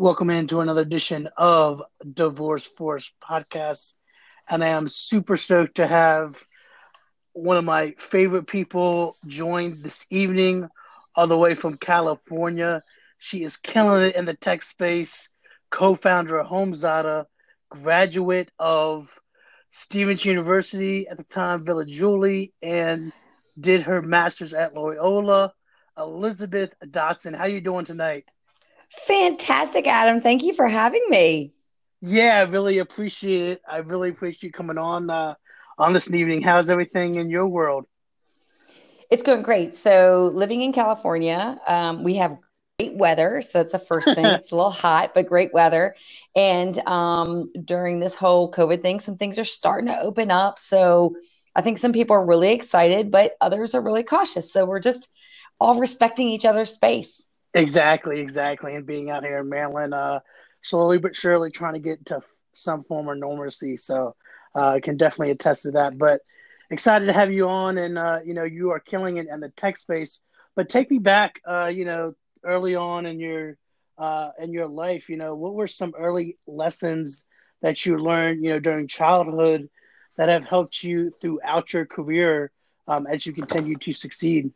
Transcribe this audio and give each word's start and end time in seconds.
Welcome 0.00 0.30
into 0.30 0.60
another 0.60 0.82
edition 0.82 1.28
of 1.36 1.82
Divorce 2.14 2.64
Force 2.64 3.12
Podcast. 3.20 3.94
And 4.48 4.62
I 4.62 4.68
am 4.68 4.86
super 4.86 5.36
stoked 5.36 5.78
to 5.78 5.88
have 5.88 6.40
one 7.32 7.56
of 7.56 7.64
my 7.64 7.96
favorite 7.98 8.46
people 8.46 9.16
join 9.26 9.82
this 9.82 10.06
evening, 10.08 10.68
all 11.16 11.26
the 11.26 11.36
way 11.36 11.56
from 11.56 11.78
California. 11.78 12.84
She 13.18 13.42
is 13.42 13.56
killing 13.56 14.06
it 14.06 14.14
in 14.14 14.24
the 14.24 14.34
tech 14.34 14.62
space, 14.62 15.30
co 15.68 15.96
founder 15.96 16.38
of 16.38 16.46
HomeZada, 16.46 17.26
graduate 17.68 18.52
of 18.56 19.12
Stevenson 19.72 20.28
University 20.28 21.08
at 21.08 21.18
the 21.18 21.24
time, 21.24 21.64
Villa 21.64 21.84
Julie, 21.84 22.52
and 22.62 23.12
did 23.58 23.80
her 23.82 24.00
master's 24.00 24.54
at 24.54 24.76
Loyola. 24.76 25.52
Elizabeth 25.98 26.72
Dodson, 26.88 27.34
how 27.34 27.46
you 27.46 27.60
doing 27.60 27.84
tonight? 27.84 28.26
Fantastic, 28.90 29.86
Adam. 29.86 30.20
Thank 30.20 30.42
you 30.42 30.54
for 30.54 30.66
having 30.66 31.04
me. 31.08 31.52
Yeah, 32.00 32.38
I 32.38 32.42
really 32.42 32.78
appreciate 32.78 33.48
it. 33.48 33.62
I 33.68 33.78
really 33.78 34.10
appreciate 34.10 34.44
you 34.44 34.52
coming 34.52 34.78
on 34.78 35.10
uh, 35.10 35.34
on 35.78 35.92
this 35.92 36.12
evening. 36.12 36.42
How's 36.42 36.70
everything 36.70 37.16
in 37.16 37.28
your 37.28 37.46
world? 37.46 37.86
It's 39.10 39.22
going 39.22 39.42
great. 39.42 39.74
So, 39.74 40.30
living 40.34 40.62
in 40.62 40.72
California, 40.72 41.58
um, 41.66 42.04
we 42.04 42.14
have 42.16 42.38
great 42.78 42.94
weather. 42.94 43.42
So, 43.42 43.50
that's 43.54 43.72
the 43.72 43.78
first 43.78 44.14
thing. 44.14 44.24
it's 44.26 44.52
a 44.52 44.56
little 44.56 44.70
hot, 44.70 45.12
but 45.14 45.26
great 45.26 45.52
weather. 45.52 45.96
And 46.36 46.78
um, 46.86 47.50
during 47.64 48.00
this 48.00 48.14
whole 48.14 48.50
COVID 48.52 48.80
thing, 48.80 49.00
some 49.00 49.16
things 49.16 49.38
are 49.38 49.44
starting 49.44 49.88
to 49.88 49.98
open 49.98 50.30
up. 50.30 50.58
So, 50.58 51.16
I 51.56 51.62
think 51.62 51.78
some 51.78 51.92
people 51.92 52.14
are 52.14 52.24
really 52.24 52.52
excited, 52.52 53.10
but 53.10 53.32
others 53.40 53.74
are 53.74 53.80
really 53.80 54.04
cautious. 54.04 54.52
So, 54.52 54.64
we're 54.64 54.80
just 54.80 55.08
all 55.58 55.80
respecting 55.80 56.28
each 56.28 56.44
other's 56.44 56.72
space. 56.72 57.24
Exactly, 57.54 58.20
exactly. 58.20 58.74
And 58.74 58.86
being 58.86 59.10
out 59.10 59.24
here 59.24 59.38
in 59.38 59.48
Maryland, 59.48 59.94
uh, 59.94 60.20
slowly 60.62 60.98
but 60.98 61.16
surely 61.16 61.50
trying 61.50 61.74
to 61.74 61.80
get 61.80 62.04
to 62.06 62.20
some 62.52 62.82
form 62.84 63.08
of 63.08 63.18
normalcy. 63.18 63.76
So 63.76 64.14
uh, 64.54 64.68
I 64.70 64.80
can 64.80 64.96
definitely 64.96 65.32
attest 65.32 65.62
to 65.62 65.72
that. 65.72 65.98
But 65.98 66.20
excited 66.70 67.06
to 67.06 67.12
have 67.12 67.32
you 67.32 67.48
on, 67.48 67.78
and 67.78 67.98
uh, 67.98 68.20
you 68.24 68.34
know 68.34 68.44
you 68.44 68.70
are 68.70 68.80
killing 68.80 69.16
it 69.16 69.26
in 69.28 69.40
the 69.40 69.48
tech 69.50 69.76
space. 69.76 70.20
But 70.56 70.68
take 70.68 70.90
me 70.90 70.98
back, 70.98 71.40
uh, 71.46 71.70
you 71.72 71.84
know, 71.84 72.14
early 72.44 72.74
on 72.74 73.06
in 73.06 73.18
your 73.18 73.56
uh, 73.96 74.30
in 74.38 74.52
your 74.52 74.66
life. 74.68 75.08
You 75.08 75.16
know, 75.16 75.34
what 75.34 75.54
were 75.54 75.66
some 75.66 75.94
early 75.98 76.36
lessons 76.46 77.26
that 77.62 77.84
you 77.86 77.98
learned, 77.98 78.44
you 78.44 78.50
know, 78.50 78.58
during 78.60 78.86
childhood 78.88 79.68
that 80.16 80.28
have 80.28 80.44
helped 80.44 80.82
you 80.82 81.10
throughout 81.10 81.72
your 81.72 81.86
career 81.86 82.50
um, 82.86 83.06
as 83.06 83.26
you 83.26 83.32
continue 83.32 83.76
to 83.76 83.92
succeed? 83.92 84.50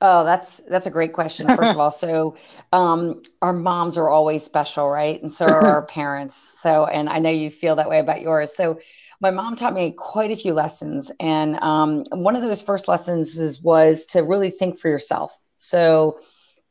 Oh, 0.00 0.24
that's 0.24 0.58
that's 0.68 0.86
a 0.86 0.90
great 0.90 1.12
question. 1.12 1.50
First 1.50 1.72
of 1.72 1.78
all, 1.80 1.90
so 1.90 2.36
um, 2.72 3.22
our 3.40 3.52
moms 3.52 3.96
are 3.96 4.08
always 4.08 4.42
special, 4.44 4.88
right? 4.88 5.20
And 5.22 5.32
so 5.32 5.46
are 5.46 5.66
our 5.66 5.82
parents. 5.86 6.34
So, 6.60 6.84
and 6.86 7.08
I 7.08 7.18
know 7.18 7.30
you 7.30 7.50
feel 7.50 7.76
that 7.76 7.88
way 7.88 7.98
about 8.00 8.20
yours. 8.20 8.54
So, 8.54 8.78
my 9.20 9.30
mom 9.30 9.56
taught 9.56 9.72
me 9.74 9.92
quite 9.92 10.30
a 10.30 10.36
few 10.36 10.52
lessons, 10.52 11.10
and 11.20 11.56
um, 11.62 12.04
one 12.10 12.36
of 12.36 12.42
those 12.42 12.60
first 12.60 12.88
lessons 12.88 13.38
is, 13.38 13.62
was 13.62 14.04
to 14.06 14.22
really 14.22 14.50
think 14.50 14.78
for 14.78 14.88
yourself. 14.88 15.38
So, 15.56 16.18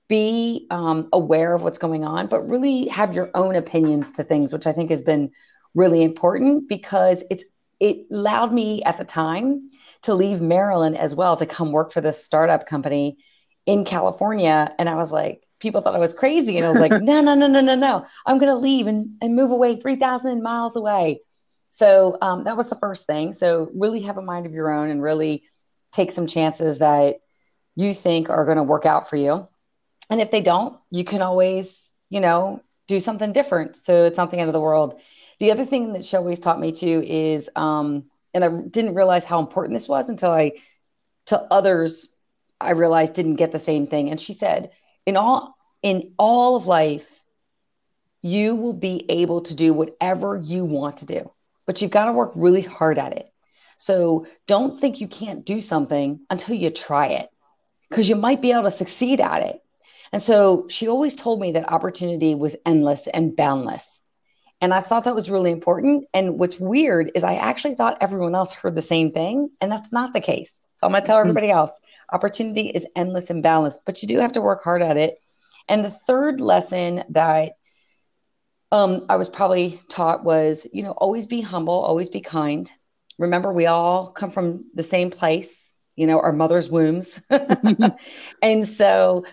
be 0.08 0.68
um, 0.70 1.08
aware 1.14 1.54
of 1.54 1.64
what's 1.64 1.78
going 1.78 2.04
on, 2.04 2.28
but 2.28 2.48
really 2.48 2.88
have 2.88 3.14
your 3.14 3.32
own 3.34 3.56
opinions 3.56 4.12
to 4.14 4.24
things, 4.24 4.54
which 4.54 4.68
I 4.68 4.74
think 4.74 4.90
has 4.90 5.02
been 5.04 5.32
really 5.74 6.04
important 6.04 6.68
because 6.68 7.24
it's 7.32 7.46
it 7.80 8.06
allowed 8.12 8.54
me 8.54 8.84
at 8.84 8.98
the 8.98 9.06
time 9.06 9.70
to 10.04 10.14
leave 10.14 10.42
Maryland 10.42 10.98
as 10.98 11.16
well 11.16 11.38
to 11.38 11.46
come 11.46 11.72
work 11.72 11.92
for 11.92 12.02
this 12.02 12.24
startup 12.24 12.68
company 12.68 13.18
in 13.66 13.86
California. 13.86 14.74
And 14.78 14.90
I 14.90 14.96
was 14.96 15.12
like, 15.12 15.44
people 15.60 15.82
thought 15.82 15.96
I 15.96 16.00
was 16.00 16.14
crazy. 16.14 16.58
And 16.58 16.66
I 16.66 16.70
was 16.70 16.82
like, 16.82 16.92
no, 17.02 17.22
no, 17.22 17.34
no, 17.34 17.48
no, 17.48 17.62
no, 17.62 17.76
no. 17.76 18.06
I'm 18.26 18.38
going 18.38 18.54
to 18.54 18.60
leave 18.60 18.88
and, 18.88 19.18
and 19.22 19.36
move 19.36 19.52
away 19.52 19.76
3,000 19.78 20.44
miles 20.44 20.76
away. 20.76 21.22
So 21.70 22.18
um, 22.22 22.44
that 22.44 22.58
was 22.58 22.70
the 22.70 22.76
first 22.76 23.08
thing. 23.08 23.34
So 23.34 23.72
really 23.74 24.02
have 24.02 24.18
a 24.18 24.22
mind 24.22 24.46
of 24.46 24.54
your 24.54 24.72
own 24.72 24.90
and 24.90 25.02
really 25.02 25.44
take 25.92 26.12
some 26.12 26.28
chances 26.28 26.80
that 26.80 27.16
you 27.76 27.94
think 27.94 28.30
are 28.30 28.46
going 28.46 28.58
to 28.58 28.64
work 28.64 28.86
out 28.86 29.10
for 29.10 29.16
you. 29.16 29.48
And 30.10 30.22
if 30.22 30.30
they 30.30 30.42
don't, 30.42 30.78
you 30.92 31.04
can 31.04 31.22
always, 31.22 31.82
you 32.10 32.20
know, 32.20 32.62
do 32.88 33.00
something 33.00 33.32
different. 33.32 33.76
So 33.76 34.06
it's 34.06 34.18
not 34.18 34.30
the 34.30 34.38
end 34.38 34.50
of 34.50 34.54
the 34.54 34.60
world. 34.60 35.00
The 35.40 35.52
other 35.52 35.66
thing 35.66 35.94
that 35.94 36.06
she 36.06 36.16
always 36.18 36.40
taught 36.40 36.60
me 36.60 36.72
too 36.72 37.02
is 37.04 37.50
um, 37.56 38.06
and 38.34 38.44
I 38.44 38.50
didn't 38.50 38.96
realize 38.96 39.26
how 39.26 39.40
important 39.40 39.76
this 39.76 39.88
was 39.88 40.10
until 40.10 40.32
I 40.32 40.54
to 41.28 41.40
others 41.40 42.16
I 42.60 42.72
realized 42.72 43.14
didn't 43.14 43.36
get 43.36 43.52
the 43.52 43.60
same 43.60 43.88
thing. 43.88 44.10
And 44.10 44.20
she 44.20 44.34
said, 44.34 44.72
in 45.06 45.18
all 45.18 45.56
in 45.82 46.14
all 46.18 46.56
of 46.56 46.68
life, 46.68 47.24
you 48.22 48.56
will 48.56 48.74
be 48.74 49.06
able 49.10 49.42
to 49.42 49.56
do 49.56 49.74
whatever 49.74 50.38
you 50.38 50.64
want 50.64 50.98
to 50.98 51.06
do, 51.06 51.32
but 51.66 51.82
you've 51.82 51.92
got 51.92 52.06
to 52.06 52.14
work 52.14 52.32
really 52.36 52.62
hard 52.62 52.98
at 52.98 53.14
it. 53.14 53.30
So 53.78 54.28
don't 54.48 54.80
think 54.80 55.02
you 55.02 55.08
can't 55.08 55.46
do 55.46 55.60
something 55.60 56.22
until 56.30 56.56
you 56.56 56.70
try 56.70 57.08
it, 57.08 57.30
because 57.90 58.08
you 58.08 58.16
might 58.16 58.42
be 58.42 58.52
able 58.52 58.64
to 58.64 58.72
succeed 58.72 59.20
at 59.20 59.42
it. 59.42 59.60
And 60.14 60.22
so 60.22 60.68
she 60.70 60.88
always 60.88 61.16
told 61.16 61.42
me 61.42 61.54
that 61.54 61.72
opportunity 61.72 62.36
was 62.36 62.56
endless 62.66 63.08
and 63.08 63.36
boundless. 63.36 64.03
And 64.64 64.74
I 64.74 64.80
thought 64.80 65.04
that 65.04 65.14
was 65.14 65.30
really 65.30 65.52
important. 65.52 66.06
And 66.14 66.40
what's 66.40 66.58
weird 66.58 67.12
is 67.16 67.26
I 67.26 67.36
actually 67.36 67.76
thought 67.76 67.98
everyone 68.00 68.34
else 68.34 68.54
heard 68.54 68.76
the 68.76 68.82
same 68.82 69.12
thing, 69.12 69.50
and 69.60 69.70
that's 69.70 69.92
not 69.92 70.14
the 70.14 70.22
case. 70.22 70.58
So 70.76 70.88
I'm 70.88 70.94
going 70.94 71.04
to 71.04 71.06
tell 71.06 71.18
mm-hmm. 71.18 71.28
everybody 71.28 71.52
else 71.52 71.78
opportunity 72.14 72.70
is 72.70 72.88
endless 72.96 73.30
and 73.30 73.44
balanced, 73.44 73.82
but 73.86 74.02
you 74.02 74.08
do 74.08 74.20
have 74.20 74.32
to 74.32 74.42
work 74.42 74.64
hard 74.64 74.82
at 74.82 74.96
it. 74.96 75.18
And 75.68 75.84
the 75.84 75.90
third 75.90 76.40
lesson 76.40 77.04
that 77.10 77.58
um, 78.72 79.06
I 79.10 79.18
was 79.18 79.28
probably 79.28 79.82
taught 79.90 80.24
was, 80.24 80.66
you 80.72 80.82
know, 80.82 80.92
always 80.92 81.26
be 81.26 81.42
humble, 81.42 81.74
always 81.74 82.08
be 82.08 82.22
kind. 82.22 82.72
Remember, 83.20 83.52
we 83.52 83.66
all 83.66 84.12
come 84.12 84.32
from 84.32 84.64
the 84.74 84.82
same 84.82 85.12
place, 85.12 85.54
you 85.98 86.08
know, 86.08 86.22
our 86.22 86.32
mother's 86.32 86.70
wombs. 86.70 87.22
and 88.42 88.66
so, 88.66 89.26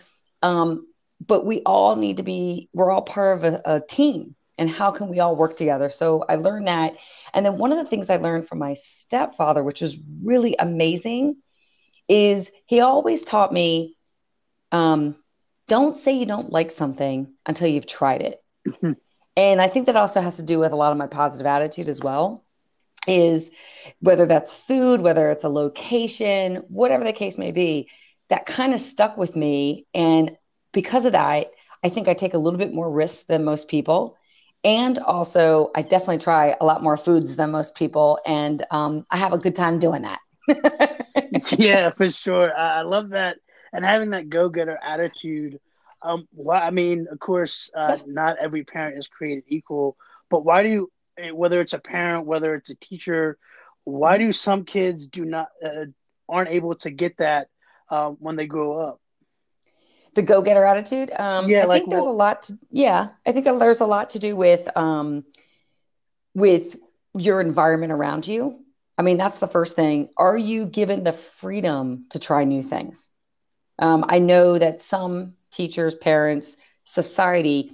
um, 0.43 0.89
but 1.25 1.47
we 1.47 1.61
all 1.61 1.95
need 1.95 2.17
to 2.17 2.25
be, 2.25 2.69
we're 2.73 2.91
all 2.91 3.03
part 3.03 3.39
of 3.39 3.45
a, 3.45 3.63
a 3.65 3.81
team 3.81 4.35
and 4.61 4.69
how 4.69 4.91
can 4.93 5.09
we 5.09 5.19
all 5.21 5.35
work 5.35 5.57
together? 5.57 5.89
So 5.89 6.25
i 6.29 6.37
learned 6.37 6.69
that. 6.69 6.95
And 7.35 7.45
then 7.45 7.59
one 7.59 7.73
of 7.73 7.79
the 7.79 7.91
things 7.91 8.11
i 8.11 8.17
learned 8.17 8.47
from 8.47 8.59
my 8.59 8.75
stepfather 8.75 9.65
which 9.65 9.81
was 9.81 9.99
really 10.23 10.55
amazing 10.59 11.37
is 12.09 12.51
he 12.67 12.81
always 12.81 13.23
taught 13.23 13.53
me 13.53 13.97
um, 14.71 15.17
don't 15.67 15.99
say 15.99 16.13
you 16.13 16.27
don't 16.27 16.53
like 16.53 16.71
something 16.71 17.33
until 17.47 17.69
you've 17.69 17.87
tried 17.87 18.23
it. 18.23 18.43
Mm-hmm. 18.69 18.93
and 19.39 19.61
i 19.63 19.69
think 19.69 19.87
that 19.87 19.97
also 19.97 20.21
has 20.21 20.37
to 20.37 20.43
do 20.43 20.59
with 20.59 20.73
a 20.73 20.77
lot 20.77 20.93
of 20.93 20.99
my 20.99 21.07
positive 21.07 21.47
attitude 21.47 21.89
as 21.89 22.03
well 22.03 22.45
is 23.09 23.51
whether 24.01 24.27
that's 24.27 24.53
food 24.55 25.01
whether 25.01 25.31
it's 25.31 25.45
a 25.45 25.49
location 25.49 26.57
whatever 26.69 27.05
the 27.05 27.15
case 27.15 27.39
may 27.39 27.53
be 27.53 27.89
that 28.29 28.45
kind 28.45 28.75
of 28.75 28.81
stuck 28.81 29.17
with 29.17 29.35
me. 29.35 29.87
And 29.95 30.37
because 30.73 31.07
of 31.07 31.13
that 31.13 31.47
i 31.83 31.89
think 31.89 32.07
i 32.07 32.15
take 32.15 32.35
a 32.35 32.39
little 32.39 32.59
bit 32.59 32.75
more 32.75 32.91
risk 32.91 33.27
than 33.27 33.45
most 33.45 33.69
people 33.69 34.19
and 34.65 34.99
also 34.99 35.71
I 35.75 35.83
definitely 35.83 36.19
try 36.19 36.57
a 36.61 36.65
lot 36.65 36.83
more 36.83 36.97
foods 36.97 37.37
than 37.37 37.51
most 37.51 37.75
people, 37.75 38.19
and 38.27 38.65
um, 38.71 39.07
I 39.11 39.17
have 39.17 39.33
a 39.33 39.39
good 39.39 39.57
time 39.57 39.79
doing 39.79 40.03
that. 40.03 40.21
yeah, 41.59 41.91
for 41.91 42.09
sure. 42.09 42.55
I 42.57 42.83
love 42.83 43.11
that, 43.11 43.39
and 43.73 43.85
having 43.85 44.11
that 44.11 44.29
go-getter 44.29 44.79
attitude. 44.83 45.61
Um, 46.03 46.27
well, 46.33 46.61
I 46.61 46.71
mean, 46.71 47.09
of 47.11 47.19
course, 47.19 47.71
uh, 47.75 47.99
not 48.07 48.39
every 48.39 48.65
parent 48.65 48.99
is 48.99 49.09
created 49.09 49.45
equal, 49.47 49.97
but 50.31 50.45
why 50.45 50.63
do 50.63 50.71
you, 50.71 50.93
eh, 51.19 51.31
whether 51.31 51.61
it's 51.61 51.75
a 51.75 51.79
parent, 51.79 52.27
whether 52.27 52.55
it's 52.55 52.71
a 52.71 52.77
teacher, 52.77 53.39
why 53.85 54.19
do 54.19 54.33
some 54.33 54.65
kids 54.65 55.09
do 55.09 55.25
not 55.25 55.49
uh, 55.65 55.87
aren't 56.29 56.51
able 56.51 56.75
to 56.77 56.91
get 56.91 57.19
that 57.19 57.49
uh, 57.91 58.11
when 58.11 58.37
they 58.37 58.47
grow 58.47 58.79
up? 58.79 59.01
The 60.15 60.23
go-getter 60.23 60.65
attitude. 60.65 61.11
Um 61.13 61.47
yeah 61.49 61.63
I 61.63 61.67
like 61.67 61.83
think 61.83 61.91
there's 61.91 62.05
a 62.07 62.11
lot 62.11 62.43
to 62.45 62.59
yeah 62.71 63.09
i 63.27 63.33
think 63.33 63.45
there's 63.45 63.81
a 63.81 63.87
lot 63.87 64.11
to 64.11 64.19
do 64.19 64.37
with 64.37 64.69
um 64.77 65.25
with 66.35 66.77
your 67.15 67.41
environment 67.41 67.93
around 67.93 68.27
you. 68.27 68.61
I 68.99 69.03
mean 69.03 69.17
that's 69.17 69.41
the 69.41 69.49
first 69.49 69.77
thing. 69.77 70.09
Are 70.17 70.37
you 70.37 70.67
given 70.67 71.05
the 71.05 71.13
freedom 71.13 72.07
to 72.11 72.19
try 72.19 72.45
new 72.45 72.63
things? 72.63 73.09
Um, 73.79 74.05
i 74.09 74.19
know 74.19 74.59
that 74.59 74.83
some 74.83 75.35
teachers 75.51 75.95
parents 75.95 76.57
society 76.85 77.73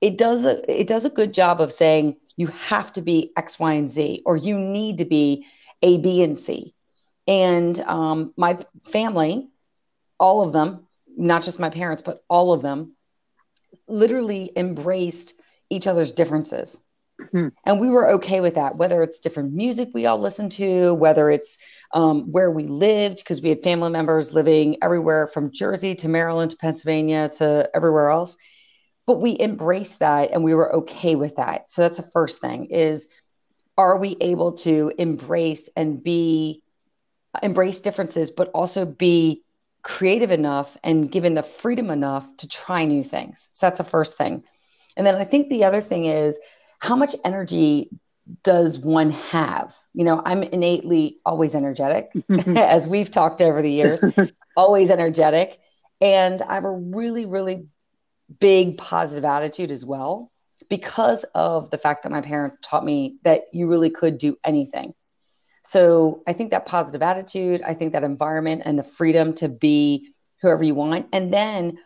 it 0.00 0.18
does 0.18 0.44
a 0.44 0.80
it 0.80 0.86
does 0.86 1.04
a 1.04 1.10
good 1.10 1.32
job 1.32 1.60
of 1.60 1.72
saying 1.72 2.16
you 2.36 2.48
have 2.48 2.92
to 2.94 3.00
be 3.02 3.32
x 3.36 3.58
y 3.58 3.74
and 3.74 3.90
z 3.90 4.22
or 4.26 4.36
you 4.36 4.58
need 4.58 4.98
to 4.98 5.04
be 5.04 5.46
a 5.82 5.98
b 5.98 6.22
and 6.22 6.38
c. 6.38 6.74
And 7.26 7.78
um, 7.80 8.32
my 8.36 8.58
family 8.84 9.48
all 10.18 10.42
of 10.42 10.52
them 10.52 10.87
not 11.18 11.42
just 11.42 11.58
my 11.58 11.68
parents, 11.68 12.00
but 12.00 12.24
all 12.28 12.52
of 12.52 12.62
them, 12.62 12.94
literally 13.86 14.50
embraced 14.56 15.34
each 15.68 15.86
other's 15.86 16.12
differences. 16.12 16.78
Mm-hmm. 17.20 17.48
And 17.66 17.80
we 17.80 17.88
were 17.88 18.10
okay 18.12 18.40
with 18.40 18.54
that, 18.54 18.76
whether 18.76 19.02
it's 19.02 19.18
different 19.18 19.52
music 19.52 19.88
we 19.92 20.06
all 20.06 20.18
listen 20.18 20.48
to, 20.50 20.94
whether 20.94 21.30
it's 21.30 21.58
um, 21.92 22.30
where 22.30 22.50
we 22.50 22.64
lived, 22.64 23.18
because 23.18 23.42
we 23.42 23.48
had 23.48 23.62
family 23.62 23.90
members 23.90 24.32
living 24.32 24.76
everywhere 24.82 25.26
from 25.26 25.50
Jersey 25.50 25.96
to 25.96 26.08
Maryland 26.08 26.52
to 26.52 26.56
Pennsylvania 26.56 27.28
to 27.30 27.68
everywhere 27.74 28.10
else. 28.10 28.36
but 29.08 29.22
we 29.22 29.38
embraced 29.40 30.00
that 30.00 30.32
and 30.32 30.44
we 30.44 30.52
were 30.52 30.76
okay 30.76 31.14
with 31.14 31.36
that. 31.36 31.70
So 31.70 31.80
that's 31.80 31.96
the 31.96 32.10
first 32.12 32.42
thing 32.42 32.66
is 32.66 33.08
are 33.78 33.96
we 33.96 34.18
able 34.20 34.52
to 34.52 34.92
embrace 34.98 35.70
and 35.74 36.04
be 36.04 36.62
embrace 37.42 37.80
differences, 37.80 38.30
but 38.30 38.50
also 38.50 38.84
be 38.84 39.44
creative 39.88 40.30
enough 40.30 40.76
and 40.84 41.10
given 41.10 41.32
the 41.32 41.42
freedom 41.42 41.90
enough 41.90 42.36
to 42.36 42.46
try 42.46 42.84
new 42.84 43.02
things. 43.02 43.48
So 43.52 43.64
that's 43.66 43.78
the 43.78 43.84
first 43.84 44.18
thing. 44.18 44.44
And 44.98 45.06
then 45.06 45.16
I 45.16 45.24
think 45.24 45.48
the 45.48 45.64
other 45.64 45.80
thing 45.80 46.04
is 46.04 46.38
how 46.78 46.94
much 46.94 47.16
energy 47.24 47.88
does 48.42 48.78
one 48.78 49.12
have? 49.12 49.74
You 49.94 50.04
know, 50.04 50.20
I'm 50.22 50.42
innately 50.42 51.20
always 51.24 51.54
energetic, 51.54 52.12
mm-hmm. 52.12 52.56
as 52.58 52.86
we've 52.86 53.10
talked 53.10 53.40
over 53.40 53.62
the 53.62 53.72
years, 53.72 54.04
always 54.58 54.90
energetic. 54.90 55.58
And 56.02 56.42
I 56.42 56.56
have 56.56 56.66
a 56.66 56.70
really, 56.70 57.24
really 57.24 57.66
big 58.38 58.76
positive 58.76 59.24
attitude 59.24 59.70
as 59.70 59.86
well 59.86 60.30
because 60.68 61.24
of 61.34 61.70
the 61.70 61.78
fact 61.78 62.02
that 62.02 62.12
my 62.12 62.20
parents 62.20 62.58
taught 62.62 62.84
me 62.84 63.16
that 63.24 63.40
you 63.54 63.66
really 63.66 63.88
could 63.88 64.18
do 64.18 64.36
anything. 64.44 64.92
So 65.68 66.22
I 66.26 66.32
think 66.32 66.52
that 66.52 66.64
positive 66.64 67.02
attitude, 67.02 67.60
I 67.60 67.74
think 67.74 67.92
that 67.92 68.02
environment 68.02 68.62
and 68.64 68.78
the 68.78 68.82
freedom 68.82 69.34
to 69.34 69.50
be 69.50 70.08
whoever 70.40 70.64
you 70.64 70.74
want. 70.74 71.08
And 71.12 71.30
then 71.30 71.76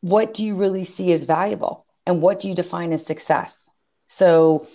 what 0.00 0.34
do 0.34 0.44
you 0.44 0.56
really 0.56 0.82
see 0.82 1.12
as 1.12 1.22
valuable? 1.22 1.86
And 2.04 2.20
what 2.20 2.40
do 2.40 2.48
you 2.48 2.54
define 2.56 2.92
as 2.92 3.06
success? 3.06 3.70
So 4.06 4.66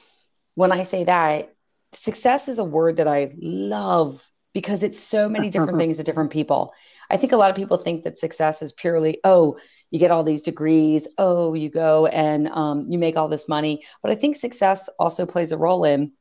when 0.55 0.71
I 0.71 0.83
say 0.83 1.03
that, 1.03 1.53
success 1.91 2.47
is 2.47 2.57
a 2.57 2.63
word 2.63 2.95
that 2.97 3.07
I 3.09 3.33
love 3.37 4.25
because 4.53 4.81
it's 4.81 4.97
so 4.97 5.27
many 5.27 5.49
different 5.49 5.77
things 5.77 5.97
to 5.97 6.03
different 6.03 6.31
people. 6.31 6.71
I 7.09 7.17
think 7.17 7.33
a 7.33 7.37
lot 7.37 7.49
of 7.49 7.57
people 7.57 7.75
think 7.75 8.05
that 8.05 8.17
success 8.17 8.61
is 8.61 8.71
purely, 8.71 9.19
oh, 9.25 9.59
you 9.91 9.99
get 9.99 10.11
all 10.11 10.23
these 10.23 10.43
degrees 10.43 11.07
oh 11.17 11.55
you 11.55 11.67
go 11.67 12.05
and 12.05 12.47
um, 12.49 12.85
you 12.91 12.99
make 12.99 13.17
all 13.17 13.27
this 13.27 13.49
money 13.49 13.83
but 14.03 14.11
i 14.11 14.15
think 14.15 14.35
success 14.35 14.87
also 14.99 15.25
plays 15.25 15.51
a 15.51 15.57
role 15.57 15.83
in 15.83 16.11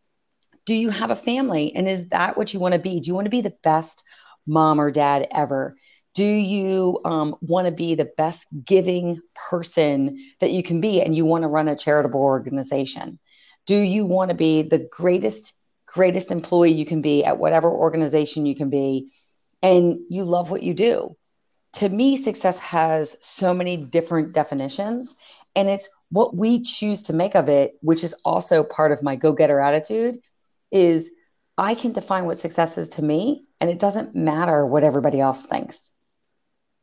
do 0.69 0.75
you 0.75 0.91
have 0.91 1.11
a 1.11 1.17
family? 1.17 1.75
And 1.75 1.89
is 1.89 2.11
that 2.11 2.37
what 2.37 2.53
you 2.53 2.61
want 2.61 2.75
to 2.75 2.79
be? 2.79 3.01
Do 3.01 3.09
you 3.09 3.15
want 3.15 3.25
to 3.25 3.31
be 3.31 3.41
the 3.41 3.57
best 3.63 4.05
mom 4.47 4.79
or 4.79 4.91
dad 4.91 5.27
ever? 5.33 5.77
Do 6.15 6.27
you 6.27 7.01
um, 7.07 7.37
want 7.41 7.65
to 7.65 7.71
be 7.71 7.95
the 7.95 8.11
best 8.19 8.49
giving 8.67 9.19
person 9.49 10.23
that 10.41 10.51
you 10.51 10.63
can 10.63 10.83
be 10.83 11.01
and 11.01 11.17
you 11.17 11.25
want 11.25 11.43
to 11.43 11.49
run 11.49 11.69
a 11.69 11.77
charitable 11.77 12.21
organization? 12.21 13.19
Do 13.67 13.79
you 13.79 14.05
want 14.05 14.29
to 14.29 14.35
be 14.35 14.61
the 14.61 14.87
greatest 14.93 15.55
greatest 15.87 16.31
employee 16.31 16.73
you 16.73 16.85
can 16.85 17.01
be 17.01 17.25
at 17.25 17.39
whatever 17.39 17.71
organization 17.71 18.45
you 18.45 18.55
can 18.55 18.69
be? 18.69 19.09
And 19.63 20.01
you 20.11 20.25
love 20.25 20.51
what 20.51 20.63
you 20.63 20.75
do. 20.75 21.17
To 21.75 21.89
me, 21.89 22.19
success 22.19 22.59
has 22.59 23.17
so 23.21 23.55
many 23.55 23.79
different 23.79 24.35
definitions, 24.35 25.15
and 25.57 25.71
it's 25.71 25.89
what 26.11 26.37
we 26.37 26.63
choose 26.63 27.03
to 27.05 27.15
make 27.15 27.35
of 27.35 27.49
it, 27.49 27.73
which 27.81 28.05
is 28.05 28.15
also 28.23 28.63
part 28.63 28.93
of 28.93 29.03
my 29.03 29.17
go 29.17 29.33
getter 29.33 29.61
attitude. 29.61 30.19
Is 30.71 31.11
I 31.57 31.75
can 31.75 31.93
define 31.93 32.27
what 32.27 32.39
success 32.39 32.79
is 32.79 32.91
to 32.91 33.05
me, 33.05 33.45
and 33.61 33.71
it 33.71 33.79
doesn't 33.79 34.15
matter 34.15 34.65
what 34.67 34.85
everybody 34.85 35.21
else 35.21 35.45
thinks. 35.45 35.81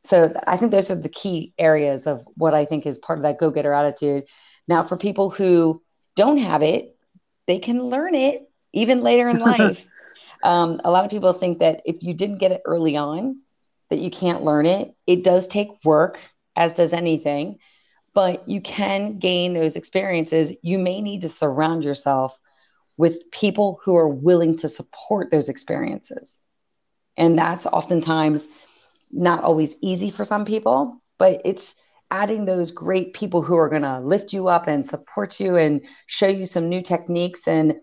So 0.04 0.32
I 0.46 0.56
think 0.56 0.70
those 0.70 0.90
are 0.90 0.96
the 0.96 1.08
key 1.08 1.52
areas 1.58 2.06
of 2.06 2.22
what 2.36 2.54
I 2.54 2.64
think 2.64 2.86
is 2.86 2.98
part 2.98 3.18
of 3.18 3.24
that 3.24 3.38
go 3.38 3.50
getter 3.50 3.72
attitude. 3.72 4.24
Now, 4.68 4.82
for 4.82 4.96
people 4.96 5.30
who 5.30 5.82
don't 6.14 6.38
have 6.38 6.62
it, 6.62 6.96
they 7.46 7.58
can 7.58 7.88
learn 7.88 8.14
it 8.14 8.48
even 8.72 9.02
later 9.02 9.28
in 9.28 9.38
life. 9.40 9.86
um, 10.42 10.80
a 10.84 10.90
lot 10.90 11.04
of 11.04 11.10
people 11.10 11.32
think 11.32 11.58
that 11.60 11.82
if 11.84 12.02
you 12.02 12.14
didn't 12.14 12.38
get 12.38 12.52
it 12.52 12.62
early 12.64 12.96
on, 12.96 13.40
that 13.90 13.98
you 13.98 14.10
can't 14.10 14.44
learn 14.44 14.66
it. 14.66 14.94
It 15.06 15.24
does 15.24 15.48
take 15.48 15.70
work, 15.84 16.20
as 16.54 16.74
does 16.74 16.92
anything, 16.92 17.58
but 18.14 18.48
you 18.48 18.60
can 18.60 19.18
gain 19.18 19.54
those 19.54 19.76
experiences. 19.76 20.52
You 20.62 20.78
may 20.78 21.00
need 21.00 21.22
to 21.22 21.28
surround 21.28 21.84
yourself 21.84 22.38
with 22.96 23.30
people 23.30 23.80
who 23.84 23.96
are 23.96 24.08
willing 24.08 24.56
to 24.56 24.68
support 24.68 25.30
those 25.30 25.48
experiences. 25.48 26.36
And 27.16 27.38
that's 27.38 27.66
oftentimes 27.66 28.48
not 29.10 29.44
always 29.44 29.74
easy 29.80 30.10
for 30.10 30.24
some 30.24 30.44
people, 30.44 31.00
but 31.18 31.42
it's 31.44 31.76
adding 32.10 32.44
those 32.44 32.70
great 32.70 33.14
people 33.14 33.42
who 33.42 33.56
are 33.56 33.68
going 33.68 33.82
to 33.82 34.00
lift 34.00 34.32
you 34.32 34.48
up 34.48 34.66
and 34.66 34.86
support 34.86 35.40
you 35.40 35.56
and 35.56 35.84
show 36.06 36.28
you 36.28 36.46
some 36.46 36.68
new 36.68 36.80
techniques. 36.82 37.48
And 37.48 37.76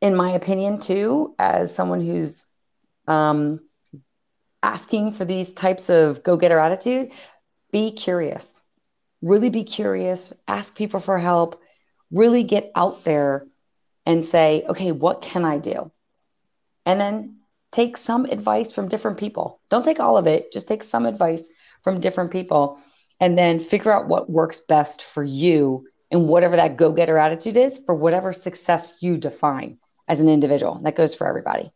in 0.00 0.14
my 0.14 0.32
opinion, 0.32 0.78
too, 0.80 1.34
as 1.38 1.74
someone 1.74 2.00
who's 2.00 2.44
um, 3.06 3.60
asking 4.62 5.12
for 5.12 5.24
these 5.24 5.52
types 5.52 5.90
of 5.90 6.22
go 6.22 6.36
getter 6.36 6.58
attitude, 6.58 7.10
be 7.72 7.92
curious. 7.92 8.46
Really 9.22 9.50
be 9.50 9.64
curious, 9.64 10.32
ask 10.48 10.74
people 10.74 11.00
for 11.00 11.18
help, 11.18 11.60
really 12.10 12.42
get 12.42 12.72
out 12.74 13.04
there 13.04 13.46
and 14.06 14.24
say, 14.24 14.64
okay, 14.68 14.92
what 14.92 15.22
can 15.22 15.44
I 15.44 15.58
do? 15.58 15.90
And 16.84 17.00
then 17.00 17.36
take 17.70 17.96
some 17.96 18.24
advice 18.26 18.72
from 18.72 18.88
different 18.88 19.18
people. 19.18 19.60
Don't 19.70 19.84
take 19.84 20.00
all 20.00 20.16
of 20.16 20.26
it, 20.26 20.52
just 20.52 20.68
take 20.68 20.82
some 20.82 21.06
advice 21.06 21.48
from 21.82 22.00
different 22.00 22.30
people 22.30 22.78
and 23.20 23.38
then 23.38 23.60
figure 23.60 23.92
out 23.92 24.08
what 24.08 24.30
works 24.30 24.60
best 24.60 25.02
for 25.02 25.22
you 25.22 25.86
and 26.10 26.28
whatever 26.28 26.56
that 26.56 26.76
go 26.76 26.92
getter 26.92 27.18
attitude 27.18 27.56
is 27.56 27.78
for 27.86 27.94
whatever 27.94 28.32
success 28.32 28.94
you 29.00 29.16
define 29.16 29.78
as 30.08 30.20
an 30.20 30.28
individual. 30.28 30.80
That 30.82 30.96
goes 30.96 31.14
for 31.14 31.26
everybody. 31.26 31.72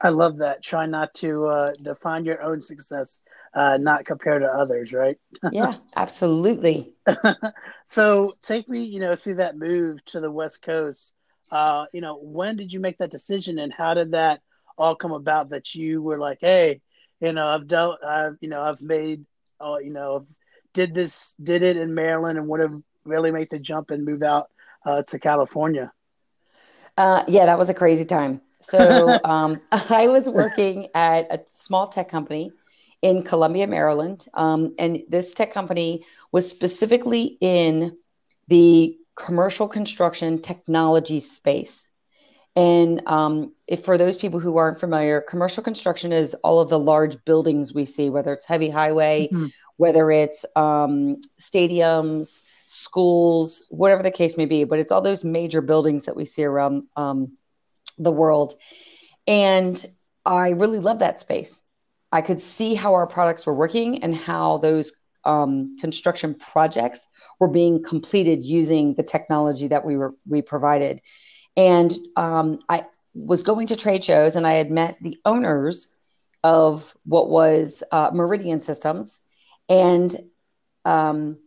I 0.00 0.08
love 0.08 0.38
that. 0.38 0.62
Try 0.62 0.86
not 0.86 1.14
to 1.14 1.46
uh, 1.46 1.72
define 1.80 2.24
your 2.24 2.42
own 2.42 2.60
success, 2.60 3.22
uh, 3.54 3.78
not 3.80 4.04
compare 4.04 4.38
to 4.40 4.46
others, 4.46 4.92
right? 4.92 5.16
yeah, 5.52 5.76
absolutely. 5.94 6.94
so 7.86 8.34
take 8.42 8.68
me, 8.68 8.82
you 8.82 9.00
know, 9.00 9.14
through 9.14 9.36
that 9.36 9.56
move 9.56 10.04
to 10.06 10.20
the 10.20 10.30
West 10.30 10.62
Coast. 10.62 11.14
Uh, 11.52 11.84
you 11.92 12.00
know, 12.00 12.16
when 12.16 12.56
did 12.56 12.72
you 12.72 12.80
make 12.80 12.96
that 12.98 13.10
decision, 13.10 13.58
and 13.58 13.72
how 13.72 13.92
did 13.92 14.12
that 14.12 14.40
all 14.78 14.96
come 14.96 15.12
about? 15.12 15.50
That 15.50 15.74
you 15.74 16.02
were 16.02 16.18
like, 16.18 16.38
hey, 16.40 16.80
you 17.20 17.32
know, 17.34 17.46
I've 17.46 17.66
dealt, 17.66 18.02
I've, 18.02 18.38
you 18.40 18.48
know, 18.48 18.62
I've 18.62 18.80
made, 18.80 19.26
uh, 19.60 19.76
you 19.76 19.92
know, 19.92 20.26
did 20.72 20.94
this, 20.94 21.34
did 21.34 21.62
it 21.62 21.76
in 21.76 21.94
Maryland, 21.94 22.38
and 22.38 22.48
would 22.48 22.60
have 22.60 22.80
really 23.04 23.30
make 23.30 23.50
the 23.50 23.58
jump 23.58 23.90
and 23.90 24.04
move 24.04 24.22
out 24.22 24.50
uh, 24.86 25.02
to 25.02 25.18
California. 25.18 25.92
Uh, 26.96 27.22
yeah, 27.28 27.46
that 27.46 27.58
was 27.58 27.68
a 27.68 27.74
crazy 27.74 28.06
time. 28.06 28.40
So 28.60 29.20
um, 29.24 29.60
I 29.72 30.08
was 30.08 30.28
working 30.28 30.88
at 30.94 31.26
a 31.30 31.40
small 31.48 31.88
tech 31.88 32.08
company 32.08 32.50
in 33.02 33.22
Columbia, 33.22 33.66
Maryland. 33.66 34.26
Um, 34.32 34.74
and 34.78 35.02
this 35.08 35.34
tech 35.34 35.52
company 35.52 36.06
was 36.30 36.48
specifically 36.48 37.36
in 37.40 37.96
the 38.48 38.96
commercial 39.14 39.68
construction 39.68 40.40
technology 40.40 41.20
space. 41.20 41.90
And 42.54 43.06
um, 43.06 43.54
if 43.66 43.84
for 43.84 43.96
those 43.96 44.16
people 44.16 44.38
who 44.38 44.58
aren't 44.58 44.80
familiar, 44.80 45.22
commercial 45.22 45.62
construction 45.62 46.12
is 46.12 46.34
all 46.34 46.60
of 46.60 46.68
the 46.68 46.78
large 46.78 47.24
buildings 47.24 47.72
we 47.72 47.86
see, 47.86 48.10
whether 48.10 48.32
it's 48.32 48.44
heavy 48.44 48.68
highway, 48.68 49.28
mm-hmm. 49.32 49.46
whether 49.78 50.10
it's 50.10 50.44
um, 50.54 51.20
stadiums, 51.40 52.42
schools, 52.66 53.64
whatever 53.70 54.02
the 54.02 54.10
case 54.10 54.36
may 54.36 54.44
be. 54.44 54.64
But 54.64 54.80
it's 54.80 54.92
all 54.92 55.00
those 55.00 55.24
major 55.24 55.62
buildings 55.62 56.04
that 56.04 56.16
we 56.16 56.26
see 56.26 56.44
around 56.44 56.84
um, 56.94 57.38
the 57.98 58.12
world. 58.12 58.54
And 59.26 59.82
I 60.26 60.50
really 60.50 60.78
love 60.78 60.98
that 60.98 61.20
space. 61.20 61.60
I 62.10 62.20
could 62.20 62.40
see 62.40 62.74
how 62.74 62.94
our 62.94 63.06
products 63.06 63.46
were 63.46 63.54
working 63.54 64.02
and 64.02 64.14
how 64.14 64.58
those 64.58 64.94
um, 65.24 65.76
construction 65.80 66.34
projects 66.34 67.08
were 67.42 67.48
being 67.48 67.82
completed 67.82 68.44
using 68.44 68.94
the 68.94 69.02
technology 69.02 69.66
that 69.66 69.84
we 69.84 69.96
were 69.96 70.14
we 70.28 70.40
provided. 70.40 71.02
And 71.56 71.92
um, 72.14 72.60
I 72.68 72.86
was 73.14 73.42
going 73.42 73.66
to 73.66 73.76
trade 73.76 74.04
shows, 74.04 74.36
and 74.36 74.46
I 74.46 74.52
had 74.52 74.70
met 74.70 74.96
the 75.00 75.18
owners 75.24 75.88
of 76.44 76.96
what 77.04 77.28
was 77.28 77.82
uh, 77.90 78.10
Meridian 78.14 78.60
Systems. 78.60 79.20
And 79.68 80.16
um, 80.84 81.38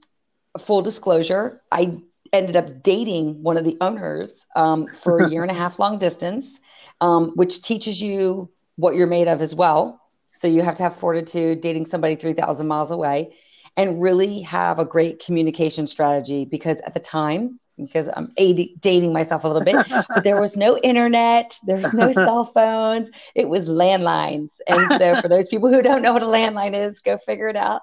full 0.60 0.82
disclosure, 0.82 1.62
I 1.72 2.02
ended 2.34 2.58
up 2.58 2.84
dating 2.84 3.42
one 3.42 3.56
of 3.56 3.64
the 3.64 3.78
owners 3.80 4.46
um, 4.54 4.88
for 4.88 5.20
a 5.20 5.30
year 5.30 5.44
and 5.44 5.52
a 5.52 5.62
half 5.64 5.80
long 5.80 5.98
distance, 5.98 6.60
um, 7.00 7.32
which 7.36 7.62
teaches 7.62 8.02
you 8.02 8.50
what 8.75 8.96
you're 8.96 9.08
made 9.08 9.30
of 9.30 9.42
as 9.42 9.56
well. 9.56 10.02
So 10.34 10.50
you 10.50 10.62
have 10.62 10.75
to 10.75 10.84
have 10.84 10.96
fortitude 10.98 11.62
dating 11.62 11.86
somebody 11.86 12.18
3,000 12.18 12.68
miles 12.68 12.92
away 12.92 13.34
and 13.77 14.01
really 14.01 14.41
have 14.41 14.79
a 14.79 14.86
great 14.86 15.24
communication 15.24 15.88
strategy 15.88 16.46
because 16.46 16.77
at 16.82 16.94
the 16.94 17.00
time, 17.00 17.60
because 17.77 18.10
I'm 18.15 18.32
dating 18.38 19.12
myself 19.12 19.44
a 19.44 19.48
little 19.48 19.63
bit, 19.63 19.86
but 20.10 20.24
there 20.24 20.39
was 20.39 20.55
no 20.55 20.77
internet, 20.77 21.58
there 21.65 21.77
was 21.77 21.94
no 21.94 22.12
cell 22.13 22.46
phones, 22.53 23.12
it 23.36 23.50
was 23.50 23.67
landlines. 23.67 24.50
And 24.67 24.98
so, 24.98 25.15
for 25.15 25.27
those 25.27 25.50
people 25.50 25.70
who 25.70 25.82
don't 25.82 26.01
know 26.01 26.13
what 26.13 26.24
a 26.24 26.27
landline 26.27 26.74
is, 26.74 27.01
go 27.01 27.17
figure 27.17 27.50
it 27.50 27.58
out. 27.58 27.82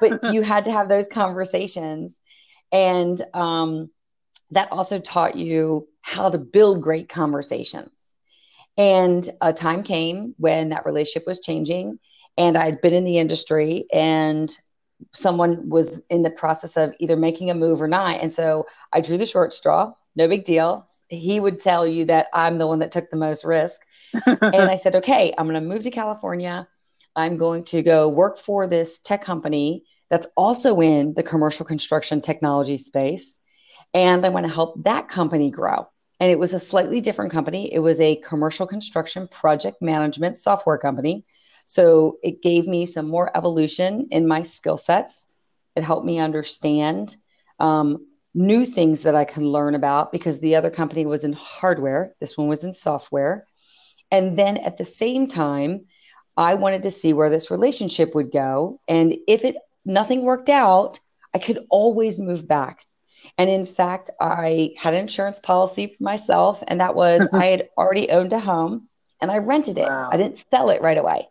But 0.00 0.32
you 0.32 0.40
had 0.40 0.64
to 0.64 0.72
have 0.72 0.88
those 0.88 1.08
conversations 1.08 2.18
and 2.72 3.20
um, 3.34 3.90
that 4.50 4.70
also 4.72 4.98
taught 4.98 5.36
you 5.36 5.88
how 6.00 6.30
to 6.30 6.38
build 6.38 6.82
great 6.82 7.08
conversations. 7.08 7.98
And 8.76 9.28
a 9.40 9.52
time 9.52 9.82
came 9.82 10.34
when 10.38 10.68
that 10.70 10.84
relationship 10.84 11.26
was 11.26 11.40
changing, 11.40 11.98
and 12.36 12.58
I'd 12.58 12.80
been 12.80 12.92
in 12.92 13.04
the 13.04 13.18
industry, 13.18 13.86
and 13.92 14.54
someone 15.12 15.68
was 15.68 16.00
in 16.10 16.22
the 16.22 16.30
process 16.30 16.76
of 16.76 16.94
either 17.00 17.16
making 17.16 17.50
a 17.50 17.54
move 17.54 17.80
or 17.82 17.88
not. 17.88 18.20
And 18.20 18.32
so 18.32 18.66
I 18.92 19.00
drew 19.00 19.18
the 19.18 19.26
short 19.26 19.52
straw, 19.52 19.92
no 20.14 20.28
big 20.28 20.44
deal. 20.44 20.86
He 21.08 21.38
would 21.40 21.60
tell 21.60 21.86
you 21.86 22.06
that 22.06 22.26
I'm 22.32 22.58
the 22.58 22.66
one 22.66 22.80
that 22.80 22.92
took 22.92 23.10
the 23.10 23.16
most 23.16 23.44
risk. 23.44 23.80
and 24.26 24.54
I 24.54 24.76
said, 24.76 24.96
okay, 24.96 25.34
I'm 25.36 25.46
going 25.46 25.62
to 25.62 25.68
move 25.68 25.82
to 25.84 25.90
California. 25.90 26.66
I'm 27.14 27.36
going 27.36 27.64
to 27.64 27.82
go 27.82 28.08
work 28.08 28.38
for 28.38 28.66
this 28.66 29.00
tech 29.00 29.22
company 29.22 29.84
that's 30.08 30.28
also 30.36 30.80
in 30.80 31.14
the 31.14 31.22
commercial 31.22 31.66
construction 31.66 32.20
technology 32.20 32.76
space. 32.76 33.36
And 33.94 34.24
I 34.24 34.28
want 34.28 34.46
to 34.46 34.52
help 34.52 34.82
that 34.84 35.08
company 35.08 35.50
grow. 35.50 35.88
And 36.20 36.30
it 36.30 36.38
was 36.38 36.52
a 36.52 36.58
slightly 36.58 37.00
different 37.00 37.32
company. 37.32 37.72
It 37.72 37.80
was 37.80 38.00
a 38.00 38.16
commercial 38.16 38.66
construction 38.66 39.28
project 39.28 39.82
management 39.82 40.36
software 40.38 40.78
company. 40.78 41.24
So 41.66 42.18
it 42.22 42.42
gave 42.42 42.66
me 42.66 42.86
some 42.86 43.08
more 43.08 43.36
evolution 43.36 44.08
in 44.12 44.26
my 44.26 44.44
skill 44.44 44.76
sets. 44.76 45.26
It 45.74 45.82
helped 45.82 46.06
me 46.06 46.20
understand 46.20 47.16
um, 47.58 48.06
new 48.34 48.64
things 48.64 49.00
that 49.02 49.16
I 49.16 49.24
can 49.24 49.50
learn 49.50 49.74
about 49.74 50.12
because 50.12 50.38
the 50.38 50.54
other 50.54 50.70
company 50.70 51.06
was 51.06 51.24
in 51.24 51.32
hardware, 51.32 52.14
this 52.20 52.38
one 52.38 52.46
was 52.46 52.62
in 52.62 52.72
software. 52.72 53.46
And 54.12 54.38
then 54.38 54.58
at 54.58 54.78
the 54.78 54.84
same 54.84 55.26
time, 55.26 55.86
I 56.36 56.54
wanted 56.54 56.84
to 56.84 56.90
see 56.90 57.12
where 57.12 57.30
this 57.30 57.50
relationship 57.50 58.14
would 58.14 58.30
go. 58.30 58.80
And 58.86 59.16
if 59.26 59.44
it 59.44 59.56
nothing 59.84 60.22
worked 60.22 60.50
out, 60.50 61.00
I 61.34 61.38
could 61.38 61.66
always 61.68 62.20
move 62.20 62.46
back. 62.46 62.86
And 63.38 63.50
in 63.50 63.66
fact, 63.66 64.10
I 64.20 64.74
had 64.78 64.94
an 64.94 65.00
insurance 65.00 65.40
policy 65.40 65.88
for 65.88 66.04
myself, 66.04 66.62
and 66.68 66.80
that 66.80 66.94
was 66.94 67.26
I 67.32 67.46
had 67.46 67.68
already 67.76 68.10
owned 68.10 68.32
a 68.32 68.38
home 68.38 68.88
and 69.20 69.32
I 69.32 69.38
rented 69.38 69.78
it. 69.78 69.88
Wow. 69.88 70.10
I 70.12 70.16
didn't 70.16 70.44
sell 70.50 70.70
it 70.70 70.80
right 70.82 70.98
away. 70.98 71.28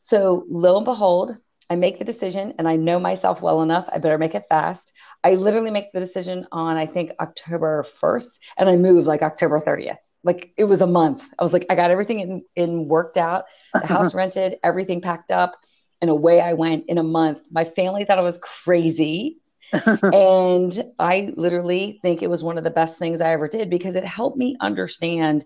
So 0.00 0.44
lo 0.48 0.76
and 0.76 0.84
behold, 0.84 1.36
I 1.70 1.76
make 1.76 1.98
the 1.98 2.04
decision 2.04 2.54
and 2.58 2.66
I 2.66 2.76
know 2.76 2.98
myself 2.98 3.42
well 3.42 3.62
enough. 3.62 3.88
I 3.92 3.98
better 3.98 4.18
make 4.18 4.34
it 4.34 4.46
fast. 4.48 4.92
I 5.22 5.36
literally 5.36 5.70
make 5.70 5.92
the 5.92 6.00
decision 6.00 6.46
on, 6.50 6.76
I 6.76 6.86
think, 6.86 7.12
October 7.20 7.84
1st, 7.84 8.40
and 8.58 8.68
I 8.68 8.76
move 8.76 9.06
like 9.06 9.22
October 9.22 9.60
30th. 9.60 9.98
Like 10.24 10.52
it 10.56 10.64
was 10.64 10.80
a 10.80 10.86
month. 10.86 11.28
I 11.38 11.42
was 11.42 11.52
like, 11.52 11.66
I 11.70 11.76
got 11.76 11.90
everything 11.90 12.20
in, 12.20 12.44
in 12.56 12.88
worked 12.88 13.16
out, 13.16 13.44
the 13.72 13.86
house 13.86 14.14
rented, 14.14 14.56
everything 14.64 15.00
packed 15.00 15.30
up, 15.30 15.54
and 16.00 16.10
away 16.10 16.40
I 16.40 16.54
went 16.54 16.86
in 16.88 16.98
a 16.98 17.04
month. 17.04 17.40
My 17.50 17.64
family 17.64 18.04
thought 18.04 18.18
I 18.18 18.22
was 18.22 18.38
crazy. 18.38 19.36
and 20.12 20.82
I 20.98 21.32
literally 21.36 22.00
think 22.02 22.22
it 22.22 22.30
was 22.30 22.42
one 22.42 22.58
of 22.58 22.64
the 22.64 22.70
best 22.70 22.98
things 22.98 23.20
I 23.20 23.30
ever 23.30 23.46
did 23.46 23.70
because 23.70 23.94
it 23.94 24.04
helped 24.04 24.36
me 24.36 24.56
understand 24.60 25.44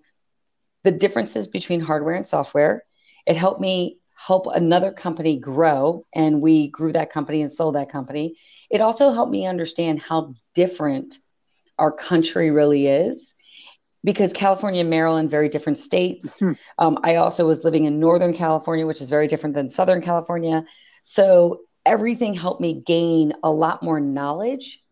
the 0.84 0.92
differences 0.92 1.48
between 1.48 1.80
hardware 1.80 2.14
and 2.14 2.26
software. 2.26 2.84
It 3.26 3.36
helped 3.36 3.60
me 3.60 3.98
help 4.14 4.46
another 4.46 4.92
company 4.92 5.38
grow 5.38 6.04
and 6.14 6.40
we 6.40 6.68
grew 6.68 6.92
that 6.92 7.10
company 7.10 7.42
and 7.42 7.50
sold 7.50 7.74
that 7.74 7.90
company. 7.90 8.36
It 8.70 8.80
also 8.80 9.12
helped 9.12 9.32
me 9.32 9.46
understand 9.46 10.00
how 10.00 10.34
different 10.54 11.18
our 11.78 11.90
country 11.90 12.50
really 12.50 12.86
is 12.86 13.34
because 14.04 14.32
california 14.32 14.82
and 14.82 14.90
maryland 14.90 15.30
very 15.30 15.48
different 15.48 15.76
states. 15.76 16.40
Mm-hmm. 16.40 16.52
um, 16.78 16.98
i 17.02 17.16
also 17.16 17.46
was 17.46 17.64
living 17.64 17.84
in 17.84 17.98
northern 17.98 18.32
california 18.32 18.86
which 18.86 19.00
is 19.00 19.10
very 19.10 19.26
different 19.26 19.54
than 19.56 19.68
southern 19.70 20.00
california. 20.00 20.64
So 21.02 21.60
everything 21.84 22.34
helped 22.34 22.60
me 22.60 22.82
gain 22.86 23.34
a 23.42 23.50
lot 23.50 23.82
more 23.82 24.00
knowledge 24.00 24.82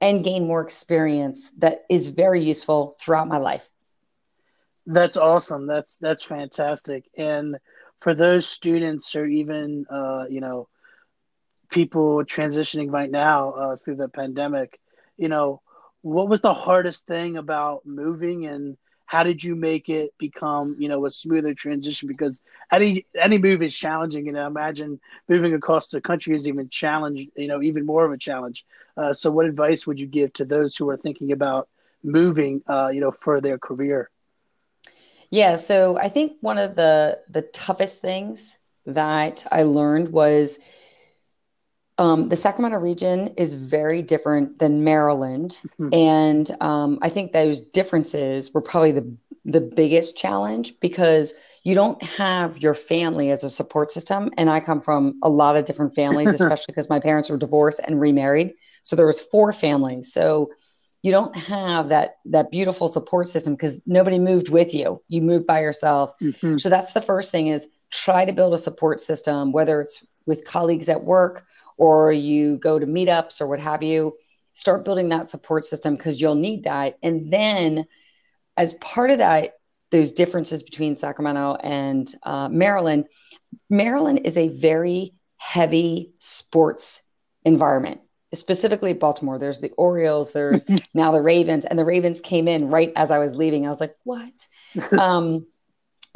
and 0.00 0.24
gain 0.24 0.46
more 0.46 0.60
experience 0.60 1.50
that 1.58 1.78
is 1.88 2.08
very 2.08 2.44
useful 2.44 2.96
throughout 3.00 3.28
my 3.28 3.38
life. 3.38 3.68
That's 4.86 5.16
awesome. 5.16 5.66
That's 5.66 5.96
that's 5.96 6.22
fantastic. 6.22 7.08
And 7.16 7.56
for 8.06 8.14
those 8.14 8.46
students 8.46 9.16
or 9.16 9.26
even 9.26 9.84
uh, 9.90 10.26
you 10.30 10.40
know 10.40 10.68
people 11.70 12.24
transitioning 12.24 12.92
right 12.92 13.10
now 13.10 13.52
uh, 13.52 13.76
through 13.76 13.96
the 13.96 14.08
pandemic, 14.08 14.80
you 15.16 15.28
know, 15.28 15.60
what 16.02 16.28
was 16.28 16.40
the 16.40 16.54
hardest 16.54 17.06
thing 17.06 17.36
about 17.36 17.86
moving 17.86 18.46
and 18.46 18.76
how 19.06 19.24
did 19.24 19.42
you 19.42 19.56
make 19.56 19.88
it 19.88 20.12
become 20.18 20.76
you 20.78 20.88
know 20.88 21.04
a 21.06 21.10
smoother 21.10 21.54
transition? 21.54 22.08
Because 22.08 22.42
any 22.72 23.06
any 23.20 23.38
move 23.38 23.62
is 23.62 23.76
challenging 23.76 24.28
and 24.28 24.38
i 24.38 24.46
imagine 24.46 25.00
moving 25.28 25.54
across 25.54 25.90
the 25.90 26.00
country 26.00 26.34
is 26.34 26.48
even 26.48 26.68
challenge 26.68 27.28
you 27.36 27.48
know 27.48 27.62
even 27.62 27.84
more 27.86 28.04
of 28.04 28.12
a 28.12 28.18
challenge. 28.18 28.64
Uh, 28.96 29.12
so 29.12 29.30
what 29.30 29.46
advice 29.46 29.86
would 29.86 30.00
you 30.00 30.06
give 30.06 30.32
to 30.34 30.44
those 30.44 30.76
who 30.76 30.88
are 30.90 30.96
thinking 30.96 31.32
about 31.32 31.68
moving 32.04 32.62
uh, 32.68 32.90
you 32.92 33.00
know 33.00 33.10
for 33.12 33.40
their 33.40 33.58
career 33.58 34.10
yeah, 35.30 35.56
so 35.56 35.98
I 35.98 36.08
think 36.08 36.34
one 36.40 36.58
of 36.58 36.74
the 36.74 37.20
the 37.28 37.42
toughest 37.42 38.00
things 38.00 38.56
that 38.86 39.46
I 39.50 39.62
learned 39.62 40.10
was 40.10 40.58
um, 41.98 42.28
the 42.28 42.36
Sacramento 42.36 42.78
region 42.78 43.34
is 43.36 43.54
very 43.54 44.02
different 44.02 44.58
than 44.58 44.84
Maryland, 44.84 45.58
mm-hmm. 45.80 45.92
and 45.92 46.62
um, 46.62 46.98
I 47.02 47.08
think 47.08 47.32
those 47.32 47.60
differences 47.60 48.52
were 48.52 48.62
probably 48.62 48.92
the 48.92 49.16
the 49.44 49.60
biggest 49.60 50.16
challenge 50.16 50.78
because 50.80 51.34
you 51.62 51.74
don't 51.74 52.00
have 52.02 52.58
your 52.58 52.74
family 52.74 53.30
as 53.30 53.42
a 53.42 53.50
support 53.50 53.90
system. 53.90 54.30
And 54.38 54.48
I 54.48 54.60
come 54.60 54.80
from 54.80 55.18
a 55.22 55.28
lot 55.28 55.56
of 55.56 55.64
different 55.64 55.96
families, 55.96 56.28
especially 56.40 56.66
because 56.68 56.88
my 56.88 57.00
parents 57.00 57.28
were 57.28 57.36
divorced 57.36 57.80
and 57.84 58.00
remarried, 58.00 58.54
so 58.82 58.94
there 58.94 59.06
was 59.06 59.20
four 59.20 59.52
families. 59.52 60.12
So 60.12 60.50
you 61.02 61.12
don't 61.12 61.34
have 61.36 61.90
that 61.90 62.16
that 62.26 62.50
beautiful 62.50 62.88
support 62.88 63.28
system 63.28 63.54
because 63.54 63.80
nobody 63.86 64.18
moved 64.18 64.48
with 64.48 64.74
you. 64.74 65.02
You 65.08 65.22
moved 65.22 65.46
by 65.46 65.60
yourself. 65.60 66.12
Mm-hmm. 66.20 66.58
so 66.58 66.68
that's 66.68 66.92
the 66.92 67.00
first 67.00 67.30
thing 67.30 67.48
is 67.48 67.68
try 67.90 68.24
to 68.24 68.32
build 68.32 68.52
a 68.52 68.58
support 68.58 69.00
system 69.00 69.52
whether 69.52 69.80
it's 69.80 70.04
with 70.26 70.44
colleagues 70.44 70.88
at 70.88 71.04
work 71.04 71.44
or 71.76 72.10
you 72.10 72.56
go 72.58 72.78
to 72.78 72.86
meetups 72.86 73.40
or 73.40 73.46
what 73.46 73.60
have 73.60 73.82
you. 73.82 74.14
Start 74.52 74.84
building 74.84 75.10
that 75.10 75.30
support 75.30 75.64
system 75.64 75.96
because 75.96 76.20
you'll 76.20 76.34
need 76.34 76.64
that. 76.64 76.96
And 77.02 77.30
then 77.32 77.86
as 78.56 78.74
part 78.74 79.10
of 79.10 79.18
that 79.18 79.52
those 79.90 80.12
differences 80.12 80.62
between 80.62 80.96
sacramento 80.96 81.56
and 81.62 82.12
uh, 82.22 82.48
maryland 82.48 83.06
maryland 83.70 84.20
is 84.24 84.36
a 84.36 84.48
very 84.48 85.14
heavy 85.36 86.12
sports 86.18 87.02
environment 87.44 88.00
specifically 88.34 88.92
Baltimore. 88.92 89.38
There's 89.38 89.60
the 89.60 89.70
Orioles, 89.76 90.32
there's 90.32 90.64
now 90.94 91.12
the 91.12 91.20
Ravens, 91.20 91.64
and 91.64 91.78
the 91.78 91.84
Ravens 91.84 92.20
came 92.20 92.48
in 92.48 92.70
right 92.70 92.92
as 92.96 93.10
I 93.10 93.18
was 93.18 93.34
leaving. 93.34 93.66
I 93.66 93.70
was 93.70 93.80
like, 93.80 93.94
what? 94.04 94.46
um, 94.98 95.46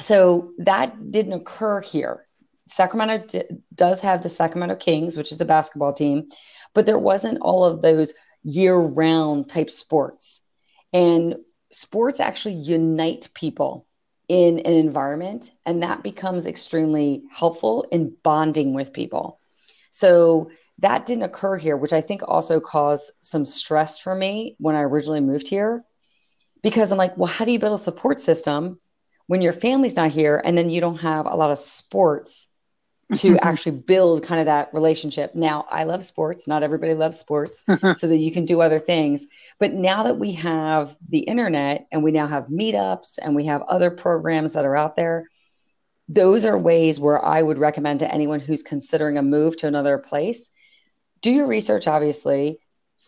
so 0.00 0.52
that 0.59 1.11
didn't 1.11 1.35
occur 1.35 1.81
here. 1.81 2.26
Sacramento 2.69 3.26
d- 3.26 3.57
does 3.75 4.00
have 4.00 4.23
the 4.23 4.29
Sacramento 4.29 4.76
Kings, 4.76 5.17
which 5.17 5.33
is 5.33 5.38
the 5.38 5.45
basketball 5.45 5.93
team, 5.93 6.29
but 6.75 6.87
there 6.87 6.99
wasn't 6.99 7.38
all 7.40 7.64
of 7.64 7.83
those 7.83 8.14
year 8.43 8.76
round 8.76 9.49
type 9.49 9.71
sports. 9.71 10.43
And 10.93 11.37
sports 11.73 12.21
actually 12.21 12.55
unite 12.55 13.29
people 13.35 13.87
in 14.29 14.61
an 14.61 14.75
environment, 14.75 15.50
and 15.67 15.83
that 15.83 16.02
becomes 16.02 16.47
extremely 16.47 17.25
helpful 17.33 17.85
in 17.90 18.14
bonding 18.23 18.75
with 18.75 18.93
people. 18.93 19.40
So 19.90 20.50
that 20.80 21.06
didn't 21.06 21.25
occur 21.25 21.56
here, 21.56 21.76
which 21.76 21.92
I 21.92 22.00
think 22.00 22.22
also 22.26 22.58
caused 22.58 23.12
some 23.20 23.44
stress 23.44 23.99
for 23.99 24.14
me 24.14 24.56
when 24.58 24.75
I 24.75 24.80
originally 24.80 25.20
moved 25.20 25.49
here. 25.49 25.84
Because 26.62 26.92
I'm 26.92 26.99
like, 26.99 27.16
well, 27.16 27.26
how 27.26 27.44
do 27.44 27.52
you 27.52 27.58
build 27.58 27.75
a 27.75 27.82
support 27.82 28.20
system 28.20 28.78
when 29.26 29.40
your 29.40 29.52
family's 29.52 29.96
not 29.96 30.10
here 30.10 30.40
and 30.44 30.56
then 30.56 30.68
you 30.68 30.80
don't 30.80 30.99
have 30.99 31.26
a 31.26 31.37
lot 31.37 31.50
of 31.50 31.58
sports 31.58 32.49
to 33.16 33.38
actually 33.42 33.78
build 33.78 34.25
kind 34.25 34.40
of 34.40 34.46
that 34.46 34.72
relationship? 34.72 35.34
Now, 35.34 35.66
I 35.70 35.84
love 35.84 36.04
sports. 36.04 36.46
Not 36.46 36.62
everybody 36.62 36.94
loves 36.94 37.18
sports, 37.18 37.64
so 37.94 38.06
that 38.08 38.18
you 38.18 38.32
can 38.32 38.44
do 38.44 38.60
other 38.60 38.78
things. 38.78 39.26
But 39.58 39.72
now 39.72 40.02
that 40.04 40.18
we 40.18 40.32
have 40.32 40.96
the 41.08 41.20
internet 41.20 41.87
and 41.92 42.02
we 42.02 42.12
now 42.12 42.26
have 42.26 42.46
meetups 42.46 43.18
and 43.20 43.34
we 43.34 43.46
have 43.46 43.62
other 43.62 43.90
programs 43.90 44.54
that 44.54 44.64
are 44.64 44.76
out 44.76 44.96
there, 44.96 45.26
those 46.08 46.44
are 46.44 46.58
ways 46.58 46.99
where 46.99 47.25
I 47.25 47.40
would 47.40 47.58
recommend 47.58 48.00
to 48.00 48.12
anyone 48.12 48.40
who's 48.40 48.62
considering 48.62 49.16
a 49.18 49.22
move 49.22 49.56
to 49.58 49.66
another 49.66 49.96
place 49.99 50.50
do 51.23 51.31
your 51.31 51.47
research, 51.47 51.87
obviously. 51.87 52.61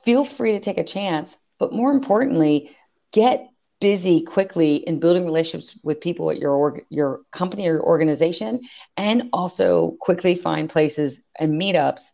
Feel 0.05 0.25
free 0.25 0.53
to 0.53 0.61
take 0.61 0.79
a 0.79 0.85
chance, 0.85 1.37
but 1.59 1.73
more 1.73 1.93
importantly, 1.93 2.71
get 3.13 3.49
busy 3.81 4.23
quickly 4.23 4.77
in 4.77 5.01
building 5.01 5.25
relationships 5.25 5.79
with 5.83 6.01
people 6.01 6.31
at 6.31 6.39
your 6.39 6.53
org- 6.53 6.87
your 6.89 7.23
company 7.33 7.69
or 7.69 7.75
your 7.75 7.83
organization, 7.83 8.61
and 8.97 9.29
also 9.33 9.97
quickly 10.01 10.35
find 10.35 10.71
places 10.71 11.23
and 11.39 11.61
meetups 11.61 12.11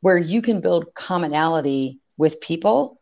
where 0.00 0.16
you 0.16 0.40
can 0.40 0.60
build 0.60 0.94
commonality 0.94 2.00
with 2.16 2.40
people. 2.40 3.00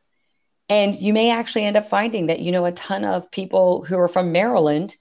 And 0.69 1.01
you 1.01 1.13
may 1.13 1.31
actually 1.31 1.65
end 1.65 1.77
up 1.77 1.89
finding 1.89 2.27
that 2.27 2.41
you 2.41 2.53
know 2.53 2.67
a 2.67 2.73
ton 2.73 3.05
of 3.05 3.31
people 3.31 3.85
who 3.85 3.99
are 3.99 4.09
from 4.09 4.33
Maryland 4.33 4.97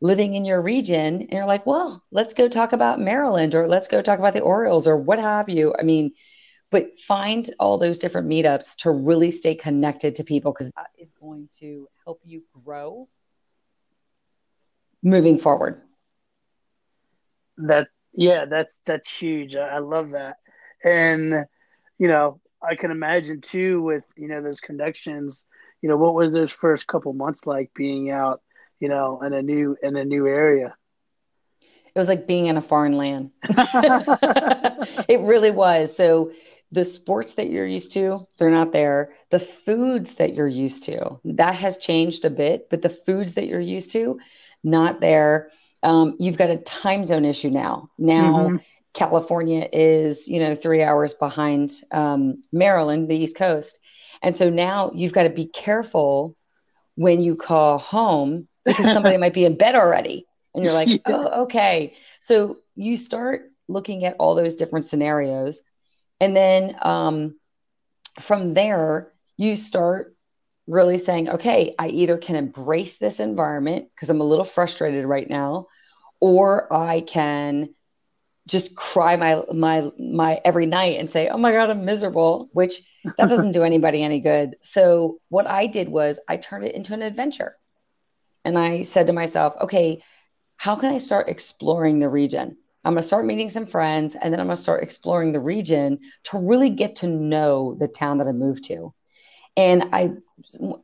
living 0.00 0.34
in 0.34 0.44
your 0.44 0.60
region, 0.60 1.22
and 1.22 1.32
you're 1.32 1.46
like, 1.46 1.66
well, 1.66 2.04
let's 2.12 2.34
go 2.34 2.48
talk 2.48 2.72
about 2.72 3.00
Maryland 3.00 3.54
or 3.54 3.66
let's 3.66 3.88
go 3.88 4.00
talk 4.00 4.18
about 4.18 4.34
the 4.34 4.40
Orioles 4.40 4.86
or 4.86 4.96
what 4.96 5.18
have 5.18 5.48
you. 5.48 5.74
I 5.76 5.82
mean, 5.82 6.12
but 6.70 6.98
find 6.98 7.50
all 7.58 7.78
those 7.78 7.98
different 7.98 8.28
meetups 8.28 8.76
to 8.76 8.90
really 8.90 9.30
stay 9.30 9.54
connected 9.54 10.14
to 10.16 10.24
people 10.24 10.52
because 10.52 10.70
that 10.76 10.90
is 10.98 11.12
going 11.12 11.48
to 11.58 11.88
help 12.04 12.20
you 12.24 12.42
grow 12.64 13.08
moving 15.02 15.38
forward 15.38 15.80
that 17.56 17.88
yeah 18.14 18.44
that's 18.44 18.80
that's 18.84 19.10
huge 19.10 19.54
i, 19.56 19.76
I 19.76 19.78
love 19.78 20.10
that 20.10 20.38
and 20.84 21.46
you 21.98 22.08
know, 22.08 22.40
I 22.62 22.74
can 22.76 22.90
imagine 22.90 23.40
too 23.40 23.82
with 23.82 24.04
you 24.16 24.28
know 24.28 24.42
those 24.42 24.60
connections. 24.60 25.46
You 25.82 25.88
know, 25.88 25.96
what 25.96 26.14
was 26.14 26.32
those 26.32 26.52
first 26.52 26.86
couple 26.86 27.12
months 27.12 27.46
like 27.46 27.72
being 27.74 28.10
out, 28.10 28.40
you 28.80 28.88
know, 28.88 29.20
in 29.22 29.32
a 29.32 29.42
new 29.42 29.76
in 29.82 29.96
a 29.96 30.04
new 30.04 30.26
area? 30.26 30.74
It 31.94 31.98
was 31.98 32.08
like 32.08 32.26
being 32.26 32.46
in 32.46 32.56
a 32.56 32.62
foreign 32.62 32.92
land. 32.92 33.30
it 35.08 35.20
really 35.20 35.50
was. 35.50 35.96
So 35.96 36.32
the 36.70 36.84
sports 36.84 37.34
that 37.34 37.48
you're 37.48 37.66
used 37.66 37.92
to, 37.92 38.26
they're 38.36 38.50
not 38.50 38.72
there. 38.72 39.12
The 39.30 39.40
foods 39.40 40.16
that 40.16 40.34
you're 40.34 40.46
used 40.46 40.84
to, 40.84 41.18
that 41.24 41.54
has 41.54 41.78
changed 41.78 42.24
a 42.24 42.30
bit, 42.30 42.68
but 42.68 42.82
the 42.82 42.90
foods 42.90 43.34
that 43.34 43.46
you're 43.46 43.60
used 43.60 43.92
to, 43.92 44.20
not 44.62 45.00
there. 45.00 45.50
Um, 45.82 46.16
you've 46.18 46.36
got 46.36 46.50
a 46.50 46.58
time 46.58 47.04
zone 47.04 47.24
issue 47.24 47.50
now. 47.50 47.90
Now, 47.98 48.34
mm-hmm. 48.34 48.56
California 48.92 49.68
is, 49.72 50.28
you 50.28 50.40
know, 50.40 50.54
three 50.54 50.82
hours 50.82 51.14
behind 51.14 51.70
um, 51.92 52.42
Maryland, 52.52 53.08
the 53.08 53.16
East 53.16 53.36
Coast. 53.36 53.78
And 54.22 54.34
so 54.34 54.50
now 54.50 54.90
you've 54.94 55.12
got 55.12 55.22
to 55.22 55.30
be 55.30 55.46
careful 55.46 56.36
when 56.96 57.20
you 57.20 57.36
call 57.36 57.78
home 57.78 58.48
because 58.64 58.86
somebody 58.92 59.16
might 59.18 59.34
be 59.34 59.44
in 59.44 59.56
bed 59.56 59.74
already. 59.74 60.26
And 60.54 60.64
you're 60.64 60.72
like, 60.72 60.88
yeah. 60.88 60.98
oh, 61.06 61.42
okay. 61.42 61.94
So 62.20 62.56
you 62.74 62.96
start 62.96 63.52
looking 63.68 64.04
at 64.04 64.16
all 64.18 64.34
those 64.34 64.56
different 64.56 64.86
scenarios. 64.86 65.62
And 66.20 66.36
then 66.36 66.76
um, 66.82 67.38
from 68.20 68.54
there, 68.54 69.12
you 69.36 69.56
start 69.56 70.14
really 70.66 70.98
saying, 70.98 71.28
okay, 71.30 71.74
I 71.78 71.88
either 71.88 72.18
can 72.18 72.36
embrace 72.36 72.98
this 72.98 73.20
environment 73.20 73.88
because 73.94 74.10
I'm 74.10 74.20
a 74.20 74.24
little 74.24 74.44
frustrated 74.44 75.04
right 75.04 75.28
now, 75.28 75.68
or 76.20 76.72
I 76.72 77.00
can 77.00 77.70
just 78.46 78.74
cry 78.74 79.14
my 79.16 79.42
my 79.54 79.90
my 79.98 80.40
every 80.44 80.66
night 80.66 80.98
and 80.98 81.10
say, 81.10 81.28
"Oh 81.28 81.36
my 81.36 81.52
god, 81.52 81.70
I'm 81.70 81.84
miserable," 81.84 82.48
which 82.52 82.80
that 83.04 83.16
doesn't 83.28 83.52
do 83.52 83.62
anybody 83.62 84.02
any 84.02 84.20
good. 84.20 84.56
So 84.62 85.20
what 85.28 85.46
I 85.46 85.66
did 85.66 85.88
was 85.88 86.18
I 86.28 86.38
turned 86.38 86.64
it 86.64 86.74
into 86.74 86.94
an 86.94 87.02
adventure. 87.02 87.56
And 88.44 88.58
I 88.58 88.82
said 88.82 89.06
to 89.08 89.12
myself, 89.12 89.54
"Okay, 89.60 90.02
how 90.56 90.76
can 90.76 90.92
I 90.92 90.98
start 90.98 91.28
exploring 91.28 91.98
the 91.98 92.08
region? 92.08 92.56
I'm 92.84 92.94
going 92.94 93.02
to 93.02 93.06
start 93.06 93.26
meeting 93.26 93.50
some 93.50 93.66
friends 93.66 94.14
and 94.14 94.32
then 94.32 94.40
I'm 94.40 94.46
going 94.46 94.56
to 94.56 94.62
start 94.62 94.82
exploring 94.82 95.32
the 95.32 95.40
region 95.40 95.98
to 96.24 96.38
really 96.38 96.70
get 96.70 96.96
to 96.96 97.06
know 97.06 97.74
the 97.78 97.88
town 97.88 98.18
that 98.18 98.28
I 98.28 98.32
moved 98.32 98.64
to." 98.64 98.94
And 99.56 99.90
I 99.92 100.12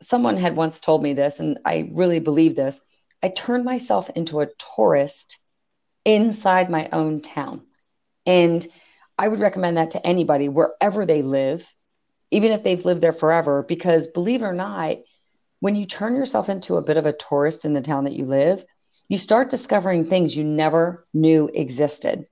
someone 0.03 0.37
had 0.37 0.57
once 0.57 0.81
told 0.81 1.03
me 1.03 1.13
this 1.13 1.41
and 1.41 1.61
I 1.65 1.91
really 1.93 2.19
believe 2.19 2.57
this. 2.57 2.81
I 3.23 3.29
turned 3.29 3.65
myself 3.65 4.11
into 4.11 4.41
a 4.41 4.49
tourist 4.77 5.39
inside 6.05 6.71
my 6.71 6.89
own 6.93 7.21
town. 7.21 7.63
And 8.27 8.67
I 9.17 9.29
would 9.29 9.41
recommend 9.41 9.77
that 9.77 9.93
to 9.93 10.07
anybody 10.07 10.49
wherever 10.49 11.07
they 11.07 11.23
live, 11.23 11.73
even 12.31 12.53
if 12.53 12.63
they've 12.63 12.85
lived 12.85 13.01
there 13.01 13.13
forever, 13.13 13.63
because 13.63 14.09
believe 14.09 14.43
it 14.43 14.47
or 14.47 14.53
not, 14.53 14.97
when 15.61 15.77
you 15.77 15.87
turn 15.87 16.17
yourself 16.17 16.49
into 16.49 16.77
a 16.77 16.83
bit 16.83 16.97
of 16.97 17.07
a 17.07 17.13
tourist 17.13 17.65
in 17.65 17.75
the 17.75 17.81
town 17.81 18.05
that 18.05 18.13
you 18.13 18.27
live, 18.27 18.65
you 19.09 19.19
start 19.19 19.51
discovering 19.51 20.07
things 20.07 20.37
you 20.37 20.45
never 20.45 21.07
knew 21.13 21.49
existed. 21.53 22.27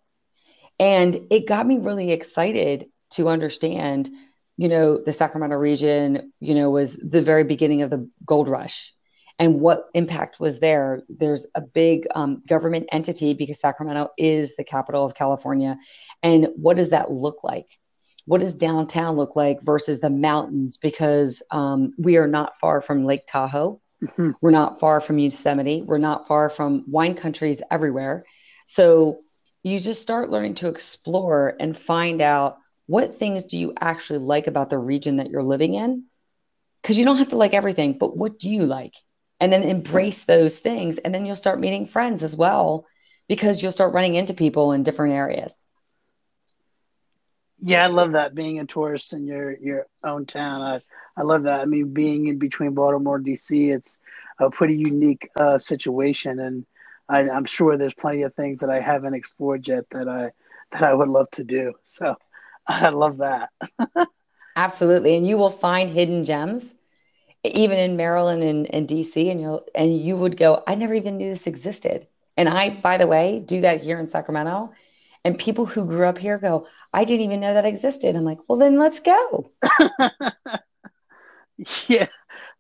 And 0.79 1.17
it 1.31 1.47
got 1.47 1.67
me 1.67 1.79
really 1.79 2.12
excited 2.12 2.87
to 3.11 3.29
understand, 3.29 4.09
you 4.57 4.69
know, 4.69 4.99
the 4.99 5.12
Sacramento 5.12 5.57
region, 5.57 6.33
you 6.41 6.55
know, 6.55 6.71
was 6.71 6.95
the 6.95 7.23
very 7.23 7.45
beginning 7.45 7.83
of 7.83 7.91
the 7.91 8.09
gold 8.25 8.49
rush 8.49 8.93
and 9.38 9.61
what 9.61 9.88
impact 9.95 10.41
was 10.41 10.61
there. 10.61 11.02
There's 11.09 11.47
a 11.55 11.61
big 11.61 12.07
um, 12.14 12.43
government 12.47 12.88
entity 12.93 13.35
because 13.35 13.61
Sacramento 13.61 14.11
is 14.19 14.57
the 14.57 14.64
capital 14.64 15.05
of 15.05 15.14
California. 15.14 15.79
And 16.23 16.49
what 16.57 16.76
does 16.76 16.91
that 16.91 17.11
look 17.11 17.45
like? 17.45 17.67
What 18.25 18.41
does 18.41 18.55
downtown 18.55 19.17
look 19.17 19.35
like 19.35 19.62
versus 19.62 20.00
the 20.00 20.11
mountains? 20.11 20.76
Because 20.76 21.43
um, 21.50 21.93
we 21.99 22.19
are 22.19 22.29
not 22.29 22.57
far 22.59 22.81
from 22.81 23.05
Lake 23.05 23.26
Tahoe. 23.26 23.81
Mm-hmm. 24.03 24.33
We're 24.41 24.51
not 24.51 24.81
far 24.81 25.01
from 25.01 25.19
Yosemite. 25.19 25.83
We're 25.83 25.99
not 25.99 26.27
far 26.27 26.49
from 26.51 26.85
wine 26.88 27.15
countries 27.15 27.62
everywhere. 27.71 28.25
So 28.67 29.21
you 29.62 29.79
just 29.79 30.03
start 30.03 30.31
learning 30.31 30.55
to 30.55 30.69
explore 30.69 31.55
and 31.61 31.77
find 31.77 32.21
out 32.21 32.59
what 32.87 33.15
things 33.15 33.45
do 33.45 33.59
you 33.59 33.75
actually 33.81 34.19
like 34.19 34.47
about 34.47 34.71
the 34.71 34.79
region 34.79 35.17
that 35.17 35.31
you're 35.31 35.43
living 35.43 35.75
in 35.75 36.05
because 36.83 36.99
you 36.99 37.05
don't 37.05 37.19
have 37.19 37.29
to 37.29 37.37
like 37.37 37.55
everything 37.55 37.97
but 37.99 38.17
what 38.17 38.38
do 38.38 38.51
you 38.51 38.67
like 38.67 38.95
and 39.41 39.53
then 39.53 39.62
embrace 39.62 40.25
those 40.25 40.59
things 40.59 40.99
and 40.99 41.15
then 41.15 41.25
you'll 41.25 41.37
start 41.37 41.61
meeting 41.61 41.87
friends 41.87 42.23
as 42.23 42.37
well 42.37 42.87
because 43.29 43.62
you'll 43.62 43.73
start 43.73 43.95
running 43.95 44.15
into 44.17 44.35
people 44.35 44.73
in 44.73 44.83
different 44.83 45.15
areas 45.15 45.53
yeah 47.61 47.85
i 47.85 47.87
love 47.87 48.12
that 48.12 48.35
being 48.35 48.59
a 48.59 48.67
tourist 48.67 49.12
in 49.12 49.27
your 49.27 49.57
your 49.59 49.87
own 50.05 50.27
town 50.27 50.61
i 50.61 50.81
i 51.16 51.22
love 51.22 51.44
that 51.44 51.61
i 51.61 51.64
mean 51.64 51.92
being 51.92 52.29
in 52.29 52.38
between 52.38 52.75
baltimore 52.75 53.16
and 53.16 53.27
dc 53.27 53.75
it's 53.75 54.01
a 54.38 54.51
pretty 54.51 54.77
unique 54.77 55.29
uh, 55.37 55.59
situation 55.59 56.40
and 56.40 56.66
I, 57.09 57.29
i'm 57.29 57.44
sure 57.44 57.77
there's 57.77 57.94
plenty 57.94 58.22
of 58.22 58.35
things 58.35 58.61
that 58.61 58.70
i 58.70 58.81
haven't 58.81 59.14
explored 59.14 59.66
yet 59.66 59.88
that 59.90 60.09
i 60.09 60.33
that 60.72 60.83
i 60.83 60.94
would 60.94 61.09
love 61.09 61.31
to 61.33 61.44
do 61.44 61.75
so 61.85 62.16
i 62.66 62.88
love 62.88 63.18
that 63.18 63.51
absolutely 64.57 65.16
and 65.16 65.27
you 65.27 65.37
will 65.37 65.51
find 65.51 65.90
hidden 65.90 66.25
gems 66.25 66.75
even 67.44 67.79
in 67.79 67.96
Maryland 67.96 68.42
and, 68.42 68.72
and 68.72 68.88
DC, 68.88 69.31
and 69.31 69.40
you'll 69.40 69.64
and 69.75 70.01
you 70.01 70.16
would 70.16 70.37
go, 70.37 70.62
I 70.66 70.75
never 70.75 70.94
even 70.94 71.16
knew 71.16 71.31
this 71.31 71.46
existed. 71.46 72.07
And 72.37 72.48
I, 72.48 72.70
by 72.70 72.98
the 72.98 73.07
way, 73.07 73.40
do 73.44 73.61
that 73.62 73.83
here 73.83 73.98
in 73.98 74.09
Sacramento. 74.09 74.72
And 75.25 75.38
people 75.38 75.66
who 75.66 75.85
grew 75.85 76.07
up 76.07 76.18
here 76.18 76.38
go, 76.38 76.66
I 76.92 77.05
didn't 77.05 77.27
even 77.27 77.40
know 77.40 77.55
that 77.55 77.64
existed. 77.64 78.16
I'm 78.16 78.25
like, 78.25 78.38
well, 78.48 78.59
then 78.59 78.79
let's 78.79 79.01
go. 79.01 79.51
yeah, 81.88 82.09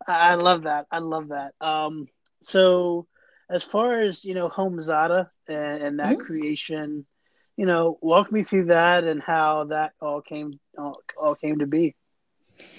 I 0.06 0.34
love 0.34 0.62
that. 0.62 0.86
I 0.90 0.98
love 0.98 1.28
that. 1.28 1.54
Um, 1.60 2.06
so, 2.42 3.06
as 3.50 3.62
far 3.62 4.00
as 4.00 4.24
you 4.24 4.34
know, 4.34 4.48
HomeZada 4.48 5.28
and, 5.48 5.82
and 5.82 5.98
that 6.00 6.14
mm-hmm. 6.14 6.26
creation, 6.26 7.06
you 7.56 7.66
know, 7.66 7.98
walk 8.00 8.32
me 8.32 8.42
through 8.42 8.66
that 8.66 9.04
and 9.04 9.22
how 9.22 9.64
that 9.64 9.92
all 10.00 10.20
came 10.20 10.58
all, 10.78 11.00
all 11.20 11.34
came 11.34 11.58
to 11.58 11.66
be. 11.66 11.94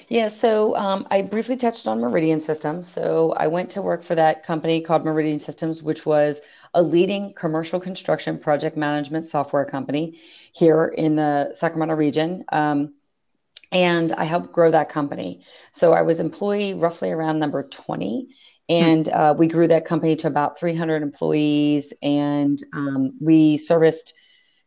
Yeah, 0.07 0.27
so 0.27 0.75
um, 0.75 1.07
I 1.09 1.21
briefly 1.23 1.57
touched 1.57 1.87
on 1.87 1.99
Meridian 1.99 2.39
Systems. 2.39 2.87
So 2.87 3.33
I 3.33 3.47
went 3.47 3.71
to 3.71 3.81
work 3.81 4.03
for 4.03 4.15
that 4.15 4.45
company 4.45 4.81
called 4.81 5.03
Meridian 5.03 5.39
Systems, 5.39 5.81
which 5.81 6.05
was 6.05 6.41
a 6.73 6.83
leading 6.83 7.33
commercial 7.33 7.79
construction 7.79 8.37
project 8.37 8.77
management 8.77 9.25
software 9.25 9.65
company 9.65 10.19
here 10.53 10.85
in 10.85 11.15
the 11.15 11.53
Sacramento 11.55 11.95
region. 11.95 12.45
Um, 12.51 12.93
and 13.73 14.13
I 14.13 14.25
helped 14.25 14.53
grow 14.53 14.71
that 14.71 14.89
company. 14.89 15.43
So 15.71 15.93
I 15.93 16.03
was 16.03 16.19
employee 16.19 16.73
roughly 16.73 17.11
around 17.11 17.39
number 17.39 17.63
20. 17.63 18.27
And 18.69 19.09
uh, 19.09 19.35
we 19.37 19.47
grew 19.47 19.67
that 19.67 19.85
company 19.85 20.15
to 20.17 20.27
about 20.27 20.59
300 20.59 21.01
employees. 21.01 21.91
And 22.01 22.57
um, 22.71 23.17
we 23.19 23.57
serviced 23.57 24.13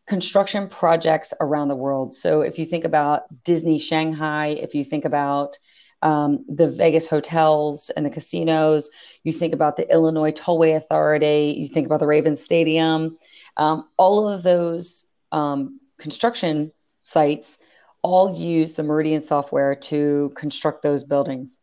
construction 0.07 0.69
projects 0.69 1.33
around 1.41 1.69
the 1.69 1.77
world. 1.77 2.15
So 2.15 2.43
if 2.43 2.59
you 2.59 2.65
think 2.65 2.85
about 2.85 3.23
Disney 3.45 3.79
Shanghai, 3.79 4.49
if 4.49 4.75
you 4.75 4.85
think 4.85 5.05
about 5.05 5.57
um, 6.03 6.45
the 6.49 6.69
Vegas 6.69 7.09
hotels 7.09 7.91
and 7.91 8.05
the 8.05 8.11
casinos, 8.11 8.91
you 9.25 9.33
think 9.33 9.55
about 9.55 9.77
the 9.77 9.91
Illinois 9.91 10.31
Tollway 10.33 10.77
Authority, 10.77 11.55
you 11.59 11.69
think 11.69 11.87
about 11.87 12.01
the 12.01 12.07
Ravens 12.07 12.43
Stadium, 12.43 13.17
um, 13.57 13.89
all 13.97 14.29
of 14.29 14.43
those 14.43 15.07
um, 15.33 15.81
construction 15.99 16.71
sites 17.01 17.59
all 18.07 18.39
use 18.39 18.75
the 18.75 18.85
Meridian 18.85 19.21
software 19.21 19.75
to 19.75 20.33
construct 20.37 20.83
those 20.83 21.03
buildings. 21.03 21.59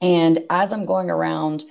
And 0.00 0.38
as 0.50 0.72
I'm 0.72 0.86
going 0.86 1.10
around 1.10 1.64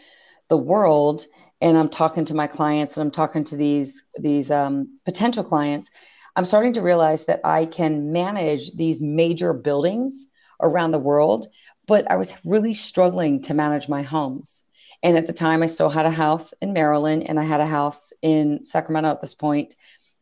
the 0.50 0.58
world, 0.58 1.26
and 1.62 1.78
I'm 1.78 1.90
talking 1.90 2.26
to 2.26 2.36
my 2.36 2.48
clients 2.48 2.98
and 2.98 3.06
I'm 3.06 3.12
talking 3.12 3.44
to 3.46 3.56
these 3.56 4.04
these 4.20 4.52
um, 4.52 5.00
potential 5.06 5.44
clients, 5.44 5.90
I'm 6.36 6.46
starting 6.46 6.74
to 6.74 6.82
realize 6.82 7.26
that 7.26 7.42
I 7.46 7.66
can 7.66 8.12
manage 8.12 8.76
these 8.76 9.02
major 9.02 9.54
buildings 9.54 10.28
around 10.62 10.92
the 10.92 11.00
world, 11.00 11.48
but 11.88 12.12
I 12.12 12.18
was 12.18 12.34
really 12.44 12.74
struggling 12.74 13.42
to 13.44 13.54
manage 13.54 13.88
my 13.88 14.04
homes. 14.04 14.64
And 15.02 15.18
at 15.18 15.28
the 15.28 15.34
time, 15.34 15.64
I 15.64 15.68
still 15.68 15.90
had 15.90 16.06
a 16.06 16.12
house 16.12 16.54
in 16.62 16.74
Maryland 16.74 17.24
and 17.28 17.40
I 17.40 17.44
had 17.44 17.62
a 17.62 17.68
house 17.68 18.12
in 18.22 18.66
Sacramento 18.66 19.10
at 19.10 19.22
this 19.22 19.36
point. 19.36 19.76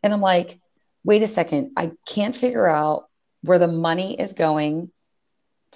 And 0.04 0.13
I'm 0.13 0.21
like, 0.21 0.60
wait 1.04 1.23
a 1.23 1.28
second, 1.28 1.71
I 1.75 1.91
can't 2.06 2.36
figure 2.36 2.67
out 2.67 3.10
where 3.45 3.60
the 3.60 3.67
money 3.67 4.19
is 4.19 4.34
going 4.34 4.91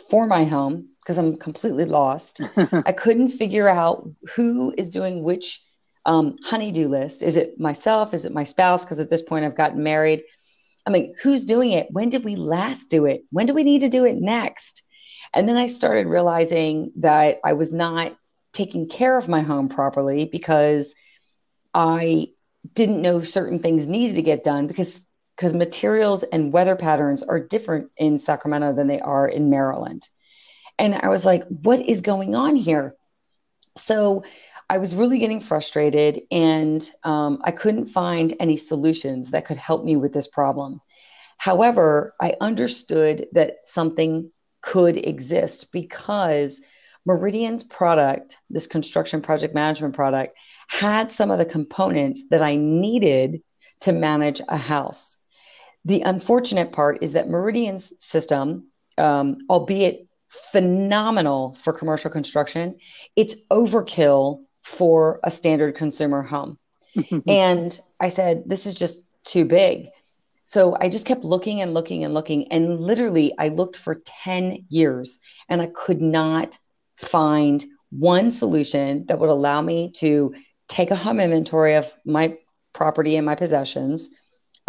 for 0.10 0.28
my 0.28 0.44
home 0.46 0.90
because 1.02 1.18
I'm 1.18 1.38
completely 1.38 1.86
lost. 1.86 2.42
I 2.56 2.92
couldn't 2.92 3.30
figure 3.30 3.68
out 3.68 4.10
who 4.36 4.74
is 4.78 4.90
doing 4.90 5.24
which 5.24 5.62
um, 6.06 6.38
honeydew 6.44 6.88
list. 6.88 7.24
Is 7.24 7.36
it 7.36 7.60
myself? 7.60 8.14
Is 8.14 8.26
it 8.26 8.34
my 8.34 8.44
spouse? 8.44 8.84
Because 8.84 9.00
at 9.00 9.10
this 9.10 9.22
point, 9.22 9.46
I've 9.46 9.56
gotten 9.56 9.84
married. 9.84 10.24
I 10.86 10.92
mean, 10.92 11.14
who's 11.22 11.46
doing 11.46 11.72
it? 11.72 11.88
When 11.92 12.10
did 12.10 12.24
we 12.24 12.36
last 12.36 12.90
do 12.90 13.06
it? 13.06 13.24
When 13.32 13.46
do 13.46 13.54
we 13.54 13.64
need 13.64 13.82
to 13.82 13.90
do 13.90 14.06
it 14.06 14.18
next? 14.18 14.84
And 15.34 15.48
then 15.48 15.58
I 15.58 15.68
started 15.68 16.08
realizing 16.08 16.92
that 16.98 17.40
I 17.44 17.54
was 17.54 17.72
not 17.72 18.18
taking 18.54 18.88
care 18.88 19.16
of 19.16 19.28
my 19.28 19.42
home 19.42 19.70
properly 19.70 20.26
because 20.26 20.96
I 21.74 22.30
didn't 22.74 23.02
know 23.02 23.22
certain 23.22 23.60
things 23.60 23.88
needed 23.88 24.16
to 24.16 24.22
get 24.22 24.44
done 24.44 24.68
because 24.68 25.00
because 25.40 25.54
materials 25.54 26.24
and 26.24 26.52
weather 26.52 26.76
patterns 26.76 27.24
are 27.24 27.40
different 27.40 27.90
in 27.96 28.20
Sacramento 28.20 28.74
than 28.74 28.88
they 28.88 29.00
are 29.00 29.26
in 29.26 29.50
Maryland. 29.50 30.06
And 30.78 30.94
I 30.94 31.08
was 31.08 31.24
like, 31.24 31.46
what 31.48 31.80
is 31.80 32.02
going 32.02 32.36
on 32.36 32.58
here? 32.58 32.98
So 33.78 34.26
I 34.70 34.80
was 34.80 34.94
really 34.94 35.18
getting 35.18 35.40
frustrated 35.40 36.24
and 36.30 36.92
um, 37.06 37.40
I 37.46 37.52
couldn't 37.52 37.86
find 37.86 38.34
any 38.42 38.58
solutions 38.58 39.32
that 39.32 39.46
could 39.46 39.56
help 39.56 39.86
me 39.86 39.96
with 39.96 40.12
this 40.12 40.28
problem. 40.28 40.82
However, 41.38 42.16
I 42.20 42.36
understood 42.42 43.28
that 43.32 43.60
something 43.64 44.30
could 44.62 44.98
exist 44.98 45.72
because 45.72 46.60
Meridian's 47.06 47.64
product, 47.64 48.36
this 48.50 48.68
construction 48.68 49.22
project 49.22 49.56
management 49.56 49.96
product, 49.96 50.38
had 50.68 51.14
some 51.14 51.32
of 51.32 51.38
the 51.38 51.46
components 51.46 52.24
that 52.30 52.42
I 52.42 52.58
needed 52.58 53.42
to 53.82 53.94
manage 53.94 54.42
a 54.50 54.58
house. 54.58 55.16
The 55.86 56.02
unfortunate 56.02 56.72
part 56.72 57.00
is 57.02 57.14
that 57.14 57.30
Meridian's 57.30 57.94
system, 58.04 58.68
um, 58.98 59.38
albeit 59.50 60.08
phenomenal 60.30 61.56
for 61.56 61.74
commercial 61.74 62.12
construction, 62.12 62.78
it's 63.16 63.36
overkill 63.52 64.44
for 64.64 65.20
a 65.24 65.32
standard 65.32 65.76
consumer 65.76 66.22
home. 66.22 66.58
and 67.28 67.80
I 68.00 68.10
said, 68.10 68.44
this 68.46 68.66
is 68.66 68.76
just 68.76 69.04
too 69.24 69.46
big. 69.46 69.90
So 70.44 70.76
I 70.80 70.90
just 70.90 71.06
kept 71.06 71.24
looking 71.24 71.62
and 71.62 71.74
looking 71.74 72.04
and 72.04 72.14
looking. 72.14 72.52
And 72.52 72.80
literally, 72.80 73.34
I 73.38 73.50
looked 73.50 73.76
for 73.76 74.02
10 74.06 74.66
years 74.70 75.20
and 75.48 75.62
I 75.62 75.68
could 75.68 76.02
not 76.02 76.58
find 76.98 77.64
one 77.92 78.30
solution 78.30 79.06
that 79.08 79.20
would 79.20 79.30
allow 79.30 79.62
me 79.62 79.92
to 79.98 80.34
take 80.68 80.92
a 80.92 80.96
home 80.96 81.20
inventory 81.20 81.76
of 81.76 81.92
my 82.06 82.38
property 82.74 83.16
and 83.16 83.26
my 83.26 83.36
possessions, 83.36 84.10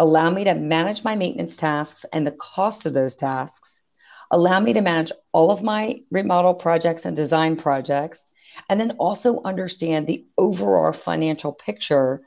allow 0.01 0.31
me 0.31 0.43
to 0.43 0.55
manage 0.55 1.03
my 1.03 1.15
maintenance 1.15 1.55
tasks 1.55 2.07
and 2.11 2.25
the 2.25 2.31
cost 2.31 2.87
of 2.87 2.93
those 2.93 3.15
tasks, 3.15 3.83
allow 4.31 4.59
me 4.59 4.73
to 4.73 4.81
manage 4.81 5.11
all 5.31 5.51
of 5.51 5.61
my 5.61 6.01
remodel 6.09 6.55
projects 6.55 7.05
and 7.05 7.15
design 7.15 7.55
projects, 7.55 8.31
and 8.67 8.81
then 8.81 8.89
also 8.97 9.43
understand 9.43 10.07
the 10.07 10.25
overall 10.39 10.91
financial 10.91 11.53
picture 11.53 12.23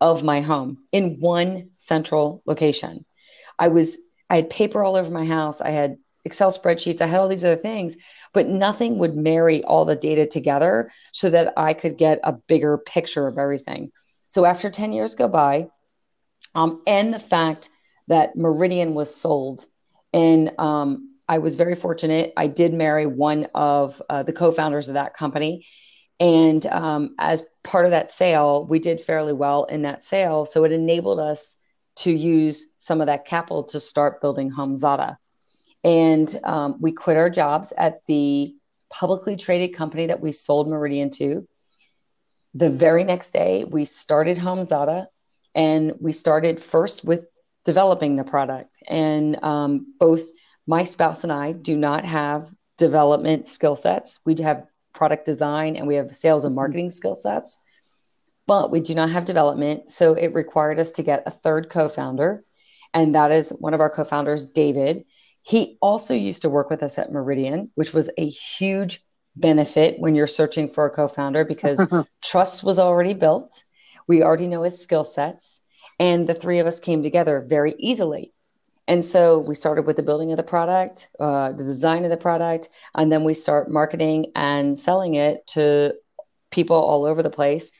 of 0.00 0.22
my 0.22 0.40
home 0.40 0.78
in 0.92 1.18
one 1.18 1.70
central 1.76 2.44
location. 2.46 3.04
I 3.58 3.68
was 3.68 3.98
I 4.30 4.36
had 4.36 4.48
paper 4.48 4.84
all 4.84 4.94
over 4.94 5.10
my 5.10 5.24
house. 5.24 5.60
I 5.60 5.70
had 5.70 5.96
Excel 6.24 6.52
spreadsheets. 6.52 7.00
I 7.00 7.06
had 7.06 7.18
all 7.18 7.28
these 7.28 7.44
other 7.44 7.56
things, 7.56 7.96
but 8.34 8.46
nothing 8.46 8.98
would 8.98 9.16
marry 9.16 9.64
all 9.64 9.84
the 9.84 9.96
data 9.96 10.26
together 10.26 10.92
so 11.12 11.30
that 11.30 11.54
I 11.56 11.74
could 11.74 11.98
get 11.98 12.20
a 12.22 12.34
bigger 12.34 12.78
picture 12.78 13.26
of 13.26 13.36
everything. 13.36 13.90
So 14.28 14.44
after 14.44 14.70
10 14.70 14.92
years 14.92 15.16
go 15.16 15.26
by, 15.26 15.70
um, 16.56 16.82
and 16.86 17.12
the 17.12 17.18
fact 17.18 17.68
that 18.08 18.36
Meridian 18.36 18.94
was 18.94 19.14
sold, 19.14 19.66
and 20.12 20.52
um, 20.58 21.16
I 21.28 21.38
was 21.38 21.56
very 21.56 21.74
fortunate. 21.74 22.32
I 22.36 22.46
did 22.46 22.72
marry 22.72 23.06
one 23.06 23.48
of 23.54 24.00
uh, 24.08 24.22
the 24.22 24.32
co 24.32 24.52
founders 24.52 24.88
of 24.88 24.94
that 24.94 25.14
company. 25.14 25.66
And 26.18 26.64
um, 26.66 27.14
as 27.18 27.44
part 27.62 27.84
of 27.84 27.90
that 27.90 28.10
sale, 28.10 28.64
we 28.64 28.78
did 28.78 29.00
fairly 29.00 29.34
well 29.34 29.64
in 29.64 29.82
that 29.82 30.02
sale. 30.02 30.46
So 30.46 30.64
it 30.64 30.72
enabled 30.72 31.20
us 31.20 31.58
to 31.96 32.10
use 32.10 32.74
some 32.78 33.00
of 33.00 33.08
that 33.08 33.26
capital 33.26 33.64
to 33.64 33.80
start 33.80 34.20
building 34.20 34.50
HomeZada. 34.50 35.16
And 35.84 36.40
um, 36.44 36.78
we 36.80 36.92
quit 36.92 37.16
our 37.16 37.28
jobs 37.28 37.72
at 37.76 38.00
the 38.06 38.54
publicly 38.88 39.36
traded 39.36 39.76
company 39.76 40.06
that 40.06 40.20
we 40.20 40.32
sold 40.32 40.68
Meridian 40.68 41.10
to. 41.10 41.46
The 42.54 42.70
very 42.70 43.04
next 43.04 43.32
day, 43.32 43.64
we 43.64 43.84
started 43.84 44.38
HomeZada 44.38 45.06
and 45.56 45.94
we 46.00 46.12
started 46.12 46.62
first 46.62 47.02
with 47.02 47.26
developing 47.64 48.14
the 48.14 48.24
product. 48.24 48.76
And 48.86 49.42
um, 49.42 49.94
both 49.98 50.22
my 50.66 50.84
spouse 50.84 51.24
and 51.24 51.32
I 51.32 51.52
do 51.52 51.76
not 51.76 52.04
have 52.04 52.50
development 52.76 53.48
skill 53.48 53.74
sets. 53.74 54.20
We 54.26 54.36
have 54.42 54.66
product 54.94 55.24
design 55.24 55.76
and 55.76 55.86
we 55.86 55.94
have 55.94 56.14
sales 56.14 56.44
and 56.44 56.54
marketing 56.54 56.90
skill 56.90 57.14
sets, 57.14 57.58
but 58.46 58.70
we 58.70 58.80
do 58.80 58.94
not 58.94 59.10
have 59.10 59.24
development. 59.24 59.90
So 59.90 60.12
it 60.12 60.34
required 60.34 60.78
us 60.78 60.92
to 60.92 61.02
get 61.02 61.22
a 61.26 61.30
third 61.30 61.70
co 61.70 61.88
founder. 61.88 62.44
And 62.92 63.14
that 63.14 63.32
is 63.32 63.50
one 63.50 63.74
of 63.74 63.80
our 63.80 63.90
co 63.90 64.04
founders, 64.04 64.46
David. 64.48 65.04
He 65.42 65.78
also 65.80 66.12
used 66.12 66.42
to 66.42 66.50
work 66.50 66.68
with 66.68 66.82
us 66.82 66.98
at 66.98 67.12
Meridian, 67.12 67.70
which 67.76 67.94
was 67.94 68.10
a 68.18 68.28
huge 68.28 69.02
benefit 69.36 69.98
when 69.98 70.14
you're 70.14 70.26
searching 70.26 70.68
for 70.68 70.86
a 70.86 70.90
co 70.90 71.08
founder 71.08 71.46
because 71.46 71.80
trust 72.22 72.62
was 72.62 72.78
already 72.78 73.14
built. 73.14 73.64
We 74.06 74.22
already 74.22 74.46
know 74.46 74.62
his 74.62 74.80
skill 74.80 75.04
sets. 75.04 75.60
And 75.98 76.26
the 76.26 76.34
three 76.34 76.58
of 76.58 76.66
us 76.66 76.80
came 76.80 77.02
together 77.02 77.44
very 77.46 77.74
easily. 77.78 78.32
And 78.88 79.04
so 79.04 79.38
we 79.38 79.54
started 79.54 79.86
with 79.86 79.96
the 79.96 80.02
building 80.02 80.30
of 80.30 80.36
the 80.36 80.42
product, 80.42 81.08
uh, 81.18 81.52
the 81.52 81.64
design 81.64 82.04
of 82.04 82.10
the 82.10 82.16
product, 82.16 82.68
and 82.94 83.10
then 83.10 83.24
we 83.24 83.34
start 83.34 83.70
marketing 83.70 84.32
and 84.36 84.78
selling 84.78 85.14
it 85.14 85.46
to 85.48 85.94
people 86.50 86.76
all 86.76 87.04
over 87.04 87.22
the 87.22 87.30
place. 87.30 87.72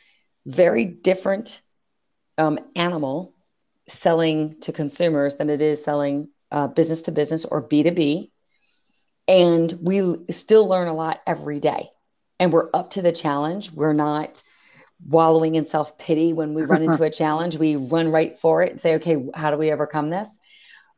Very 0.46 0.84
different 0.84 1.60
um, 2.38 2.58
animal 2.74 3.34
selling 3.88 4.58
to 4.60 4.72
consumers 4.72 5.36
than 5.36 5.48
it 5.48 5.62
is 5.62 5.84
selling 5.84 6.28
uh, 6.50 6.66
business 6.66 7.02
to 7.02 7.12
business 7.12 7.44
or 7.44 7.66
B2B. 7.66 8.30
And 9.28 9.72
we 9.80 10.16
still 10.30 10.66
learn 10.66 10.88
a 10.88 10.94
lot 10.94 11.20
every 11.26 11.60
day. 11.60 11.90
And 12.38 12.52
we're 12.52 12.70
up 12.74 12.90
to 12.90 13.02
the 13.02 13.12
challenge. 13.12 13.72
We're 13.72 13.92
not 13.92 14.42
wallowing 15.04 15.54
in 15.54 15.66
self 15.66 15.98
pity 15.98 16.32
when 16.32 16.54
we 16.54 16.64
run 16.64 16.82
into 16.82 17.02
a 17.02 17.10
challenge. 17.22 17.56
We 17.56 17.76
run 17.76 18.10
right 18.10 18.38
for 18.38 18.62
it 18.62 18.72
and 18.72 18.80
say, 18.80 18.96
okay, 18.96 19.24
how 19.34 19.50
do 19.50 19.56
we 19.56 19.72
overcome 19.72 20.10
this? 20.10 20.28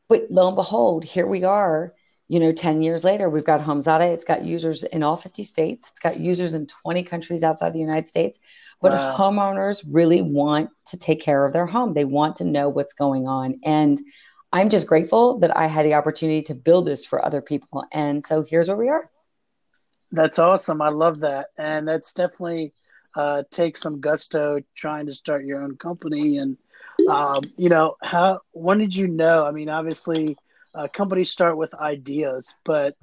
But 0.09 0.27
lo 0.31 0.49
and 0.49 0.57
behold, 0.57 1.05
here 1.05 1.27
we 1.27 1.45
are. 1.45 1.95
You 2.31 2.41
know, 2.41 2.53
10 2.53 2.83
years 2.83 3.05
later, 3.05 3.31
we've 3.31 3.45
got 3.45 3.61
HomeZada. 3.61 4.13
It's 4.13 4.25
got 4.25 4.45
users 4.45 4.85
in 4.85 5.03
all 5.03 5.17
50 5.17 5.43
states. 5.43 5.89
It's 5.91 6.01
got 6.01 6.21
users 6.21 6.53
in 6.53 6.67
20 6.67 7.03
countries 7.05 7.43
outside 7.43 7.73
the 7.73 7.79
United 7.79 8.09
States. 8.09 8.39
But 8.83 8.93
wow. 8.93 9.17
homeowners 9.17 9.83
really 9.91 10.23
want 10.23 10.71
to 10.89 10.99
take 10.99 11.23
care 11.23 11.47
of 11.47 11.53
their 11.53 11.67
home. 11.67 11.95
They 11.95 12.05
want 12.05 12.37
to 12.37 12.45
know 12.45 12.69
what's 12.69 12.93
going 12.93 13.27
on. 13.27 13.61
And 13.65 13.99
I'm 14.53 14.69
just 14.69 14.87
grateful 14.87 15.39
that 15.41 15.57
I 15.57 15.67
had 15.67 15.85
the 15.85 15.95
opportunity 15.95 16.43
to 16.43 16.55
build 16.55 16.87
this 16.87 17.05
for 17.05 17.25
other 17.25 17.41
people. 17.41 17.85
And 17.93 18.25
so 18.25 18.43
here's 18.43 18.69
where 18.69 18.77
we 18.77 18.89
are. 18.89 19.11
That's 20.13 20.39
awesome. 20.39 20.81
I 20.81 20.89
love 20.89 21.21
that. 21.21 21.49
And 21.59 21.87
that's 21.89 22.15
definitely 22.15 22.73
uh, 23.15 23.43
takes 23.51 23.81
some 23.81 24.01
gusto 24.01 24.61
trying 24.75 25.07
to 25.07 25.13
start 25.13 25.45
your 25.45 25.63
own 25.63 25.77
company. 25.77 26.39
And, 26.39 26.57
um, 27.09 27.43
you 27.57 27.69
know, 27.69 27.97
how, 28.03 28.41
when 28.53 28.79
did 28.79 28.95
you 28.95 29.09
know? 29.09 29.45
I 29.47 29.51
mean, 29.51 29.69
obviously, 29.69 30.37
uh, 30.75 30.89
companies 30.89 31.31
start 31.31 31.57
with 31.57 31.75
ideas, 31.75 32.55
but 32.65 32.97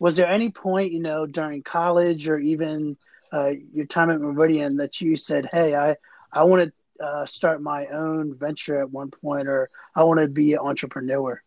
was 0.00 0.16
there 0.16 0.26
any 0.26 0.50
point, 0.50 0.92
you 0.92 1.00
know, 1.00 1.26
during 1.26 1.62
college 1.62 2.28
or 2.28 2.38
even 2.38 2.96
uh, 3.32 3.52
your 3.72 3.86
time 3.86 4.10
at 4.10 4.20
Meridian 4.20 4.76
that 4.78 5.00
you 5.00 5.16
said, 5.16 5.48
hey, 5.52 5.74
I, 5.74 5.96
I 6.32 6.44
want 6.44 6.72
to 6.98 7.04
uh, 7.04 7.26
start 7.26 7.62
my 7.62 7.86
own 7.86 8.34
venture 8.34 8.80
at 8.80 8.90
one 8.90 9.10
point, 9.10 9.46
or 9.46 9.70
I 9.94 10.04
want 10.04 10.20
to 10.20 10.28
be 10.28 10.54
an 10.54 10.60
entrepreneur? 10.60 11.40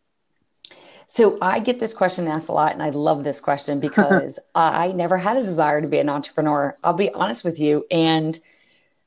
So 1.14 1.38
I 1.44 1.60
get 1.60 1.80
this 1.80 1.94
question 1.94 2.28
asked 2.28 2.50
a 2.50 2.54
lot, 2.54 2.74
and 2.74 2.82
I 2.82 2.90
love 2.90 3.24
this 3.24 3.40
question 3.40 3.80
because 3.88 4.40
I 4.56 4.94
never 4.94 5.16
had 5.16 5.38
a 5.38 5.44
desire 5.44 5.80
to 5.80 5.88
be 5.88 6.00
an 6.00 6.10
entrepreneur. 6.10 6.76
I'll 6.84 6.94
be 6.94 7.12
honest 7.12 7.44
with 7.44 7.60
you, 7.60 7.86
and 7.92 8.40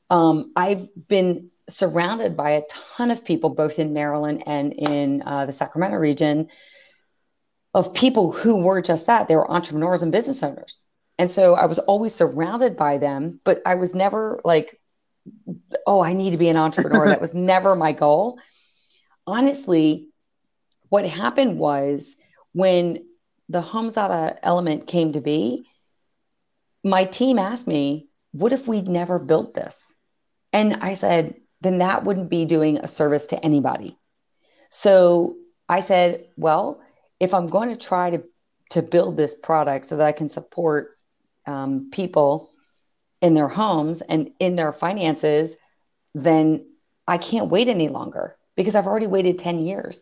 um, 0.09 0.53
I've 0.55 0.87
been 1.09 1.49
surrounded 1.67 2.37
by 2.37 2.51
a 2.51 2.61
ton 2.69 3.11
of 3.11 3.25
people, 3.25 3.49
both 3.49 3.77
in 3.77 3.91
Maryland 3.91 4.43
and 4.47 4.71
in 4.71 5.21
uh, 5.23 5.47
the 5.47 5.51
Sacramento 5.51 5.97
region, 5.97 6.47
of 7.73 7.93
people 7.93 8.31
who 8.31 8.55
were 8.55 8.81
just 8.81 9.07
that. 9.07 9.27
They 9.27 9.35
were 9.35 9.51
entrepreneurs 9.51 10.01
and 10.01 10.09
business 10.09 10.41
owners. 10.43 10.83
And 11.19 11.29
so 11.29 11.55
I 11.55 11.65
was 11.65 11.77
always 11.77 12.15
surrounded 12.15 12.77
by 12.77 12.99
them, 12.99 13.41
but 13.43 13.61
I 13.65 13.75
was 13.75 13.93
never 13.93 14.39
like 14.45 14.79
oh, 15.85 16.01
I 16.01 16.13
need 16.13 16.31
to 16.31 16.37
be 16.37 16.47
an 16.47 16.55
entrepreneur. 16.55 17.07
that 17.09 17.19
was 17.19 17.33
never 17.33 17.75
my 17.75 17.91
goal. 17.91 18.39
Honestly, 19.25 20.06
what 20.89 21.05
happened 21.05 21.57
was 21.57 22.15
when 22.53 23.05
the 23.49 23.61
HomeZada 23.61 24.37
element 24.43 24.87
came 24.87 25.13
to 25.13 25.21
be, 25.21 25.65
my 26.83 27.05
team 27.05 27.39
asked 27.39 27.67
me, 27.67 28.07
what 28.31 28.53
if 28.53 28.67
we'd 28.67 28.87
never 28.87 29.19
built 29.19 29.53
this? 29.53 29.93
And 30.53 30.75
I 30.75 30.93
said, 30.93 31.35
then 31.61 31.79
that 31.79 32.03
wouldn't 32.03 32.29
be 32.29 32.45
doing 32.45 32.77
a 32.77 32.87
service 32.87 33.27
to 33.27 33.43
anybody. 33.43 33.97
So 34.69 35.37
I 35.67 35.79
said, 35.79 36.25
well, 36.35 36.81
if 37.19 37.33
I'm 37.33 37.47
going 37.47 37.69
to 37.69 37.75
try 37.75 38.11
to, 38.11 38.23
to 38.71 38.81
build 38.81 39.17
this 39.17 39.35
product 39.35 39.85
so 39.85 39.97
that 39.97 40.07
I 40.07 40.11
can 40.11 40.29
support 40.29 40.95
um, 41.45 41.89
people 41.91 42.51
in 43.21 43.33
their 43.33 43.47
homes 43.47 44.01
and 44.01 44.31
in 44.39 44.55
their 44.55 44.71
finances, 44.71 45.55
then 46.13 46.65
I 47.07 47.17
can't 47.17 47.49
wait 47.49 47.67
any 47.67 47.87
longer 47.87 48.35
because 48.55 48.75
I've 48.75 48.87
already 48.87 49.07
waited 49.07 49.39
10 49.39 49.59
years. 49.59 50.01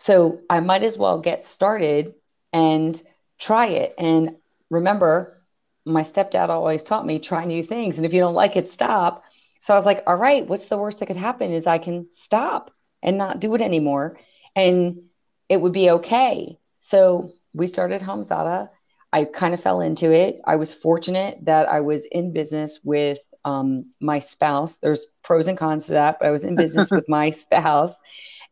So 0.00 0.40
I 0.50 0.60
might 0.60 0.82
as 0.82 0.98
well 0.98 1.20
get 1.20 1.44
started 1.44 2.14
and 2.52 3.00
try 3.38 3.68
it. 3.68 3.94
And 3.98 4.36
remember, 4.70 5.42
my 5.86 6.02
stepdad 6.02 6.48
always 6.50 6.82
taught 6.82 7.06
me 7.06 7.20
try 7.20 7.44
new 7.44 7.62
things. 7.62 7.98
And 7.98 8.06
if 8.06 8.14
you 8.14 8.20
don't 8.20 8.34
like 8.34 8.56
it, 8.56 8.68
stop. 8.72 9.24
So 9.60 9.74
I 9.74 9.76
was 9.76 9.86
like, 9.86 10.02
all 10.06 10.16
right, 10.16 10.46
what's 10.46 10.68
the 10.68 10.78
worst 10.78 11.00
that 11.00 11.06
could 11.06 11.16
happen 11.16 11.52
is 11.52 11.66
I 11.66 11.78
can 11.78 12.08
stop. 12.12 12.72
and 13.02 13.18
not 13.18 13.40
do 13.40 13.54
it 13.54 13.62
anymore. 13.62 14.18
And 14.56 15.04
it 15.48 15.60
would 15.60 15.72
be 15.72 15.90
okay. 15.90 16.58
So 16.80 17.32
we 17.54 17.66
started 17.66 18.02
HomeZada. 18.02 18.70
I 19.12 19.24
kind 19.24 19.54
of 19.54 19.60
fell 19.62 19.80
into 19.80 20.12
it. 20.12 20.40
I 20.46 20.56
was 20.56 20.74
fortunate 20.74 21.38
that 21.46 21.68
I 21.68 21.80
was 21.80 22.04
in 22.04 22.32
business 22.32 22.80
with 22.84 23.20
um, 23.44 23.86
my 24.00 24.20
spouse. 24.20 24.78
There's 24.78 25.06
pros 25.22 25.48
and 25.48 25.58
cons 25.58 25.86
to 25.86 25.94
that, 25.94 26.18
but 26.20 26.28
I 26.28 26.30
was 26.32 26.44
in 26.44 26.56
business 26.56 26.90
with 26.94 27.08
my 27.08 27.30
spouse, 27.30 27.98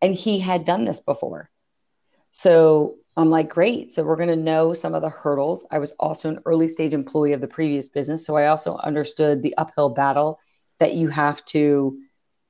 and 0.00 0.14
he 0.14 0.38
had 0.38 0.64
done 0.64 0.84
this 0.84 1.00
before. 1.00 1.50
So 2.30 2.96
I'm 3.16 3.30
like, 3.30 3.48
great. 3.48 3.92
So 3.92 4.04
we're 4.04 4.16
going 4.16 4.28
to 4.28 4.37
know 4.37 4.74
some 4.74 4.94
of 4.94 5.02
the 5.02 5.08
hurdles. 5.08 5.66
I 5.70 5.78
was 5.78 5.92
also 5.92 6.28
an 6.28 6.40
early 6.46 6.68
stage 6.68 6.94
employee 6.94 7.32
of 7.32 7.40
the 7.40 7.48
previous 7.48 7.88
business. 7.88 8.24
So 8.24 8.37
I 8.37 8.46
also 8.46 8.76
understood 8.76 9.42
the 9.42 9.56
uphill 9.56 9.88
battle 9.88 10.38
that 10.78 10.94
you 10.94 11.08
have 11.08 11.44
to 11.46 11.98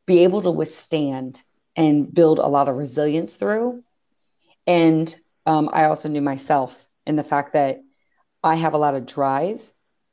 be 0.07 0.25
able 0.25 0.43
to 0.43 0.51
withstand 0.51 1.43
and 1.77 2.13
build 2.13 2.39
a 2.39 2.47
lot 2.47 2.69
of 2.69 2.77
resilience 2.77 3.37
through. 3.37 3.83
And 4.67 5.15
um, 5.47 5.71
I 5.73 5.85
also 5.85 6.09
knew 6.09 6.21
myself 6.21 6.87
and 7.07 7.19
the 7.19 7.25
fact 7.25 7.55
that 7.55 7.81
I 8.43 8.57
have 8.57 8.75
a 8.75 8.79
lot 8.79 8.95
of 8.95 9.07
drive 9.07 9.61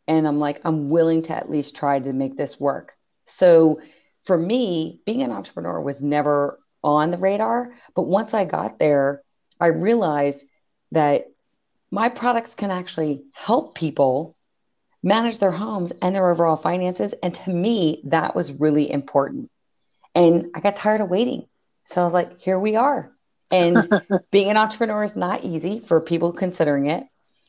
and 0.08 0.28
I'm 0.28 0.40
like, 0.40 0.62
I'm 0.64 0.90
willing 0.90 1.24
to 1.24 1.36
at 1.36 1.50
least 1.50 1.76
try 1.76 2.00
to 2.00 2.14
make 2.14 2.38
this 2.38 2.60
work. 2.60 2.96
So 3.26 3.82
for 4.24 4.38
me, 4.38 5.02
being 5.06 5.24
an 5.24 5.32
entrepreneur 5.32 5.82
was 5.82 6.02
never 6.02 6.60
on 6.86 7.12
the 7.12 7.18
radar. 7.18 7.72
But 7.96 8.04
once 8.04 8.34
I 8.34 8.46
got 8.46 8.80
there, 8.80 9.22
I 9.60 9.68
realized 9.68 10.46
that 10.92 11.26
my 11.92 12.10
products 12.10 12.56
can 12.56 12.72
actually 12.72 13.24
help 13.34 13.76
people 13.76 14.36
manage 15.04 15.40
their 15.40 15.52
homes 15.52 15.94
and 16.02 16.16
their 16.16 16.30
overall 16.30 16.58
finances. 16.58 17.14
And 17.14 17.34
to 17.36 17.50
me, 17.50 18.02
that 18.06 18.36
was 18.36 18.60
really 18.60 18.90
important. 18.92 19.50
And 20.14 20.48
I 20.56 20.62
got 20.62 20.76
tired 20.76 21.02
of 21.02 21.10
waiting. 21.10 21.48
So 21.86 22.02
I 22.02 22.06
was 22.06 22.14
like, 22.14 22.40
here 22.40 22.60
we 22.60 22.76
are. 22.76 23.12
And 23.52 23.88
being 24.32 24.50
an 24.50 24.58
entrepreneur 24.58 25.04
is 25.04 25.16
not 25.16 25.44
easy 25.44 25.80
for 25.80 26.02
people 26.02 26.34
considering 26.34 26.88
it. 26.88 27.04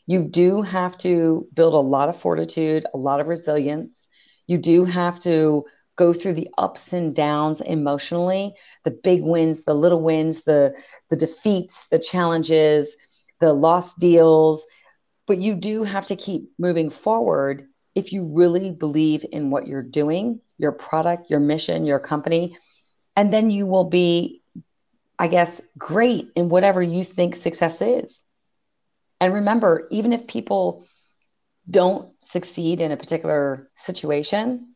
You 0.07 0.22
do 0.22 0.62
have 0.62 0.96
to 0.99 1.49
build 1.53 1.75
a 1.75 1.79
lot 1.79 2.09
of 2.09 2.16
fortitude, 2.16 2.87
a 2.92 2.99
lot 2.99 3.20
of 3.20 3.27
resilience. 3.27 4.07
You 4.46 4.59
do 4.59 4.85
have 4.85 5.18
to 5.20 5.64
go 5.97 6.13
through 6.13 6.35
the 6.35 6.49
ups 6.59 6.93
and 6.93 7.15
downs 7.15 7.61
emotionally, 7.61 8.55
the 8.85 8.91
big 8.91 9.23
wins, 9.23 9.65
the 9.65 9.75
little 9.75 10.03
wins, 10.03 10.45
the 10.45 10.75
the 11.11 11.17
defeats, 11.17 11.89
the 11.89 11.99
challenges, 11.99 12.97
the 13.41 13.53
lost 13.53 13.99
deals, 13.99 14.67
but 15.27 15.39
you 15.39 15.55
do 15.55 15.83
have 15.85 16.07
to 16.07 16.17
keep 16.17 16.51
moving 16.59 16.91
forward 16.91 17.67
if 17.95 18.13
you 18.13 18.25
really 18.25 18.71
believe 18.71 19.25
in 19.33 19.51
what 19.51 19.67
you're 19.67 19.83
doing, 19.83 20.41
your 20.59 20.73
product, 20.73 21.31
your 21.31 21.41
mission, 21.41 21.87
your 21.87 21.99
company, 21.99 22.57
and 23.17 23.33
then 23.33 23.51
you 23.51 23.67
will 23.67 23.85
be 23.85 24.43
I 25.19 25.29
guess 25.29 25.63
great 25.79 26.31
in 26.37 26.49
whatever 26.49 26.83
you 26.83 27.03
think 27.03 27.37
success 27.37 27.81
is. 27.81 28.23
And 29.21 29.35
remember, 29.35 29.89
even 29.91 30.13
if 30.13 30.27
people 30.27 30.85
don't 31.69 32.11
succeed 32.23 32.81
in 32.81 32.93
a 32.93 32.97
particular 32.97 33.71
situation, 33.75 34.76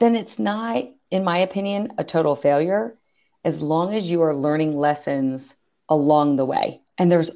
then 0.00 0.16
it's 0.16 0.38
not, 0.38 0.84
in 1.10 1.24
my 1.24 1.38
opinion, 1.38 1.92
a 1.98 2.04
total 2.04 2.34
failure 2.34 2.96
as 3.44 3.62
long 3.62 3.94
as 3.94 4.10
you 4.10 4.22
are 4.22 4.34
learning 4.34 4.76
lessons 4.76 5.54
along 5.88 6.36
the 6.36 6.44
way. 6.44 6.80
And 6.98 7.10
there's 7.10 7.30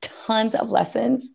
tons 0.00 0.54
of 0.54 0.70
lessons 0.70 1.26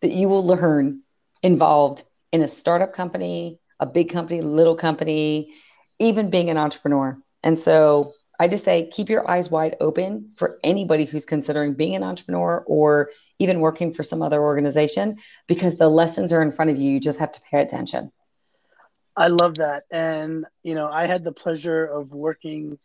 that 0.00 0.12
you 0.12 0.28
will 0.28 0.46
learn 0.46 1.02
involved 1.42 2.02
in 2.32 2.42
a 2.42 2.48
startup 2.48 2.92
company, 2.92 3.58
a 3.80 3.86
big 3.86 4.10
company, 4.10 4.40
little 4.40 4.76
company, 4.76 5.54
even 5.98 6.30
being 6.30 6.50
an 6.50 6.56
entrepreneur. 6.56 7.18
And 7.42 7.58
so 7.58 8.12
I 8.38 8.48
just 8.48 8.64
say 8.64 8.88
keep 8.90 9.08
your 9.08 9.28
eyes 9.30 9.50
wide 9.50 9.76
open 9.80 10.32
for 10.36 10.58
anybody 10.64 11.04
who's 11.04 11.24
considering 11.24 11.74
being 11.74 11.94
an 11.94 12.02
entrepreneur 12.02 12.64
or 12.66 13.10
even 13.38 13.60
working 13.60 13.92
for 13.92 14.02
some 14.02 14.22
other 14.22 14.42
organization 14.42 15.16
because 15.46 15.76
the 15.76 15.88
lessons 15.88 16.32
are 16.32 16.42
in 16.42 16.50
front 16.50 16.70
of 16.70 16.78
you. 16.78 16.90
You 16.90 17.00
just 17.00 17.20
have 17.20 17.32
to 17.32 17.40
pay 17.50 17.60
attention. 17.60 18.10
I 19.16 19.28
love 19.28 19.56
that. 19.56 19.84
And, 19.90 20.46
you 20.62 20.74
know, 20.74 20.88
I 20.88 21.06
had 21.06 21.24
the 21.24 21.32
pleasure 21.32 21.84
of 21.84 22.12
working 22.12 22.78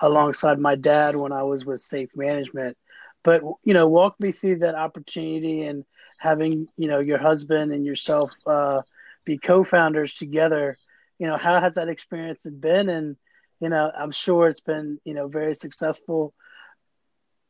alongside 0.00 0.58
my 0.58 0.74
dad 0.74 1.16
when 1.16 1.32
I 1.32 1.42
was 1.42 1.64
with 1.64 1.80
Safe 1.80 2.10
Management. 2.16 2.76
But, 3.22 3.42
you 3.64 3.74
know, 3.74 3.88
walk 3.88 4.18
me 4.20 4.32
through 4.32 4.58
that 4.58 4.74
opportunity 4.74 5.62
and 5.62 5.84
having, 6.18 6.68
you 6.76 6.88
know, 6.88 7.00
your 7.00 7.18
husband 7.18 7.72
and 7.72 7.84
yourself 7.84 8.32
uh, 8.46 8.82
be 9.24 9.38
co 9.38 9.64
founders 9.64 10.14
together. 10.14 10.76
You 11.18 11.26
know, 11.28 11.36
how 11.36 11.60
has 11.60 11.74
that 11.74 11.88
experience 11.88 12.46
been? 12.46 12.88
And, 12.88 13.16
you 13.60 13.68
know, 13.68 13.90
I'm 13.96 14.10
sure 14.12 14.48
it's 14.48 14.60
been, 14.60 14.98
you 15.04 15.14
know, 15.14 15.28
very 15.28 15.54
successful. 15.54 16.34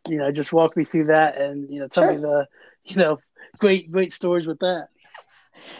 You 0.08 0.18
know, 0.18 0.30
just 0.30 0.52
walk 0.52 0.76
me 0.76 0.84
through 0.84 1.04
that 1.04 1.36
and, 1.36 1.70
you 1.70 1.80
know, 1.80 1.88
tell 1.88 2.04
sure. 2.04 2.12
me 2.12 2.18
the, 2.18 2.46
you 2.84 2.96
know, 2.96 3.18
great, 3.58 3.90
great 3.90 4.12
stories 4.12 4.46
with 4.46 4.60
that. 4.60 4.88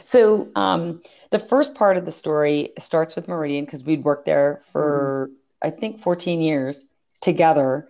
So 0.03 0.49
um, 0.55 1.03
the 1.31 1.39
first 1.39 1.75
part 1.75 1.97
of 1.97 2.05
the 2.05 2.13
story 2.13 2.73
starts 2.79 3.17
with 3.17 3.29
Meridian 3.29 3.65
because 3.65 3.85
we'd 3.85 4.05
worked 4.05 4.27
there 4.27 4.63
for 4.73 5.29
mm-hmm. 5.31 5.69
I 5.69 5.71
think 5.71 6.01
14 6.01 6.41
years 6.41 6.87
together 7.21 7.89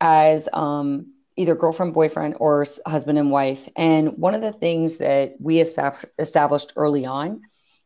as 0.00 0.48
um, 0.52 1.12
either 1.36 1.54
girlfriend, 1.54 1.94
boyfriend, 1.94 2.36
or 2.38 2.64
husband 2.86 3.18
and 3.18 3.30
wife. 3.30 3.68
And 3.76 4.16
one 4.16 4.34
of 4.34 4.40
the 4.40 4.52
things 4.52 4.98
that 4.98 5.34
we 5.40 5.60
established 5.60 6.72
early 6.76 7.06
on 7.06 7.42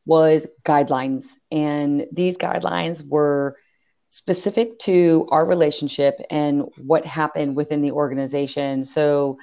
was 0.06 0.46
guidelines, 0.64 1.24
and 1.50 2.06
these 2.12 2.36
guidelines 2.36 3.06
were 3.06 3.56
specific 4.08 4.78
to 4.78 5.26
our 5.30 5.44
relationship 5.44 6.20
and 6.30 6.64
what 6.76 7.04
happened 7.04 7.56
within 7.56 7.82
the 7.82 7.90
organization. 7.90 8.84
So 8.84 9.38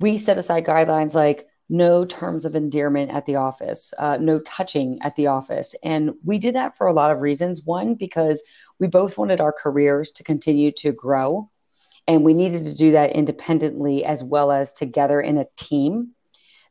we 0.00 0.18
set 0.18 0.36
aside 0.36 0.66
guidelines 0.66 1.14
like 1.14 1.46
no 1.68 2.04
terms 2.04 2.44
of 2.44 2.54
endearment 2.54 3.10
at 3.10 3.24
the 3.26 3.36
office, 3.36 3.94
uh, 3.98 4.18
no 4.20 4.38
touching 4.40 4.98
at 5.02 5.16
the 5.16 5.28
office. 5.28 5.74
And 5.82 6.12
we 6.24 6.38
did 6.38 6.54
that 6.54 6.76
for 6.76 6.86
a 6.86 6.92
lot 6.92 7.10
of 7.10 7.22
reasons. 7.22 7.62
One, 7.64 7.94
because 7.94 8.42
we 8.78 8.86
both 8.86 9.16
wanted 9.16 9.40
our 9.40 9.52
careers 9.52 10.12
to 10.12 10.24
continue 10.24 10.72
to 10.72 10.92
grow, 10.92 11.50
and 12.06 12.22
we 12.22 12.34
needed 12.34 12.64
to 12.64 12.74
do 12.74 12.92
that 12.92 13.12
independently 13.12 14.04
as 14.04 14.22
well 14.22 14.52
as 14.52 14.72
together 14.72 15.20
in 15.20 15.38
a 15.38 15.46
team. 15.56 16.10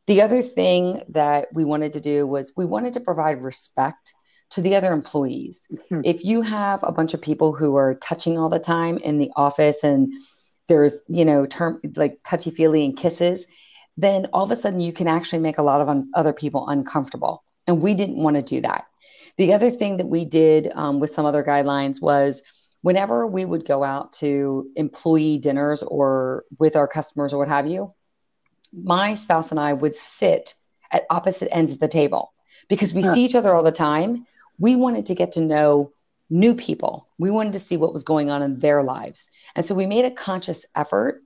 The 0.06 0.22
other 0.22 0.42
thing 0.42 1.02
that 1.08 1.48
we 1.52 1.64
wanted 1.64 1.94
to 1.94 2.00
do 2.00 2.26
was 2.26 2.52
we 2.56 2.66
wanted 2.66 2.94
to 2.94 3.00
provide 3.00 3.42
respect 3.42 4.14
to 4.50 4.60
the 4.60 4.76
other 4.76 4.92
employees. 4.92 5.66
Mm-hmm. 5.72 6.02
If 6.04 6.24
you 6.24 6.42
have 6.42 6.84
a 6.84 6.92
bunch 6.92 7.14
of 7.14 7.22
people 7.22 7.52
who 7.52 7.76
are 7.76 7.96
touching 7.96 8.38
all 8.38 8.48
the 8.48 8.60
time 8.60 8.98
in 8.98 9.18
the 9.18 9.32
office 9.34 9.82
and 9.82 10.12
there's, 10.68 10.96
you 11.08 11.24
know, 11.24 11.46
term 11.46 11.80
like 11.96 12.20
touchy 12.22 12.50
feely 12.50 12.84
and 12.84 12.96
kisses, 12.96 13.46
then 13.96 14.26
all 14.32 14.44
of 14.44 14.50
a 14.50 14.56
sudden 14.56 14.80
you 14.80 14.92
can 14.92 15.06
actually 15.06 15.38
make 15.38 15.58
a 15.58 15.62
lot 15.62 15.80
of 15.80 15.88
un- 15.88 16.10
other 16.14 16.32
people 16.32 16.68
uncomfortable. 16.68 17.44
And 17.66 17.80
we 17.80 17.94
didn't 17.94 18.16
want 18.16 18.36
to 18.36 18.42
do 18.42 18.60
that. 18.62 18.86
The 19.36 19.52
other 19.52 19.70
thing 19.70 19.96
that 19.96 20.06
we 20.06 20.24
did 20.24 20.70
um, 20.74 21.00
with 21.00 21.12
some 21.12 21.26
other 21.26 21.42
guidelines 21.42 22.00
was 22.00 22.42
whenever 22.82 23.26
we 23.26 23.44
would 23.44 23.66
go 23.66 23.82
out 23.82 24.12
to 24.12 24.70
employee 24.76 25.38
dinners 25.38 25.82
or 25.82 26.44
with 26.58 26.76
our 26.76 26.86
customers 26.86 27.32
or 27.32 27.38
what 27.38 27.48
have 27.48 27.66
you, 27.66 27.92
my 28.72 29.14
spouse 29.14 29.50
and 29.50 29.58
I 29.58 29.72
would 29.72 29.94
sit 29.94 30.54
at 30.92 31.06
opposite 31.10 31.48
ends 31.50 31.72
of 31.72 31.80
the 31.80 31.88
table 31.88 32.32
because 32.68 32.92
we 32.92 33.02
huh. 33.02 33.14
see 33.14 33.24
each 33.24 33.34
other 33.34 33.54
all 33.54 33.62
the 33.62 33.72
time. 33.72 34.26
We 34.58 34.76
wanted 34.76 35.06
to 35.06 35.14
get 35.14 35.32
to 35.32 35.40
know 35.40 35.92
new 36.30 36.54
people. 36.54 37.08
We 37.18 37.30
wanted 37.30 37.54
to 37.54 37.58
see 37.58 37.76
what 37.76 37.92
was 37.92 38.04
going 38.04 38.30
on 38.30 38.42
in 38.42 38.58
their 38.58 38.82
lives. 38.82 39.28
And 39.56 39.64
so 39.64 39.74
we 39.74 39.86
made 39.86 40.04
a 40.04 40.10
conscious 40.10 40.64
effort 40.74 41.23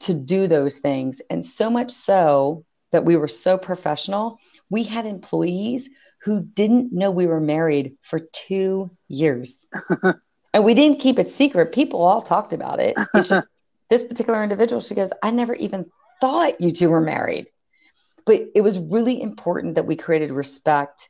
to 0.00 0.14
do 0.14 0.46
those 0.46 0.78
things. 0.78 1.20
And 1.30 1.44
so 1.44 1.70
much 1.70 1.90
so 1.90 2.64
that 2.92 3.04
we 3.04 3.16
were 3.16 3.28
so 3.28 3.58
professional, 3.58 4.40
we 4.70 4.82
had 4.84 5.06
employees 5.06 5.90
who 6.22 6.40
didn't 6.40 6.92
know 6.92 7.10
we 7.10 7.26
were 7.26 7.40
married 7.40 7.96
for 8.00 8.20
two 8.32 8.90
years. 9.08 9.64
and 10.52 10.64
we 10.64 10.74
didn't 10.74 11.00
keep 11.00 11.18
it 11.18 11.30
secret. 11.30 11.72
People 11.72 12.02
all 12.02 12.22
talked 12.22 12.52
about 12.52 12.80
it. 12.80 12.96
It's 13.14 13.28
just 13.28 13.48
this 13.90 14.02
particular 14.02 14.42
individual, 14.42 14.80
she 14.80 14.94
goes, 14.94 15.12
I 15.22 15.30
never 15.30 15.54
even 15.54 15.90
thought 16.20 16.60
you 16.60 16.72
two 16.72 16.90
were 16.90 17.00
married. 17.00 17.48
But 18.26 18.48
it 18.54 18.60
was 18.60 18.78
really 18.78 19.20
important 19.20 19.76
that 19.76 19.86
we 19.86 19.96
created 19.96 20.32
respect 20.32 21.08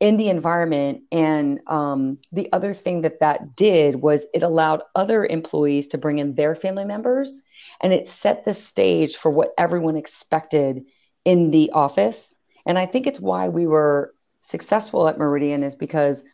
in 0.00 0.16
the 0.16 0.30
environment. 0.30 1.02
And 1.12 1.60
um, 1.66 2.18
the 2.32 2.50
other 2.52 2.72
thing 2.72 3.02
that 3.02 3.20
that 3.20 3.54
did 3.54 3.96
was 3.96 4.26
it 4.34 4.42
allowed 4.42 4.82
other 4.94 5.24
employees 5.24 5.88
to 5.88 5.98
bring 5.98 6.18
in 6.18 6.34
their 6.34 6.54
family 6.54 6.86
members 6.86 7.42
and 7.82 7.92
it 7.92 8.08
set 8.08 8.44
the 8.44 8.54
stage 8.54 9.16
for 9.16 9.30
what 9.30 9.52
everyone 9.56 9.96
expected 9.96 10.84
in 11.24 11.50
the 11.50 11.70
office. 11.72 12.34
And 12.66 12.78
I 12.78 12.86
think 12.86 13.06
it's 13.06 13.20
why 13.20 13.48
we 13.48 13.66
were 13.66 14.14
successful 14.40 15.06
at 15.06 15.18
Meridian 15.18 15.62
is 15.62 15.76
because 15.76 16.24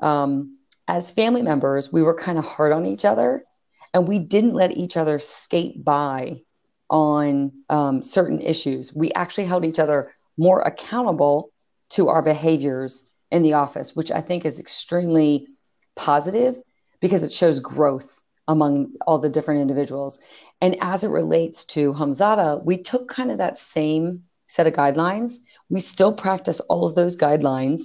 um, 0.00 0.58
as 0.86 1.10
family 1.10 1.42
members, 1.42 1.92
we 1.92 2.02
were 2.02 2.14
kind 2.14 2.38
of 2.38 2.44
hard 2.44 2.72
on 2.72 2.86
each 2.86 3.04
other 3.04 3.44
and 3.92 4.08
we 4.08 4.18
didn't 4.18 4.54
let 4.54 4.76
each 4.76 4.96
other 4.96 5.18
skate 5.18 5.84
by 5.84 6.40
on 6.88 7.52
um, 7.68 8.02
certain 8.02 8.40
issues. 8.40 8.94
We 8.94 9.12
actually 9.12 9.44
held 9.44 9.64
each 9.64 9.78
other 9.78 10.12
more 10.38 10.62
accountable 10.62 11.52
to 11.90 12.08
our 12.08 12.22
behaviors 12.22 13.10
in 13.30 13.42
the 13.42 13.54
office, 13.54 13.94
which 13.94 14.10
I 14.10 14.20
think 14.20 14.44
is 14.44 14.58
extremely 14.58 15.48
positive 15.96 16.60
because 17.00 17.22
it 17.22 17.32
shows 17.32 17.60
growth 17.60 18.20
among 18.46 18.92
all 19.06 19.18
the 19.18 19.28
different 19.28 19.60
individuals. 19.60 20.20
And 20.60 20.76
as 20.80 21.04
it 21.04 21.08
relates 21.08 21.64
to 21.66 21.92
HomeZada, 21.92 22.64
we 22.64 22.78
took 22.78 23.08
kind 23.08 23.30
of 23.30 23.38
that 23.38 23.58
same 23.58 24.24
set 24.46 24.66
of 24.66 24.72
guidelines. 24.72 25.38
We 25.68 25.80
still 25.80 26.12
practice 26.12 26.60
all 26.60 26.86
of 26.86 26.94
those 26.94 27.16
guidelines 27.16 27.82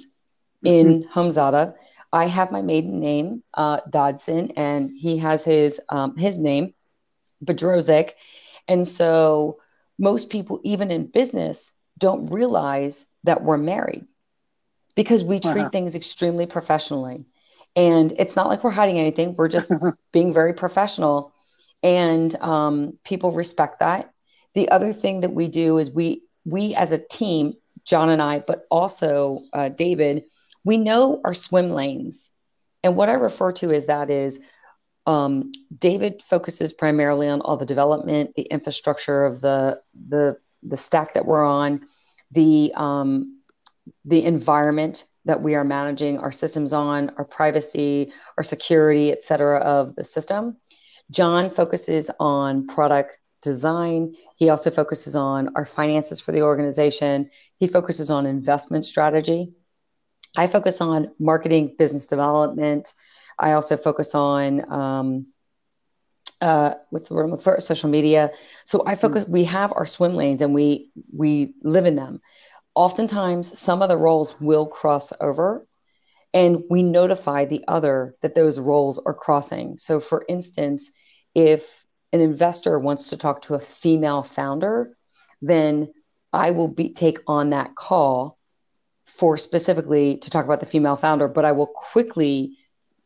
in 0.64 1.04
mm-hmm. 1.04 1.20
HomeZada. 1.20 1.76
I 2.14 2.28
have 2.28 2.52
my 2.52 2.62
maiden 2.62 3.00
name, 3.00 3.44
uh, 3.54 3.82
Dodson, 3.90 4.52
and 4.56 4.92
he 4.96 5.18
has 5.18 5.44
his 5.44 5.82
um, 5.90 6.16
his 6.16 6.38
name, 6.38 6.74
Bedrosian. 7.44 8.12
And 8.68 8.88
so 8.88 9.60
most 10.00 10.30
people, 10.30 10.62
even 10.64 10.92
in 10.92 11.08
business, 11.08 11.72
don't 11.98 12.28
realize 12.28 13.06
that 13.24 13.44
we're 13.44 13.58
married 13.58 14.06
because 14.96 15.24
we 15.24 15.40
treat 15.40 15.72
things 15.72 15.96
extremely 15.96 16.46
professionally. 16.46 17.26
And 17.76 18.14
it's 18.18 18.36
not 18.36 18.48
like 18.48 18.64
we're 18.64 18.72
hiding 18.72 19.00
anything. 19.00 19.36
We're 19.36 19.48
just 19.48 19.72
being 20.12 20.34
very 20.34 20.54
professional. 20.54 21.34
And 21.82 22.34
um, 22.36 22.98
people 23.04 23.32
respect 23.32 23.80
that. 23.80 24.14
The 24.54 24.70
other 24.70 24.94
thing 24.94 25.22
that 25.22 25.34
we 25.34 25.48
do 25.48 25.80
is 25.80 25.90
we 25.90 26.24
we 26.46 26.76
as 26.76 26.92
a 26.92 26.98
team, 26.98 27.54
John 27.86 28.10
and 28.10 28.22
I, 28.22 28.40
but 28.40 28.68
also 28.70 29.44
uh, 29.54 29.70
David, 29.70 30.26
we 30.64 30.78
know 30.78 31.22
our 31.24 31.34
swim 31.34 31.72
lanes. 31.72 32.30
And 32.84 32.96
what 32.96 33.10
I 33.10 33.14
refer 33.14 33.52
to 33.54 33.72
as 33.72 33.88
that 33.88 34.10
is 34.10 34.40
um, 35.06 35.52
David 35.78 36.22
focuses 36.22 36.74
primarily 36.74 37.28
on 37.28 37.42
all 37.42 37.58
the 37.58 37.66
development, 37.66 38.36
the 38.36 38.44
infrastructure 38.44 39.26
of 39.26 39.42
the 39.42 39.82
the 40.08 40.38
the 40.62 40.78
stack 40.78 41.16
that 41.16 41.26
we're 41.26 41.44
on, 41.44 41.82
the 42.34 42.72
um, 42.76 43.40
the 44.06 44.24
environment 44.26 45.06
that 45.26 45.42
we 45.42 45.56
are 45.56 45.64
managing 45.64 46.20
our 46.20 46.32
systems 46.32 46.74
on, 46.74 47.12
our 47.18 47.26
privacy, 47.26 48.12
our 48.38 48.44
security, 48.44 49.12
et 49.12 49.24
cetera, 49.24 49.60
of 49.60 49.96
the 49.96 50.04
system. 50.04 50.58
John 51.12 51.50
focuses 51.50 52.10
on 52.20 52.68
product 52.68 53.18
design. 53.42 54.16
He 54.36 54.50
also 54.50 54.72
focuses 54.72 55.16
on 55.16 55.50
our 55.56 55.66
finances 55.66 56.20
for 56.22 56.32
the 56.32 56.42
organization. 56.42 57.30
He 57.58 57.68
focuses 57.68 58.10
on 58.10 58.26
investment 58.26 58.86
strategy. 58.86 59.54
I 60.36 60.48
focus 60.48 60.82
on 60.82 61.12
marketing, 61.20 61.76
business 61.78 62.08
development. 62.08 62.94
I 63.38 63.52
also 63.52 63.78
focus 63.78 64.16
on 64.16 64.72
um, 64.72 65.28
uh, 66.44 66.74
what's 66.90 67.10
the 67.10 67.16
word 67.16 67.42
for 67.42 67.60
social 67.60 67.90
media. 67.90 68.32
So 68.66 68.84
I 68.86 68.96
focus. 68.96 69.24
Mm-hmm. 69.24 69.34
We 69.34 69.44
have 69.46 69.74
our 69.74 69.86
swim 69.86 70.16
lanes, 70.16 70.42
and 70.42 70.54
we 70.54 70.92
we 71.12 71.54
live 71.64 71.86
in 71.86 71.96
them 71.96 72.22
oftentimes 72.76 73.58
some 73.58 73.82
of 73.82 73.90
the 73.90 73.98
roles 73.98 74.40
will 74.40 74.66
cross 74.66 75.14
over 75.22 75.68
and 76.34 76.64
we 76.70 76.82
notify 76.82 77.46
the 77.46 77.64
other 77.68 78.16
that 78.22 78.36
those 78.36 78.60
roles 78.60 79.00
are 79.00 79.14
crossing. 79.14 79.78
So, 79.78 80.00
for 80.00 80.26
instance, 80.28 80.92
if 81.36 81.86
an 82.12 82.20
investor 82.22 82.80
wants 82.80 83.10
to 83.10 83.18
talk 83.18 83.44
to 83.44 83.56
a 83.56 83.60
female 83.60 84.24
founder, 84.24 84.98
then 85.42 85.94
I 86.32 86.52
will 86.52 86.68
be, 86.68 86.90
take 86.90 87.20
on 87.28 87.52
that 87.52 87.76
call 87.76 88.40
for 89.06 89.38
specifically 89.38 90.18
to 90.18 90.30
talk 90.32 90.46
about 90.46 90.60
the 90.60 90.66
female 90.66 90.96
founder, 90.96 91.28
but 91.28 91.46
I 91.46 91.52
will 91.52 91.68
quickly 91.68 92.58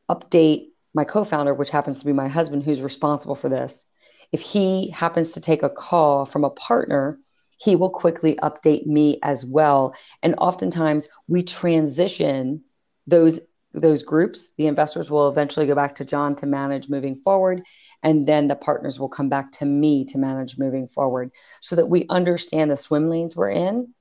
update 0.10 0.67
my 0.97 1.05
co 1.05 1.23
founder, 1.23 1.53
which 1.53 1.69
happens 1.69 1.99
to 1.99 2.05
be 2.05 2.13
my 2.13 2.27
husband, 2.27 2.63
who's 2.63 2.81
responsible 2.81 3.36
for 3.36 3.47
this. 3.47 3.86
If 4.33 4.41
he 4.41 4.89
happens 4.89 5.31
to 5.31 5.41
take 5.41 5.63
a 5.63 5.69
call 5.69 6.25
from 6.25 6.43
a 6.43 6.49
partner 6.49 7.17
he 7.60 7.75
will 7.75 7.89
quickly 7.89 8.36
update 8.36 8.86
me 8.86 9.19
as 9.23 9.45
well. 9.45 9.95
And 10.23 10.36
oftentimes 10.38 11.10
we 11.27 11.43
transition 11.43 12.63
those 13.05 13.39
those 13.73 14.01
groups. 14.01 14.49
The 14.57 14.67
investors 14.67 15.12
will 15.12 15.29
eventually 15.29 15.67
go 15.67 15.75
back 15.75 15.95
to 15.95 16.05
John 16.05 16.36
to 16.36 16.45
manage 16.45 16.89
moving 16.89 17.15
forward. 17.17 17.63
And 18.01 18.25
then 18.25 18.47
the 18.47 18.55
partners 18.55 18.99
will 18.99 19.10
come 19.10 19.29
back 19.29 19.51
to 19.53 19.65
me 19.65 20.05
to 20.05 20.17
manage 20.17 20.57
moving 20.57 20.88
forward 20.88 21.31
so 21.62 21.75
that 21.75 21.88
we 21.88 22.05
understand 22.10 22.71
the 22.71 22.77
swim 22.77 23.07
lanes 23.07 23.36
we're 23.36 23.51
in. 23.51 23.93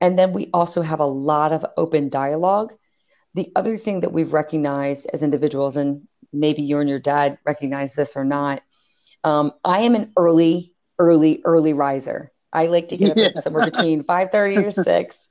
And 0.00 0.18
then 0.18 0.32
we 0.32 0.48
also 0.54 0.82
have 0.82 1.00
a 1.00 1.04
lot 1.04 1.52
of 1.52 1.66
open 1.76 2.08
dialogue. 2.08 2.72
The 3.34 3.50
other 3.56 3.76
thing 3.76 4.00
that 4.00 4.12
we've 4.12 4.32
recognized 4.32 5.08
as 5.12 5.22
individuals, 5.22 5.76
and 5.76 6.06
maybe 6.32 6.62
you 6.62 6.78
and 6.78 6.88
your 6.88 6.98
dad 6.98 7.38
recognize 7.44 7.94
this 7.94 8.16
or 8.16 8.24
not, 8.24 8.62
um, 9.24 9.52
I 9.64 9.80
am 9.80 9.94
an 9.94 10.12
early, 10.16 10.74
early, 10.98 11.42
early 11.44 11.72
riser. 11.72 12.32
I 12.52 12.66
like 12.66 12.88
to 12.88 12.96
get 12.96 13.18
up 13.18 13.38
somewhere 13.38 13.64
between 13.64 14.02
5:30 14.04 14.66
or 14.66 14.70
6. 14.70 15.28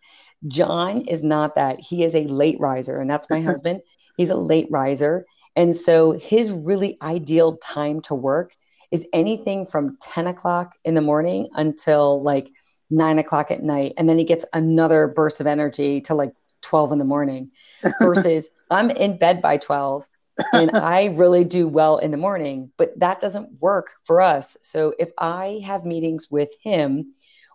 John 0.48 1.02
is 1.02 1.22
not 1.22 1.56
that. 1.56 1.80
He 1.80 2.04
is 2.04 2.16
a 2.16 2.24
late 2.26 2.60
riser, 2.60 3.00
and 3.00 3.10
that's 3.10 3.30
my 3.30 3.42
husband. 3.50 3.82
He's 4.18 4.30
a 4.30 4.36
late 4.36 4.68
riser. 4.72 5.26
And 5.56 5.76
so 5.76 6.14
his 6.14 6.52
really 6.52 6.98
ideal 7.02 7.58
time 7.58 8.02
to 8.02 8.16
work 8.16 8.54
is 8.92 9.08
anything 9.14 9.66
from 9.66 9.98
10 10.02 10.28
o'clock 10.28 10.76
in 10.84 10.94
the 10.94 11.02
morning 11.02 11.48
until 11.56 12.22
like 12.24 12.50
nine 12.90 13.20
o'clock 13.20 13.52
at 13.52 13.64
night. 13.64 13.94
And 13.98 14.08
then 14.08 14.18
he 14.18 14.24
gets 14.24 14.46
another 14.54 15.08
burst 15.08 15.40
of 15.40 15.48
energy 15.48 16.02
to 16.02 16.16
like 16.16 16.34
12 16.62 16.92
in 16.92 16.98
the 16.98 17.06
morning 17.06 17.52
versus 18.02 18.50
I'm 18.70 18.90
in 18.92 19.18
bed 19.18 19.42
by 19.42 19.58
12 19.58 20.08
and 20.54 20.72
I 20.76 21.06
really 21.08 21.44
do 21.44 21.68
well 21.68 21.98
in 21.98 22.12
the 22.12 22.18
morning, 22.18 22.72
but 22.78 22.98
that 23.00 23.20
doesn't 23.20 23.62
work 23.62 23.92
for 24.06 24.22
us. 24.22 24.58
So 24.62 24.94
if 25.00 25.10
I 25.18 25.62
have 25.66 25.86
meetings 25.86 26.30
with 26.30 26.50
him, 26.62 27.14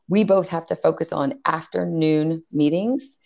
we 0.09 0.25
both 0.25 0.49
have 0.49 0.67
to 0.67 0.77
focus 0.77 1.13
on 1.13 1.35
afternoon 1.45 2.45
meetings. 2.53 3.17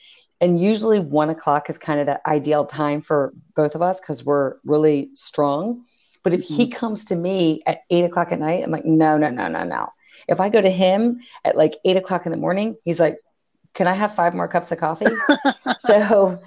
And 0.40 0.61
usually 0.61 1.01
one 1.01 1.29
o'clock 1.29 1.68
is 1.68 1.79
kind 1.79 2.01
of 2.01 2.07
that 2.07 2.23
ideal 2.27 2.64
time 2.64 3.03
for 3.03 3.35
both 3.55 3.75
of 3.75 3.83
us 3.83 4.01
because 4.01 4.25
we're 4.25 4.57
really 4.64 5.11
strong. 5.12 5.85
But 6.23 6.33
if 6.33 6.42
mm-hmm. 6.42 6.55
he 6.55 6.68
comes 6.68 7.07
to 7.07 7.16
me 7.16 7.62
at 7.66 7.83
eight 7.90 8.05
o'clock 8.05 8.33
at 8.33 8.40
night, 8.40 8.64
I'm 8.64 8.70
like, 8.70 8.87
no, 8.87 9.18
no, 9.18 9.29
no, 9.29 9.49
no, 9.49 9.64
no. 9.64 9.88
If 10.29 10.40
I 10.40 10.49
go 10.49 10.61
to 10.61 10.70
him 10.70 11.20
at 11.44 11.57
like 11.57 11.75
eight 11.85 11.96
o'clock 11.96 12.25
in 12.25 12.33
the 12.33 12.38
morning, 12.38 12.77
he's 12.85 13.01
like, 13.01 13.18
can 13.75 13.87
I 13.87 13.94
have 13.94 14.14
five 14.14 14.35
more 14.35 14.49
cups 14.49 14.73
of 14.73 14.79
coffee? 14.79 15.07
so 15.81 16.40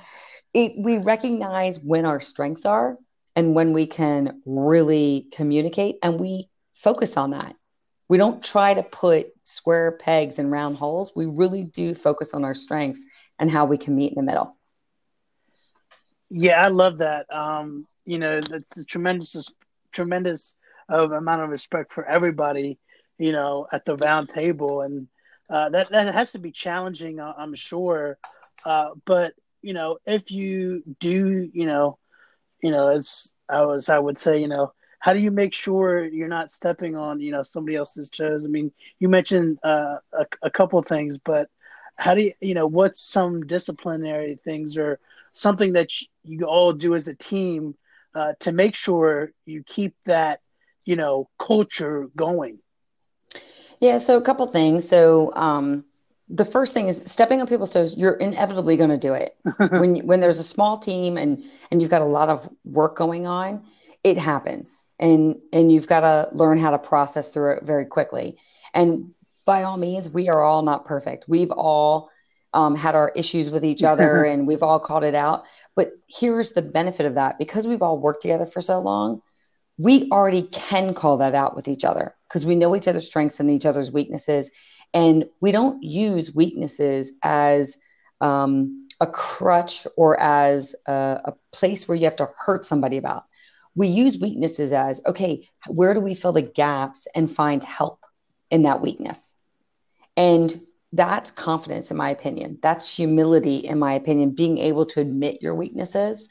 it, 0.53 0.73
we 0.77 0.97
recognize 0.97 1.79
when 1.79 2.05
our 2.05 2.19
strengths 2.19 2.65
are 2.65 2.97
and 3.35 3.55
when 3.55 3.73
we 3.73 3.87
can 3.87 4.41
really 4.45 5.27
communicate 5.31 5.97
and 6.03 6.19
we 6.19 6.49
focus 6.73 7.17
on 7.17 7.31
that. 7.31 7.55
We 8.09 8.17
don't 8.17 8.43
try 8.43 8.73
to 8.73 8.83
put 8.83 9.27
square 9.43 9.93
pegs 9.93 10.37
in 10.37 10.51
round 10.51 10.77
holes. 10.77 11.13
We 11.15 11.25
really 11.25 11.63
do 11.63 11.95
focus 11.95 12.33
on 12.33 12.43
our 12.43 12.53
strengths 12.53 13.03
and 13.39 13.49
how 13.49 13.65
we 13.65 13.77
can 13.77 13.95
meet 13.95 14.11
in 14.11 14.15
the 14.15 14.23
middle. 14.23 14.55
Yeah, 16.29 16.63
I 16.63 16.67
love 16.67 16.99
that. 16.99 17.25
Um, 17.33 17.87
you 18.05 18.19
know, 18.19 18.39
it's 18.51 18.77
a 18.77 18.85
tremendous, 18.85 19.47
tremendous 19.91 20.57
of 20.89 21.11
amount 21.11 21.41
of 21.43 21.49
respect 21.49 21.93
for 21.93 22.05
everybody. 22.05 22.77
You 23.19 23.31
know, 23.31 23.67
at 23.71 23.85
the 23.85 23.95
round 23.95 24.29
table, 24.29 24.81
and 24.81 25.07
uh, 25.49 25.69
that 25.69 25.89
that 25.91 26.13
has 26.13 26.31
to 26.31 26.39
be 26.39 26.51
challenging, 26.51 27.21
I'm 27.21 27.53
sure. 27.53 28.17
Uh, 28.65 28.89
but 29.05 29.33
you 29.61 29.73
know, 29.73 29.97
if 30.05 30.31
you 30.31 30.83
do, 30.99 31.49
you 31.53 31.65
know, 31.67 31.97
you 32.63 32.71
know, 32.71 32.89
as 32.89 33.33
I 33.49 33.61
was, 33.65 33.89
I 33.89 33.99
would 33.99 34.17
say, 34.17 34.39
you 34.39 34.47
know, 34.47 34.73
how 34.99 35.13
do 35.13 35.19
you 35.21 35.31
make 35.31 35.53
sure 35.53 36.05
you're 36.05 36.29
not 36.29 36.51
stepping 36.51 36.95
on, 36.95 37.19
you 37.19 37.31
know, 37.31 37.43
somebody 37.43 37.75
else's 37.75 38.09
toes? 38.09 38.45
I 38.45 38.49
mean, 38.49 38.71
you 38.99 39.09
mentioned 39.09 39.59
uh, 39.63 39.97
a, 40.13 40.25
a 40.43 40.51
couple 40.51 40.81
things, 40.81 41.19
but 41.19 41.49
how 41.97 42.15
do 42.15 42.21
you, 42.23 42.33
you 42.41 42.55
know, 42.55 42.67
what's 42.67 43.01
some 43.01 43.45
disciplinary 43.45 44.35
things 44.35 44.77
or 44.77 44.99
something 45.33 45.73
that 45.73 45.91
you 46.23 46.45
all 46.45 46.73
do 46.73 46.95
as 46.95 47.07
a 47.07 47.15
team 47.15 47.75
uh, 48.15 48.33
to 48.39 48.51
make 48.53 48.75
sure 48.75 49.31
you 49.45 49.63
keep 49.63 49.95
that, 50.05 50.39
you 50.85 50.95
know, 50.95 51.29
culture 51.37 52.09
going? 52.15 52.59
Yeah, 53.79 53.97
so 53.97 54.17
a 54.17 54.21
couple 54.21 54.45
things. 54.47 54.87
So, 54.87 55.33
um, 55.35 55.85
the 56.29 56.45
first 56.45 56.73
thing 56.73 56.87
is 56.87 57.01
stepping 57.05 57.41
on 57.41 57.47
people's 57.47 57.73
toes 57.73 57.95
you're 57.97 58.13
inevitably 58.13 58.77
going 58.77 58.89
to 58.89 58.97
do 58.97 59.13
it. 59.13 59.35
When 59.71 60.05
when 60.07 60.19
there's 60.19 60.39
a 60.39 60.43
small 60.43 60.77
team 60.77 61.17
and 61.17 61.43
and 61.71 61.81
you've 61.81 61.91
got 61.91 62.01
a 62.01 62.05
lot 62.05 62.29
of 62.29 62.47
work 62.63 62.95
going 62.95 63.27
on 63.27 63.63
it 64.03 64.17
happens. 64.17 64.83
And 64.99 65.37
and 65.51 65.71
you've 65.71 65.87
got 65.87 66.01
to 66.01 66.35
learn 66.35 66.57
how 66.57 66.71
to 66.71 66.77
process 66.77 67.29
through 67.29 67.57
it 67.57 67.63
very 67.63 67.85
quickly. 67.85 68.37
And 68.73 69.11
by 69.45 69.63
all 69.63 69.77
means 69.77 70.09
we 70.09 70.29
are 70.29 70.41
all 70.41 70.61
not 70.61 70.85
perfect. 70.85 71.25
We've 71.27 71.51
all 71.51 72.09
um, 72.53 72.75
had 72.75 72.95
our 72.95 73.11
issues 73.15 73.49
with 73.49 73.65
each 73.65 73.83
other 73.83 74.23
and 74.31 74.47
we've 74.47 74.63
all 74.63 74.79
called 74.79 75.03
it 75.03 75.15
out. 75.15 75.43
But 75.75 75.91
here's 76.07 76.53
the 76.53 76.61
benefit 76.61 77.05
of 77.05 77.15
that. 77.15 77.37
Because 77.37 77.67
we've 77.67 77.81
all 77.81 77.97
worked 77.97 78.21
together 78.21 78.45
for 78.45 78.61
so 78.61 78.79
long 78.79 79.21
we 79.77 80.07
already 80.11 80.43
can 80.43 80.93
call 80.93 81.17
that 81.17 81.33
out 81.33 81.55
with 81.55 81.67
each 81.67 81.83
other. 81.83 82.15
Because 82.27 82.45
we 82.45 82.55
know 82.55 82.75
each 82.75 82.87
other's 82.87 83.07
strengths 83.07 83.39
and 83.39 83.49
each 83.49 83.65
other's 83.65 83.91
weaknesses 83.91 84.51
and 84.93 85.25
we 85.41 85.51
don't 85.51 85.81
use 85.83 86.35
weaknesses 86.35 87.13
as 87.23 87.77
um, 88.21 88.87
a 89.01 89.07
crutch 89.07 89.87
or 89.97 90.19
as 90.19 90.75
a, 90.87 91.21
a 91.25 91.33
place 91.51 91.87
where 91.87 91.97
you 91.97 92.05
have 92.05 92.15
to 92.17 92.29
hurt 92.37 92.65
somebody 92.65 92.97
about. 92.97 93.25
We 93.75 93.87
use 93.87 94.19
weaknesses 94.19 94.71
as 94.71 95.01
okay, 95.05 95.49
where 95.67 95.93
do 95.93 95.99
we 95.99 96.13
fill 96.13 96.31
the 96.31 96.41
gaps 96.41 97.07
and 97.15 97.31
find 97.31 97.63
help 97.63 97.99
in 98.51 98.63
that 98.63 98.81
weakness? 98.81 99.33
And 100.15 100.55
that's 100.91 101.31
confidence, 101.31 101.89
in 101.89 101.97
my 101.97 102.11
opinion. 102.11 102.59
That's 102.61 102.95
humility, 102.95 103.57
in 103.57 103.79
my 103.79 103.93
opinion, 103.93 104.31
being 104.31 104.59
able 104.59 104.85
to 104.87 105.01
admit 105.01 105.41
your 105.41 105.55
weaknesses. 105.55 106.29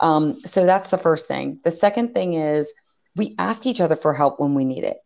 Um, 0.00 0.40
so 0.46 0.66
that's 0.66 0.90
the 0.90 0.98
first 0.98 1.28
thing. 1.28 1.60
The 1.62 1.70
second 1.70 2.12
thing 2.12 2.34
is 2.34 2.72
we 3.14 3.34
ask 3.38 3.66
each 3.66 3.80
other 3.80 3.96
for 3.96 4.12
help 4.12 4.40
when 4.40 4.54
we 4.54 4.64
need 4.64 4.82
it. 4.82 4.96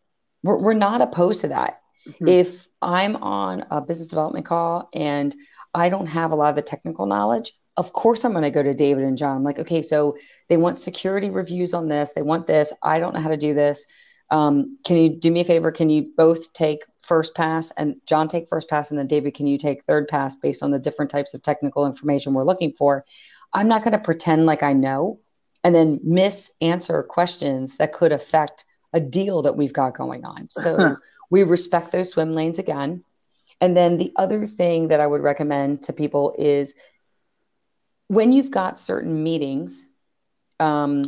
We're, 0.42 0.57
we're 0.57 0.72
not 0.72 1.02
opposed 1.02 1.42
to 1.42 1.48
that. 1.48 1.82
Mm-hmm. 2.09 2.28
If 2.28 2.66
I'm 2.85 3.16
on 3.16 3.64
a 3.70 3.80
business 3.80 4.09
development 4.09 4.47
call 4.47 4.89
and 4.93 5.35
I 5.74 5.89
don't 5.89 6.07
have 6.07 6.32
a 6.32 6.37
lot 6.37 6.51
of 6.51 6.57
the 6.57 6.62
technical 6.62 7.07
knowledge, 7.07 7.53
of 7.76 7.93
course 7.93 8.24
I'm 8.24 8.32
going 8.32 8.45
to 8.45 8.51
go 8.51 8.62
to 8.62 8.74
David 8.74 9.05
and 9.05 9.18
John. 9.18 9.37
I'm 9.37 9.45
like, 9.45 9.59
okay, 9.59 9.82
so 9.82 10.16
they 10.49 10.57
want 10.57 10.78
security 10.78 11.30
reviews 11.30 11.74
on 11.74 11.89
this. 11.89 12.12
They 12.12 12.22
want 12.22 12.47
this. 12.47 12.72
I 12.82 13.01
don't 13.01 13.14
know 13.14 13.20
how 13.20 13.30
to 13.30 13.37
do 13.37 13.55
this. 13.55 13.85
Um, 14.30 14.78
can 14.85 14.97
you 14.97 15.09
do 15.11 15.30
me 15.30 15.41
a 15.41 15.45
favor? 15.45 15.72
Can 15.72 15.91
you 15.91 16.12
both 16.16 16.53
take 16.53 16.82
first 17.03 17.35
pass 17.35 17.70
and 17.72 17.97
John 18.07 18.28
take 18.28 18.49
first 18.49 18.68
pass 18.68 18.91
and 18.91 18.99
then 18.99 19.07
David, 19.07 19.35
can 19.35 19.47
you 19.47 19.59
take 19.59 19.85
third 19.85 20.09
pass 20.09 20.37
based 20.37 20.62
on 20.62 20.70
the 20.70 20.78
different 20.78 21.11
types 21.11 21.35
of 21.35 21.43
technical 21.43 21.87
information 21.87 22.32
we're 22.32 22.45
looking 22.45 22.72
for? 22.72 23.05
I'm 23.53 23.68
not 23.68 23.82
going 23.82 23.93
to 23.93 23.99
pretend 23.99 24.47
like 24.47 24.62
I 24.62 24.72
know 24.72 25.20
and 25.62 25.74
then 25.74 26.01
miss 26.03 26.53
answer 26.61 27.03
questions 27.03 27.76
that 27.78 27.93
could 27.93 28.12
affect 28.12 28.64
a 28.93 29.01
deal 29.01 29.43
that 29.43 29.57
we've 29.57 29.72
got 29.72 29.97
going 29.97 30.24
on. 30.24 30.49
So 30.51 30.97
we 31.31 31.43
respect 31.43 31.93
those 31.93 32.11
swim 32.11 32.35
lanes 32.35 32.59
again. 32.59 33.05
And 33.61 33.77
then 33.77 33.97
the 33.97 34.12
other 34.16 34.47
thing 34.47 34.89
that 34.89 35.01
I 35.01 35.07
would 35.07 35.22
recommend 35.22 35.83
to 35.85 35.93
people 35.93 36.35
is 36.39 36.75
when 38.09 38.33
you've 38.33 38.51
got 38.51 38.79
certain 38.79 39.22
meetings 39.22 39.87
um, 40.61 41.03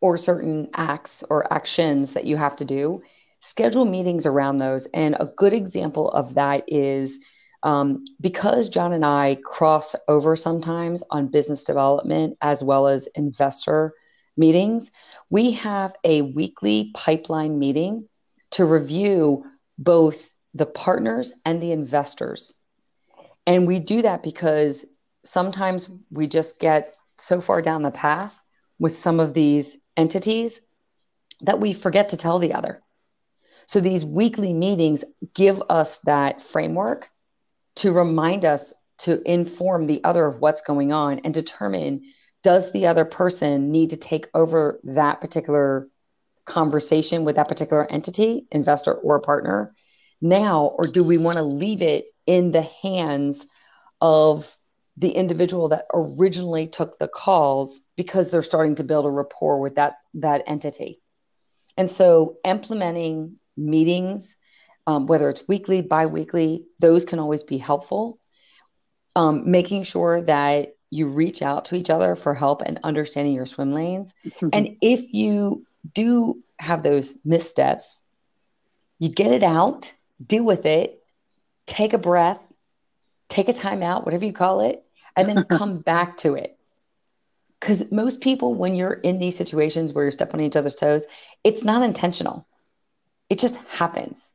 or 0.00 0.16
certain 0.16 0.68
acts 0.74 1.24
or 1.30 1.52
actions 1.52 2.12
that 2.12 2.24
you 2.24 2.36
have 2.36 2.56
to 2.56 2.64
do, 2.64 3.02
schedule 3.40 3.84
meetings 3.84 4.26
around 4.26 4.58
those. 4.58 4.86
And 4.94 5.16
a 5.20 5.26
good 5.36 5.52
example 5.52 6.10
of 6.10 6.34
that 6.34 6.64
is 6.66 7.18
um, 7.62 8.04
because 8.20 8.68
John 8.68 8.92
and 8.92 9.04
I 9.04 9.38
cross 9.44 9.94
over 10.08 10.36
sometimes 10.36 11.02
on 11.10 11.28
business 11.28 11.64
development 11.64 12.36
as 12.42 12.62
well 12.62 12.86
as 12.86 13.08
investor 13.14 13.92
meetings, 14.36 14.90
we 15.30 15.52
have 15.52 15.94
a 16.04 16.22
weekly 16.22 16.90
pipeline 16.94 17.58
meeting 17.58 18.08
to 18.54 18.64
review 18.64 19.44
both 19.78 20.30
the 20.54 20.66
partners 20.66 21.32
and 21.44 21.62
the 21.62 21.72
investors. 21.72 22.54
And 23.46 23.66
we 23.66 23.80
do 23.80 24.02
that 24.02 24.22
because 24.22 24.86
sometimes 25.24 25.88
we 26.10 26.28
just 26.28 26.60
get 26.60 26.94
so 27.18 27.40
far 27.40 27.62
down 27.62 27.82
the 27.82 27.90
path 27.90 28.38
with 28.78 28.96
some 28.96 29.18
of 29.20 29.34
these 29.34 29.78
entities 29.96 30.60
that 31.40 31.60
we 31.60 31.72
forget 31.72 32.10
to 32.10 32.16
tell 32.16 32.38
the 32.38 32.54
other. 32.54 32.80
So 33.66 33.80
these 33.80 34.04
weekly 34.04 34.52
meetings 34.52 35.04
give 35.34 35.60
us 35.68 35.98
that 36.04 36.42
framework 36.42 37.10
to 37.76 37.92
remind 37.92 38.44
us 38.44 38.72
to 38.98 39.20
inform 39.28 39.86
the 39.86 40.02
other 40.04 40.24
of 40.24 40.40
what's 40.40 40.62
going 40.62 40.92
on 40.92 41.20
and 41.20 41.34
determine 41.34 42.02
does 42.44 42.70
the 42.70 42.86
other 42.86 43.04
person 43.04 43.72
need 43.72 43.90
to 43.90 43.96
take 43.96 44.28
over 44.34 44.78
that 44.84 45.20
particular 45.20 45.88
conversation 46.44 47.24
with 47.24 47.36
that 47.36 47.48
particular 47.48 47.90
entity, 47.90 48.46
investor 48.50 48.94
or 48.94 49.20
partner 49.20 49.72
now, 50.20 50.74
or 50.78 50.84
do 50.84 51.02
we 51.02 51.18
want 51.18 51.36
to 51.36 51.42
leave 51.42 51.82
it 51.82 52.06
in 52.26 52.52
the 52.52 52.62
hands 52.62 53.46
of 54.00 54.56
the 54.96 55.10
individual 55.10 55.68
that 55.68 55.86
originally 55.92 56.68
took 56.68 56.98
the 56.98 57.08
calls 57.08 57.80
because 57.96 58.30
they're 58.30 58.42
starting 58.42 58.76
to 58.76 58.84
build 58.84 59.06
a 59.06 59.10
rapport 59.10 59.60
with 59.60 59.74
that 59.76 59.96
that 60.14 60.44
entity? 60.46 61.00
And 61.76 61.90
so 61.90 62.36
implementing 62.44 63.36
meetings 63.56 64.36
um, 64.86 65.06
whether 65.06 65.30
it's 65.30 65.46
weekly, 65.48 65.80
biweekly, 65.80 66.66
those 66.78 67.04
can 67.04 67.18
always 67.18 67.42
be 67.42 67.58
helpful. 67.58 68.18
Um, 69.16 69.50
making 69.50 69.84
sure 69.84 70.22
that 70.22 70.74
you 70.90 71.06
reach 71.06 71.40
out 71.40 71.66
to 71.66 71.76
each 71.76 71.90
other 71.90 72.16
for 72.16 72.34
help 72.34 72.62
and 72.62 72.80
understanding 72.82 73.32
your 73.32 73.46
swim 73.46 73.72
lanes. 73.72 74.12
Mm-hmm. 74.26 74.48
And 74.52 74.76
if 74.82 75.12
you 75.12 75.64
do 75.92 76.42
have 76.58 76.82
those 76.82 77.16
missteps, 77.24 78.00
you 78.98 79.08
get 79.08 79.32
it 79.32 79.42
out, 79.42 79.92
deal 80.24 80.44
with 80.44 80.66
it, 80.66 81.02
take 81.66 81.92
a 81.92 81.98
breath, 81.98 82.40
take 83.28 83.48
a 83.48 83.52
time 83.52 83.82
out, 83.82 84.04
whatever 84.04 84.24
you 84.24 84.32
call 84.32 84.60
it, 84.60 84.84
and 85.16 85.28
then 85.28 85.44
come 85.50 85.78
back 85.78 86.16
to 86.18 86.34
it. 86.34 86.56
Because 87.60 87.90
most 87.90 88.20
people, 88.20 88.54
when 88.54 88.76
you're 88.76 88.92
in 88.92 89.18
these 89.18 89.36
situations 89.36 89.92
where 89.92 90.04
you're 90.04 90.12
stepping 90.12 90.40
on 90.40 90.46
each 90.46 90.56
other's 90.56 90.74
toes, 90.74 91.06
it's 91.42 91.64
not 91.64 91.82
intentional. 91.82 92.46
It 93.30 93.38
just 93.38 93.56
happens. 93.56 94.30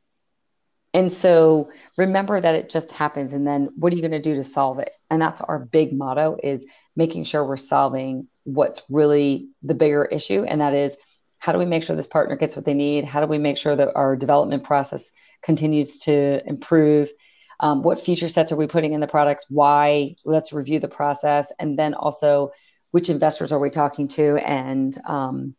And 0.92 1.12
so 1.12 1.70
remember 1.96 2.40
that 2.40 2.56
it 2.56 2.68
just 2.68 2.90
happens. 2.90 3.32
And 3.32 3.46
then 3.46 3.70
what 3.76 3.92
are 3.92 3.96
you 3.96 4.02
going 4.02 4.10
to 4.10 4.20
do 4.20 4.34
to 4.34 4.44
solve 4.44 4.80
it? 4.80 4.92
And 5.08 5.22
that's 5.22 5.40
our 5.40 5.60
big 5.60 5.92
motto 5.92 6.36
is 6.42 6.66
making 6.96 7.24
sure 7.24 7.44
we're 7.44 7.56
solving 7.56 8.26
what's 8.42 8.82
really 8.88 9.50
the 9.62 9.74
bigger 9.74 10.04
issue. 10.04 10.42
And 10.42 10.60
that 10.60 10.74
is 10.74 10.96
how 11.40 11.52
do 11.52 11.58
we 11.58 11.64
make 11.64 11.82
sure 11.82 11.96
this 11.96 12.06
partner 12.06 12.36
gets 12.36 12.54
what 12.54 12.64
they 12.64 12.74
need? 12.74 13.04
How 13.04 13.20
do 13.20 13.26
we 13.26 13.38
make 13.38 13.58
sure 13.58 13.74
that 13.74 13.88
our 13.96 14.14
development 14.14 14.62
process 14.62 15.10
continues 15.42 15.98
to 16.00 16.46
improve? 16.46 17.10
Um, 17.58 17.82
what 17.82 17.98
feature 17.98 18.28
sets 18.28 18.52
are 18.52 18.56
we 18.56 18.66
putting 18.66 18.92
in 18.92 19.00
the 19.00 19.06
products? 19.06 19.46
Why? 19.48 20.16
Let's 20.24 20.52
review 20.52 20.78
the 20.78 20.88
process. 20.88 21.50
And 21.58 21.78
then 21.78 21.94
also, 21.94 22.52
which 22.90 23.08
investors 23.08 23.52
are 23.52 23.58
we 23.58 23.70
talking 23.70 24.06
to? 24.08 24.36
And 24.36 24.96
um, 25.06 25.54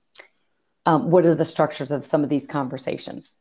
um, 0.85 1.09
what 1.09 1.25
are 1.25 1.35
the 1.35 1.45
structures 1.45 1.91
of 1.91 2.05
some 2.05 2.23
of 2.23 2.29
these 2.29 2.45
conversations? 2.45 3.31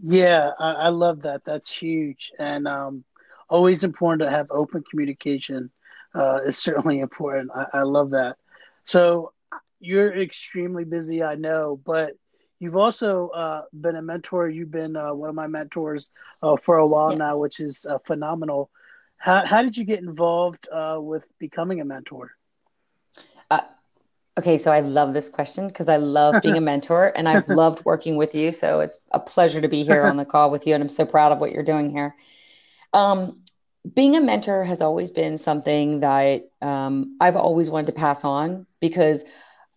Yeah, 0.00 0.52
I, 0.58 0.72
I 0.72 0.88
love 0.88 1.22
that. 1.22 1.44
That's 1.44 1.70
huge, 1.70 2.30
and 2.38 2.68
um, 2.68 3.04
always 3.48 3.82
important 3.82 4.22
to 4.22 4.30
have 4.30 4.46
open 4.50 4.84
communication. 4.88 5.70
Uh, 6.14 6.40
is 6.46 6.56
certainly 6.56 7.00
important. 7.00 7.50
I, 7.54 7.66
I 7.74 7.82
love 7.82 8.10
that. 8.10 8.38
So 8.84 9.32
you're 9.80 10.14
extremely 10.14 10.84
busy, 10.84 11.22
I 11.22 11.34
know, 11.34 11.80
but 11.84 12.14
you've 12.58 12.76
also 12.76 13.28
uh, 13.28 13.62
been 13.72 13.96
a 13.96 14.02
mentor. 14.02 14.48
You've 14.48 14.70
been 14.70 14.96
uh, 14.96 15.14
one 15.14 15.28
of 15.28 15.34
my 15.34 15.46
mentors 15.46 16.10
uh, 16.42 16.56
for 16.56 16.76
a 16.78 16.86
while 16.86 17.12
yeah. 17.12 17.18
now, 17.18 17.38
which 17.38 17.60
is 17.60 17.86
uh, 17.88 17.98
phenomenal. 17.98 18.70
How, 19.16 19.44
how 19.44 19.62
did 19.62 19.76
you 19.76 19.84
get 19.84 20.00
involved 20.00 20.68
uh, 20.70 20.98
with 21.00 21.28
becoming 21.38 21.80
a 21.80 21.84
mentor? 21.84 22.32
Uh, 23.50 23.60
Okay, 24.38 24.56
so 24.56 24.70
I 24.70 24.78
love 24.78 25.14
this 25.14 25.28
question 25.28 25.66
because 25.66 25.88
I 25.88 25.96
love 25.96 26.40
being 26.42 26.56
a 26.56 26.60
mentor 26.72 27.12
and 27.16 27.28
I've 27.28 27.48
loved 27.48 27.84
working 27.84 28.16
with 28.16 28.36
you. 28.36 28.52
So 28.52 28.78
it's 28.78 28.96
a 29.10 29.18
pleasure 29.18 29.60
to 29.60 29.66
be 29.66 29.82
here 29.82 30.04
on 30.04 30.16
the 30.16 30.24
call 30.32 30.52
with 30.52 30.64
you, 30.64 30.74
and 30.74 30.82
I'm 30.82 30.88
so 30.88 31.04
proud 31.04 31.32
of 31.32 31.40
what 31.40 31.50
you're 31.50 31.64
doing 31.64 31.90
here. 31.90 32.14
Um, 32.92 33.42
being 33.92 34.14
a 34.14 34.20
mentor 34.20 34.62
has 34.62 34.80
always 34.80 35.10
been 35.10 35.38
something 35.38 36.00
that 36.00 36.48
um, 36.62 37.16
I've 37.20 37.34
always 37.34 37.68
wanted 37.68 37.86
to 37.86 37.92
pass 37.92 38.24
on 38.24 38.66
because 38.80 39.24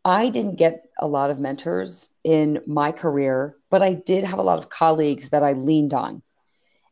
I 0.03 0.29
didn't 0.29 0.55
get 0.55 0.85
a 0.99 1.07
lot 1.07 1.29
of 1.29 1.39
mentors 1.39 2.09
in 2.23 2.61
my 2.65 2.91
career, 2.91 3.55
but 3.69 3.83
I 3.83 3.93
did 3.93 4.23
have 4.23 4.39
a 4.39 4.43
lot 4.43 4.57
of 4.57 4.69
colleagues 4.69 5.29
that 5.29 5.43
I 5.43 5.53
leaned 5.53 5.93
on 5.93 6.23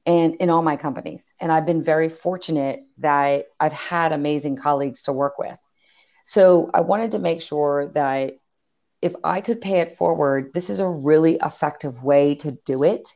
and 0.06 0.36
in 0.36 0.50
all 0.50 0.62
my 0.62 0.76
companies. 0.76 1.34
And 1.40 1.52
I've 1.52 1.66
been 1.66 1.84
very 1.84 2.10
fortunate 2.10 2.84
that 3.00 3.46
I've 3.60 3.74
had 3.74 4.12
amazing 4.12 4.58
colleagues 4.58 5.04
to 5.04 5.14
work 5.14 5.40
with. 5.40 5.58
So 6.24 6.70
I 6.74 6.82
wanted 6.82 7.12
to 7.12 7.20
make 7.20 7.42
sure 7.42 7.88
that 7.96 8.34
if 9.02 9.16
I 9.24 9.42
could 9.42 9.62
pay 9.62 9.80
it 9.80 9.98
forward, 9.98 10.52
this 10.54 10.70
is 10.70 10.80
a 10.80 10.88
really 10.88 11.38
effective 11.42 12.04
way 12.04 12.36
to 12.36 12.52
do 12.66 12.84
it. 12.84 13.10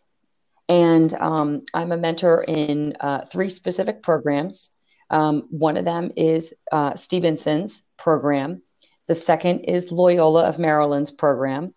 And 0.69 1.13
um, 1.13 1.63
I'm 1.73 1.91
a 1.91 1.97
mentor 1.97 2.43
in 2.43 2.95
uh, 2.99 3.25
three 3.25 3.49
specific 3.49 4.01
programs. 4.01 4.71
Um, 5.09 5.47
one 5.51 5.77
of 5.77 5.85
them 5.85 6.11
is 6.15 6.53
uh, 6.71 6.95
Stevenson's 6.95 7.83
program. 7.97 8.63
The 9.07 9.15
second 9.15 9.61
is 9.61 9.91
Loyola 9.91 10.43
of 10.43 10.59
Maryland's 10.59 11.11
program. 11.11 11.73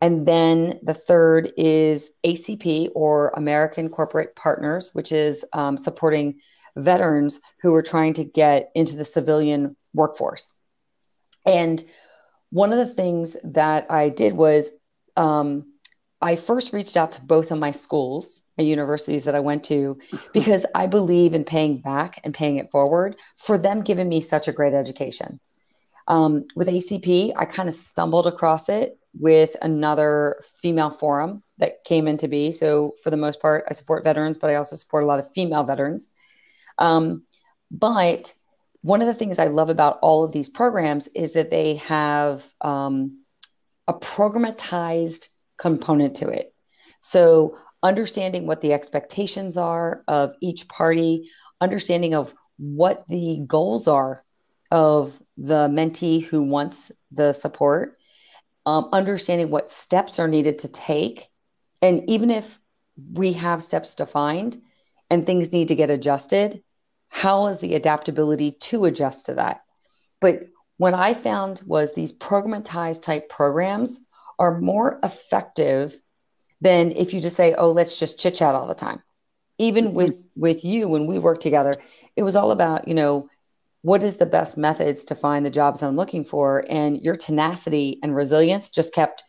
And 0.00 0.26
then 0.26 0.80
the 0.82 0.94
third 0.94 1.52
is 1.56 2.10
ACP 2.26 2.90
or 2.94 3.32
American 3.36 3.88
Corporate 3.88 4.34
Partners, 4.36 4.90
which 4.92 5.12
is 5.12 5.44
um, 5.52 5.78
supporting 5.78 6.40
veterans 6.76 7.40
who 7.62 7.72
are 7.74 7.82
trying 7.82 8.14
to 8.14 8.24
get 8.24 8.70
into 8.74 8.96
the 8.96 9.04
civilian 9.04 9.76
workforce. 9.94 10.52
And 11.46 11.82
one 12.50 12.72
of 12.72 12.78
the 12.78 12.92
things 12.92 13.36
that 13.44 13.90
I 13.90 14.08
did 14.08 14.34
was 14.34 14.70
um, 15.16 15.72
I 16.20 16.36
first 16.36 16.72
reached 16.72 16.96
out 16.96 17.12
to 17.12 17.24
both 17.24 17.50
of 17.50 17.58
my 17.58 17.70
schools, 17.70 18.42
my 18.56 18.64
universities 18.64 19.24
that 19.24 19.34
I 19.34 19.40
went 19.40 19.64
to, 19.64 19.98
because 20.32 20.64
I 20.74 20.86
believe 20.86 21.34
in 21.34 21.44
paying 21.44 21.78
back 21.78 22.20
and 22.24 22.32
paying 22.32 22.56
it 22.56 22.70
forward 22.70 23.16
for 23.36 23.58
them 23.58 23.82
giving 23.82 24.08
me 24.08 24.20
such 24.20 24.48
a 24.48 24.52
great 24.52 24.74
education. 24.74 25.38
Um, 26.06 26.44
with 26.54 26.68
ACP, 26.68 27.32
I 27.36 27.44
kind 27.44 27.68
of 27.68 27.74
stumbled 27.74 28.26
across 28.26 28.68
it 28.68 28.98
with 29.14 29.56
another 29.62 30.40
female 30.60 30.90
forum 30.90 31.42
that 31.58 31.84
came 31.84 32.08
into 32.08 32.28
be. 32.28 32.52
So, 32.52 32.94
for 33.02 33.10
the 33.10 33.16
most 33.16 33.40
part, 33.40 33.64
I 33.68 33.74
support 33.74 34.04
veterans, 34.04 34.38
but 34.38 34.50
I 34.50 34.56
also 34.56 34.76
support 34.76 35.04
a 35.04 35.06
lot 35.06 35.18
of 35.18 35.32
female 35.32 35.64
veterans. 35.64 36.10
Um, 36.78 37.24
but 37.70 38.32
one 38.82 39.00
of 39.00 39.06
the 39.06 39.14
things 39.14 39.38
I 39.38 39.46
love 39.46 39.70
about 39.70 39.98
all 40.02 40.24
of 40.24 40.32
these 40.32 40.50
programs 40.50 41.08
is 41.08 41.32
that 41.34 41.50
they 41.50 41.76
have 41.76 42.44
um, 42.60 43.24
a 43.88 43.94
programatized 43.94 45.28
component 45.56 46.16
to 46.16 46.28
it. 46.28 46.52
So, 47.00 47.58
understanding 47.82 48.46
what 48.46 48.60
the 48.60 48.72
expectations 48.72 49.56
are 49.56 50.02
of 50.08 50.34
each 50.40 50.68
party, 50.68 51.30
understanding 51.60 52.14
of 52.14 52.34
what 52.56 53.06
the 53.08 53.42
goals 53.46 53.88
are 53.88 54.22
of 54.74 55.16
the 55.36 55.68
mentee 55.68 56.20
who 56.20 56.42
wants 56.42 56.90
the 57.12 57.32
support, 57.32 57.96
um, 58.66 58.88
understanding 58.92 59.48
what 59.48 59.70
steps 59.70 60.18
are 60.18 60.26
needed 60.26 60.58
to 60.58 60.68
take. 60.68 61.28
And 61.80 62.10
even 62.10 62.28
if 62.28 62.58
we 63.12 63.34
have 63.34 63.62
steps 63.62 63.94
defined 63.94 64.60
and 65.08 65.24
things 65.24 65.52
need 65.52 65.68
to 65.68 65.76
get 65.76 65.90
adjusted, 65.90 66.64
how 67.08 67.46
is 67.46 67.60
the 67.60 67.76
adaptability 67.76 68.50
to 68.62 68.86
adjust 68.86 69.26
to 69.26 69.34
that? 69.34 69.60
But 70.20 70.48
what 70.76 70.92
I 70.92 71.14
found 71.14 71.62
was 71.64 71.94
these 71.94 72.12
programatized 72.12 73.02
type 73.02 73.28
programs 73.28 74.00
are 74.40 74.60
more 74.60 74.98
effective 75.04 75.94
than 76.60 76.90
if 76.90 77.14
you 77.14 77.20
just 77.20 77.36
say, 77.36 77.54
oh, 77.54 77.70
let's 77.70 78.00
just 78.00 78.18
chit 78.18 78.34
chat 78.34 78.56
all 78.56 78.66
the 78.66 78.74
time. 78.74 79.00
Even 79.58 79.84
mm-hmm. 79.84 79.94
with 79.94 80.16
with 80.34 80.64
you 80.64 80.88
when 80.88 81.06
we 81.06 81.20
worked 81.20 81.42
together, 81.42 81.72
it 82.16 82.24
was 82.24 82.34
all 82.34 82.50
about, 82.50 82.88
you 82.88 82.94
know, 82.94 83.28
what 83.84 84.02
is 84.02 84.16
the 84.16 84.24
best 84.24 84.56
methods 84.56 85.04
to 85.04 85.14
find 85.14 85.44
the 85.44 85.50
jobs 85.50 85.82
I'm 85.82 85.94
looking 85.94 86.24
for? 86.24 86.64
And 86.70 87.02
your 87.02 87.16
tenacity 87.16 87.98
and 88.02 88.16
resilience 88.16 88.70
just 88.70 88.94
kept 88.94 89.22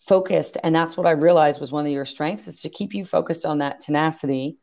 focused. 0.00 0.56
And 0.64 0.74
that's 0.74 0.96
what 0.96 1.06
I 1.06 1.10
realized 1.10 1.60
was 1.60 1.70
one 1.70 1.84
of 1.84 1.92
your 1.92 2.06
strengths 2.06 2.48
is 2.48 2.62
to 2.62 2.70
keep 2.70 2.94
you 2.94 3.04
focused 3.04 3.44
on 3.44 3.58
that 3.58 3.80
tenacity 3.80 4.56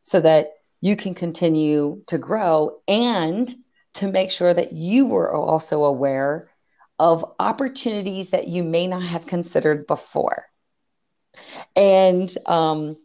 so 0.00 0.18
that 0.20 0.52
you 0.80 0.96
can 0.96 1.14
continue 1.14 2.04
to 2.06 2.16
grow 2.16 2.78
and 2.88 3.54
to 3.94 4.10
make 4.10 4.30
sure 4.30 4.54
that 4.54 4.72
you 4.72 5.04
were 5.04 5.30
also 5.30 5.84
aware 5.84 6.48
of 6.98 7.34
opportunities 7.38 8.30
that 8.30 8.48
you 8.48 8.64
may 8.64 8.86
not 8.86 9.02
have 9.02 9.26
considered 9.26 9.86
before. 9.86 10.46
And 11.76 12.34
um, 12.46 12.96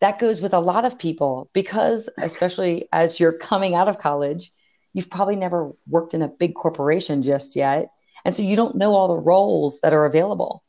that 0.00 0.20
goes 0.20 0.40
with 0.40 0.54
a 0.54 0.60
lot 0.60 0.84
of 0.84 0.96
people 0.96 1.50
because, 1.52 2.08
especially 2.18 2.88
as 2.92 3.18
you're 3.18 3.36
coming 3.36 3.74
out 3.74 3.88
of 3.88 3.98
college, 3.98 4.52
you've 4.92 5.10
probably 5.10 5.36
never 5.36 5.72
worked 5.86 6.14
in 6.14 6.22
a 6.22 6.28
big 6.28 6.54
corporation 6.54 7.22
just 7.22 7.56
yet. 7.56 7.90
And 8.24 8.34
so 8.34 8.42
you 8.42 8.56
don't 8.56 8.76
know 8.76 8.94
all 8.94 9.08
the 9.08 9.14
roles 9.14 9.80
that 9.80 9.94
are 9.94 10.04
available. 10.04 10.62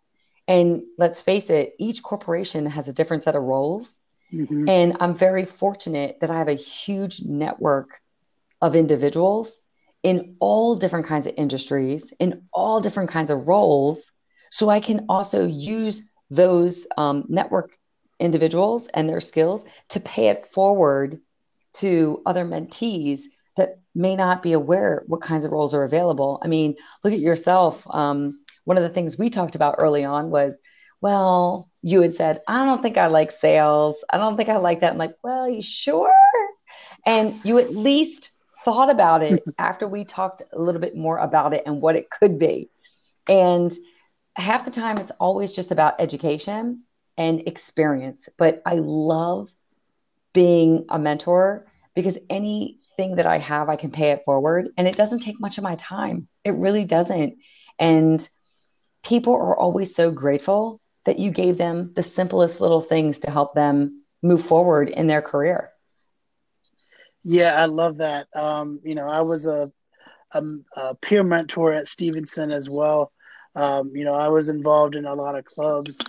And 0.48 0.84
let's 0.98 1.22
face 1.22 1.50
it, 1.50 1.76
each 1.80 2.04
corporation 2.04 2.66
has 2.66 2.88
a 2.88 2.94
different 2.94 3.24
set 3.24 3.36
of 3.36 3.44
roles. 3.44 3.94
Mm-hmm. 4.34 4.70
And 4.70 4.98
I'm 5.00 5.14
very 5.14 5.46
fortunate 5.46 6.20
that 6.22 6.32
I 6.32 6.38
have 6.38 6.48
a 6.48 6.54
huge 6.54 7.22
network 7.22 8.00
of 8.62 8.76
individuals 8.76 9.60
in 10.04 10.36
all 10.40 10.76
different 10.76 11.06
kinds 11.06 11.28
of 11.28 11.34
industries, 11.38 12.14
in 12.20 12.44
all 12.54 12.80
different 12.80 13.10
kinds 13.10 13.32
of 13.32 13.48
roles. 13.48 14.12
So 14.50 14.70
I 14.70 14.80
can 14.80 15.06
also 15.10 15.46
use 15.46 16.04
those 16.30 16.88
um, 16.98 17.26
network 17.28 17.78
individuals 18.20 18.88
and 18.94 19.10
their 19.10 19.22
skills 19.22 19.66
to 19.90 20.00
pay 20.00 20.30
it 20.30 20.46
forward 20.46 21.20
to 21.74 22.22
other 22.26 22.46
mentees 22.46 23.22
that 23.58 23.80
may 23.94 24.16
not 24.16 24.42
be 24.42 24.54
aware 24.54 25.04
what 25.08 25.22
kinds 25.22 25.46
of 25.46 25.52
roles 25.52 25.74
are 25.74 25.84
available. 25.84 26.40
I 26.44 26.48
mean, 26.48 26.76
look 27.04 27.14
at 27.14 27.20
yourself. 27.20 27.86
Um, 27.90 28.40
one 28.64 28.78
of 28.78 28.84
the 28.84 28.90
things 28.90 29.18
we 29.18 29.30
talked 29.30 29.56
about 29.56 29.76
early 29.78 30.04
on 30.06 30.30
was, 30.30 30.60
well, 31.02 31.70
you 31.82 32.02
had 32.02 32.14
said, 32.14 32.42
I 32.48 32.66
don't 32.66 32.82
think 32.82 32.98
I 32.98 33.08
like 33.08 33.32
sales. 33.32 34.04
I 34.10 34.18
don't 34.18 34.38
think 34.38 34.50
I 34.50 34.58
like 34.58 34.82
that. 34.82 34.94
I'm 34.94 34.98
like, 34.98 35.16
well, 35.24 35.50
you 35.50 35.62
sure? 35.62 36.14
And 37.06 37.30
you 37.44 37.60
at 37.60 37.72
least 37.72 38.32
thought 38.64 38.90
about 38.90 39.24
it 39.24 39.44
after 39.58 39.88
we 39.88 40.06
talked 40.06 40.44
a 40.54 40.60
little 40.60 40.82
bit 40.82 40.96
more 40.96 41.18
about 41.18 41.54
it 41.54 41.64
and 41.66 41.82
what 41.82 41.96
it 41.96 42.10
could 42.10 42.38
be. 42.38 42.70
And 43.28 43.74
half 44.36 44.66
the 44.66 44.72
time, 44.72 44.98
it's 44.98 45.12
always 45.12 45.54
just 45.54 45.72
about 45.72 46.00
education 46.00 46.84
and 47.18 47.48
experience. 47.48 48.30
But 48.38 48.62
I 48.66 48.76
love 48.76 49.52
being 50.34 50.86
a 50.90 51.00
mentor 51.00 51.66
because 51.96 52.18
any 52.30 52.80
thing 52.96 53.16
that 53.16 53.26
I 53.26 53.38
have, 53.38 53.70
I 53.70 53.76
can 53.76 53.92
pay 53.92 54.12
it 54.12 54.24
forward. 54.26 54.70
And 54.78 54.88
it 54.88 54.98
doesn't 54.98 55.20
take 55.20 55.40
much 55.40 55.58
of 55.58 55.64
my 55.64 55.76
time. 55.76 56.28
It 56.44 56.52
really 56.52 56.86
doesn't. 56.86 57.38
And 57.80 58.28
people 59.04 59.34
are 59.34 59.58
always 59.58 59.96
so 59.96 60.12
grateful 60.12 60.80
that 61.06 61.20
you 61.20 61.32
gave 61.32 61.58
them 61.58 61.94
the 61.96 62.04
simplest 62.04 62.62
little 62.62 62.82
things 62.82 63.20
to 63.20 63.32
help 63.32 63.56
them 63.56 64.04
move 64.22 64.44
forward 64.44 64.90
in 64.90 65.08
their 65.08 65.22
career. 65.22 65.72
Yeah, 67.24 67.62
I 67.62 67.66
love 67.66 67.98
that. 67.98 68.28
Um, 68.36 68.80
you 68.84 68.96
know, 68.96 69.08
I 69.08 69.22
was 69.22 69.48
a, 69.48 69.72
a, 70.34 70.44
a, 70.76 70.96
peer 70.96 71.24
mentor 71.24 71.74
at 71.74 71.88
Stevenson 71.88 72.52
as 72.52 72.70
well. 72.70 73.12
Um, 73.56 73.92
you 73.94 74.06
know, 74.06 74.14
I 74.14 74.28
was 74.28 74.50
involved 74.50 74.96
in 74.96 75.06
a 75.06 75.14
lot 75.14 75.38
of 75.38 75.46
clubs. 75.46 76.00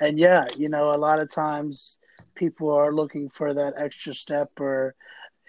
And 0.00 0.18
yeah, 0.18 0.46
you 0.56 0.68
know, 0.68 0.94
a 0.94 0.98
lot 0.98 1.20
of 1.20 1.30
times 1.30 2.00
people 2.34 2.70
are 2.70 2.92
looking 2.92 3.28
for 3.28 3.54
that 3.54 3.74
extra 3.76 4.14
step 4.14 4.50
or 4.60 4.94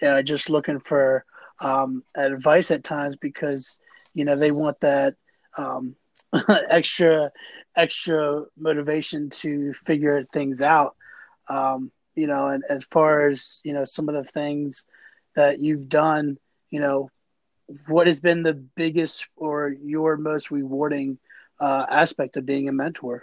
uh, 0.02 0.22
just 0.22 0.50
looking 0.50 0.80
for 0.80 1.24
um, 1.62 2.02
advice 2.16 2.70
at 2.70 2.84
times 2.84 3.16
because 3.16 3.78
you 4.14 4.24
know 4.24 4.36
they 4.36 4.50
want 4.50 4.80
that 4.80 5.14
um, 5.56 5.94
extra 6.70 7.30
extra 7.76 8.44
motivation 8.58 9.30
to 9.30 9.72
figure 9.74 10.22
things 10.22 10.62
out. 10.62 10.96
Um, 11.48 11.90
you 12.14 12.26
know, 12.26 12.48
and 12.48 12.62
as 12.68 12.84
far 12.84 13.28
as 13.28 13.60
you 13.64 13.72
know, 13.72 13.84
some 13.84 14.08
of 14.08 14.14
the 14.14 14.24
things 14.24 14.86
that 15.36 15.60
you've 15.60 15.88
done, 15.88 16.38
you 16.70 16.80
know, 16.80 17.10
what 17.86 18.06
has 18.06 18.20
been 18.20 18.42
the 18.42 18.54
biggest 18.54 19.28
or 19.36 19.74
your 19.84 20.16
most 20.16 20.50
rewarding 20.50 21.18
uh, 21.60 21.86
aspect 21.90 22.36
of 22.36 22.46
being 22.46 22.68
a 22.68 22.72
mentor? 22.72 23.22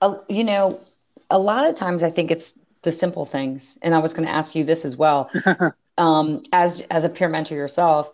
Uh, 0.00 0.16
you 0.28 0.44
know, 0.44 0.80
a 1.30 1.38
lot 1.38 1.66
of 1.66 1.74
times 1.74 2.02
I 2.02 2.10
think 2.10 2.30
it's 2.30 2.52
the 2.82 2.92
simple 2.92 3.24
things. 3.24 3.78
And 3.82 3.94
I 3.94 3.98
was 3.98 4.12
going 4.12 4.26
to 4.26 4.34
ask 4.34 4.54
you 4.54 4.64
this 4.64 4.84
as 4.84 4.96
well. 4.96 5.30
um, 5.98 6.42
as 6.52 6.80
as 6.82 7.04
a 7.04 7.08
peer 7.08 7.28
mentor 7.28 7.56
yourself, 7.56 8.10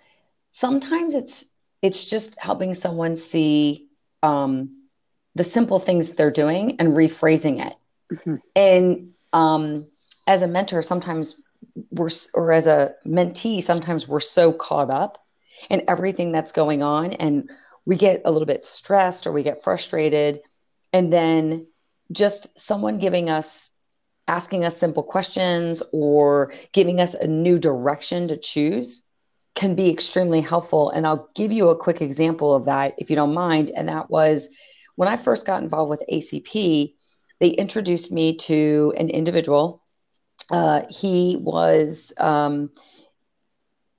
sometimes 0.51 1.15
it's 1.15 1.45
it's 1.83 2.09
just 2.09 2.39
helping 2.39 2.75
someone 2.75 3.17
see 3.17 3.89
um, 4.23 4.85
the 5.35 5.45
simple 5.45 5.79
things 5.79 6.11
they're 6.11 6.31
doing 6.31 6.77
and 6.79 6.91
rephrasing 6.91 7.65
it. 7.67 7.77
Mm-hmm. 8.12 8.37
And 8.57 9.12
um, 9.33 9.87
as 10.27 10.43
a 10.43 10.49
mentor, 10.49 10.83
sometimes 10.83 11.39
we're 11.91 12.11
or 12.35 12.53
as 12.53 12.67
a 12.67 12.95
mentee, 13.07 13.62
sometimes 13.62 14.09
we're 14.09 14.21
so 14.21 14.53
caught 14.53 14.91
up 14.91 15.23
in 15.71 15.83
everything 15.89 16.33
that's 16.33 16.53
going 16.53 16.83
on, 16.83 17.12
and 17.12 17.51
we 17.85 17.97
get 17.97 18.23
a 18.25 18.31
little 18.31 18.47
bit 18.47 18.65
stressed 18.65 19.27
or 19.27 19.33
we 19.33 19.43
get 19.43 19.62
frustrated, 19.62 20.41
and 20.93 21.12
then 21.12 21.67
just 22.12 22.59
someone 22.59 22.99
giving 22.99 23.31
us 23.31 23.71
asking 24.27 24.64
us 24.64 24.77
simple 24.77 25.03
questions 25.03 25.83
or 25.93 26.53
giving 26.72 27.01
us 27.01 27.14
a 27.14 27.27
new 27.27 27.59
direction 27.59 28.29
to 28.29 28.37
choose 28.37 29.03
can 29.55 29.75
be 29.75 29.91
extremely 29.91 30.41
helpful. 30.41 30.91
And 30.91 31.07
I'll 31.07 31.29
give 31.35 31.53
you 31.53 31.68
a 31.68 31.77
quick 31.77 32.03
example 32.03 32.55
of 32.55 32.64
that 32.64 32.95
if 32.99 33.11
you 33.11 33.16
don't 33.16 33.35
mind. 33.35 33.70
And 33.70 33.89
that 33.89 34.11
was 34.11 34.49
when 34.97 35.09
I 35.09 35.16
first 35.16 35.47
got 35.47 35.62
involved 35.62 35.91
with 35.91 36.03
ACP, 36.11 36.95
they 37.41 37.49
introduced 37.49 38.12
me 38.12 38.37
to 38.37 38.93
an 38.97 39.11
individual. 39.11 39.83
Uh, 40.51 40.83
he 40.89 41.37
was 41.41 42.12
um, 42.18 42.70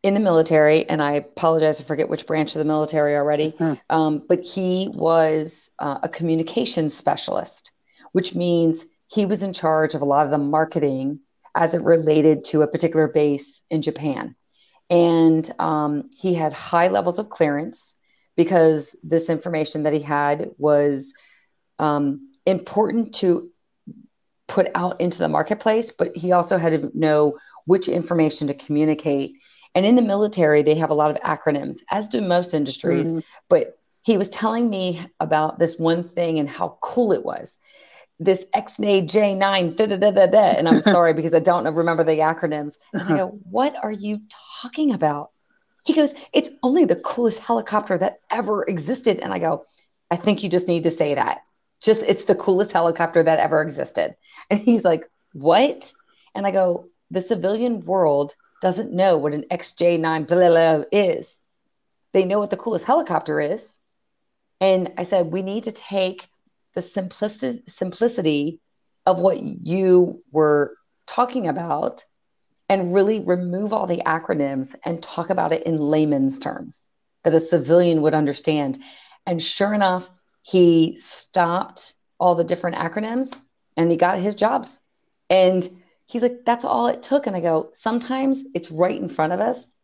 in 0.04 0.14
the 0.14 0.20
military, 0.20 0.88
and 0.88 1.02
I 1.02 1.14
apologize, 1.14 1.82
I 1.82 1.84
forget 1.84 2.10
which 2.10 2.28
branch 2.28 2.56
of 2.56 2.60
the 2.60 2.66
military 2.66 3.16
already, 3.16 3.52
mm-hmm. 3.52 3.96
um, 3.96 4.24
but 4.28 4.42
he 4.46 4.90
was 4.94 5.70
uh, 5.80 6.00
a 6.04 6.10
communications 6.10 6.94
specialist, 6.94 7.72
which 8.12 8.36
means 8.36 8.86
he 9.08 9.26
was 9.26 9.44
in 9.44 9.54
charge 9.54 9.96
of 9.96 10.02
a 10.02 10.06
lot 10.06 10.26
of 10.26 10.32
the 10.32 10.38
marketing 10.38 11.20
as 11.56 11.74
it 11.74 11.84
related 11.84 12.44
to 12.46 12.62
a 12.62 12.68
particular 12.68 13.08
base 13.08 13.62
in 13.70 13.82
Japan. 13.82 14.36
And 14.90 15.50
um, 15.60 16.10
he 16.16 16.34
had 16.34 16.54
high 16.54 16.90
levels 16.90 17.18
of 17.18 17.30
clearance 17.30 17.96
because 18.36 18.96
this 19.04 19.30
information 19.30 19.84
that 19.84 19.94
he 19.94 20.02
had 20.02 20.52
was 20.58 21.14
um, 21.80 22.32
important 22.46 23.14
to 23.16 23.50
put 24.48 24.68
out 24.76 25.02
into 25.02 25.18
the 25.18 25.30
marketplace, 25.30 25.92
but 25.92 26.16
he 26.16 26.32
also 26.32 26.58
had 26.58 26.82
to 26.82 26.92
know 26.98 27.38
which 27.66 27.88
information 27.88 28.48
to 28.48 28.54
communicate. 28.54 29.34
And 29.74 29.86
in 29.86 29.96
the 29.96 30.02
military, 30.02 30.62
they 30.62 30.76
have 30.76 30.92
a 30.92 30.96
lot 30.96 31.10
of 31.10 31.18
acronyms, 31.18 31.78
as 31.90 32.08
do 32.08 32.22
most 32.22 32.54
industries. 32.54 33.10
Mm-hmm. 33.10 33.20
But 33.50 33.80
he 34.04 34.18
was 34.18 34.30
telling 34.30 34.70
me 34.70 35.08
about 35.20 35.58
this 35.58 35.80
one 35.80 36.04
thing 36.04 36.38
and 36.38 36.48
how 36.48 36.78
cool 36.82 37.12
it 37.12 37.26
was 37.26 37.58
this 38.20 38.46
XNA 38.56 39.04
J9, 39.04 39.76
da, 39.76 39.86
da, 39.88 39.98
da, 39.98 40.12
da, 40.12 40.26
da. 40.28 40.54
and 40.58 40.68
I'm 40.68 40.82
sorry 40.94 41.14
because 41.14 41.34
I 41.34 41.40
don't 41.40 41.66
remember 41.74 42.04
the 42.04 42.20
acronyms. 42.20 42.78
And 42.94 43.02
I 43.02 43.06
uh-huh. 43.06 43.18
go, 43.18 43.40
what 43.50 43.76
are 43.82 43.92
you 43.92 44.22
talking 44.62 44.94
about? 44.94 45.32
He 45.84 45.94
goes, 45.94 46.16
it's 46.34 46.50
only 46.64 46.86
the 46.86 46.96
coolest 46.96 47.40
helicopter 47.40 47.98
that 47.98 48.18
ever 48.32 48.64
existed. 48.64 49.20
And 49.20 49.34
I 49.34 49.40
go, 49.40 49.64
I 50.10 50.16
think 50.16 50.44
you 50.44 50.50
just 50.50 50.68
need 50.68 50.84
to 50.84 50.92
say 50.92 51.16
that. 51.16 51.42
Just 51.82 52.02
it's 52.04 52.26
the 52.26 52.36
coolest 52.36 52.72
helicopter 52.72 53.22
that 53.22 53.40
ever 53.40 53.62
existed. 53.62 54.16
And 54.50 54.60
he's 54.60 54.84
like, 54.84 55.04
what? 55.34 55.92
And 56.34 56.48
I 56.48 56.52
go, 56.52 56.88
the 57.12 57.22
civilian 57.22 57.86
world 57.86 58.36
doesn't 58.62 58.92
know 58.92 59.18
what 59.18 59.34
an 59.34 59.46
XJ9 59.52 60.28
blah, 60.28 60.38
blah, 60.38 60.50
blah 60.50 60.84
is. 60.92 61.28
They 62.14 62.26
know 62.26 62.40
what 62.40 62.50
the 62.50 62.58
coolest 62.58 62.86
helicopter 62.86 63.40
is. 63.40 63.64
And 64.62 64.94
I 64.98 65.04
said, 65.04 65.32
we 65.32 65.42
need 65.42 65.66
to 65.66 65.72
take 65.72 66.28
the 66.76 66.82
simplicity 66.82 67.64
simplicity 67.68 68.62
of 69.06 69.22
what 69.22 69.42
you 69.42 70.22
were 70.32 70.78
talking 71.08 71.48
about 71.48 72.04
and 72.70 72.94
really 72.94 73.20
remove 73.20 73.74
all 73.74 73.86
the 73.86 74.02
acronyms 74.06 74.76
and 74.84 75.02
talk 75.02 75.30
about 75.30 75.54
it 75.54 75.64
in 75.64 75.78
layman's 75.78 76.40
terms 76.40 76.82
that 77.24 77.34
a 77.34 77.40
civilian 77.40 78.02
would 78.02 78.14
understand. 78.14 78.80
And 79.26 79.42
sure 79.42 79.74
enough, 79.74 80.10
he 80.42 80.98
stopped 81.00 81.94
all 82.20 82.36
the 82.36 82.44
different 82.44 82.78
acronyms 82.78 83.36
and 83.78 83.92
he 83.92 83.98
got 83.98 84.20
his 84.20 84.36
jobs. 84.36 84.70
And 85.30 85.68
he's 86.08 86.22
like, 86.22 86.46
that's 86.46 86.66
all 86.66 86.88
it 86.88 87.04
took. 87.04 87.28
And 87.28 87.36
I 87.36 87.40
go, 87.40 87.70
sometimes 87.74 88.44
it's 88.54 88.72
right 88.72 89.00
in 89.00 89.10
front 89.10 89.34
of 89.34 89.40
us. 89.40 89.75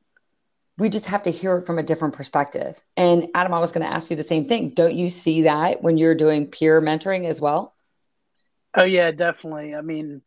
We 0.78 0.90
just 0.90 1.06
have 1.08 1.24
to 1.24 1.32
hear 1.32 1.58
it 1.58 1.66
from 1.66 1.80
a 1.80 1.84
different 1.84 2.16
perspective. 2.16 2.80
And 2.98 3.30
Adam, 3.36 3.54
I 3.54 3.60
was 3.60 3.72
going 3.72 3.86
to 3.86 3.94
ask 3.94 4.10
you 4.10 4.16
the 4.16 4.24
same 4.24 4.48
thing. 4.48 4.70
Don't 4.70 4.96
you 4.96 5.10
see 5.10 5.44
that 5.44 5.82
when 5.84 5.98
you're 5.98 6.16
doing 6.16 6.48
peer 6.48 6.82
mentoring 6.82 7.26
as 7.28 7.40
well? 7.40 7.76
Oh 8.76 8.84
yeah, 8.84 9.12
definitely. 9.12 9.76
I 9.76 9.82
mean, 9.82 10.22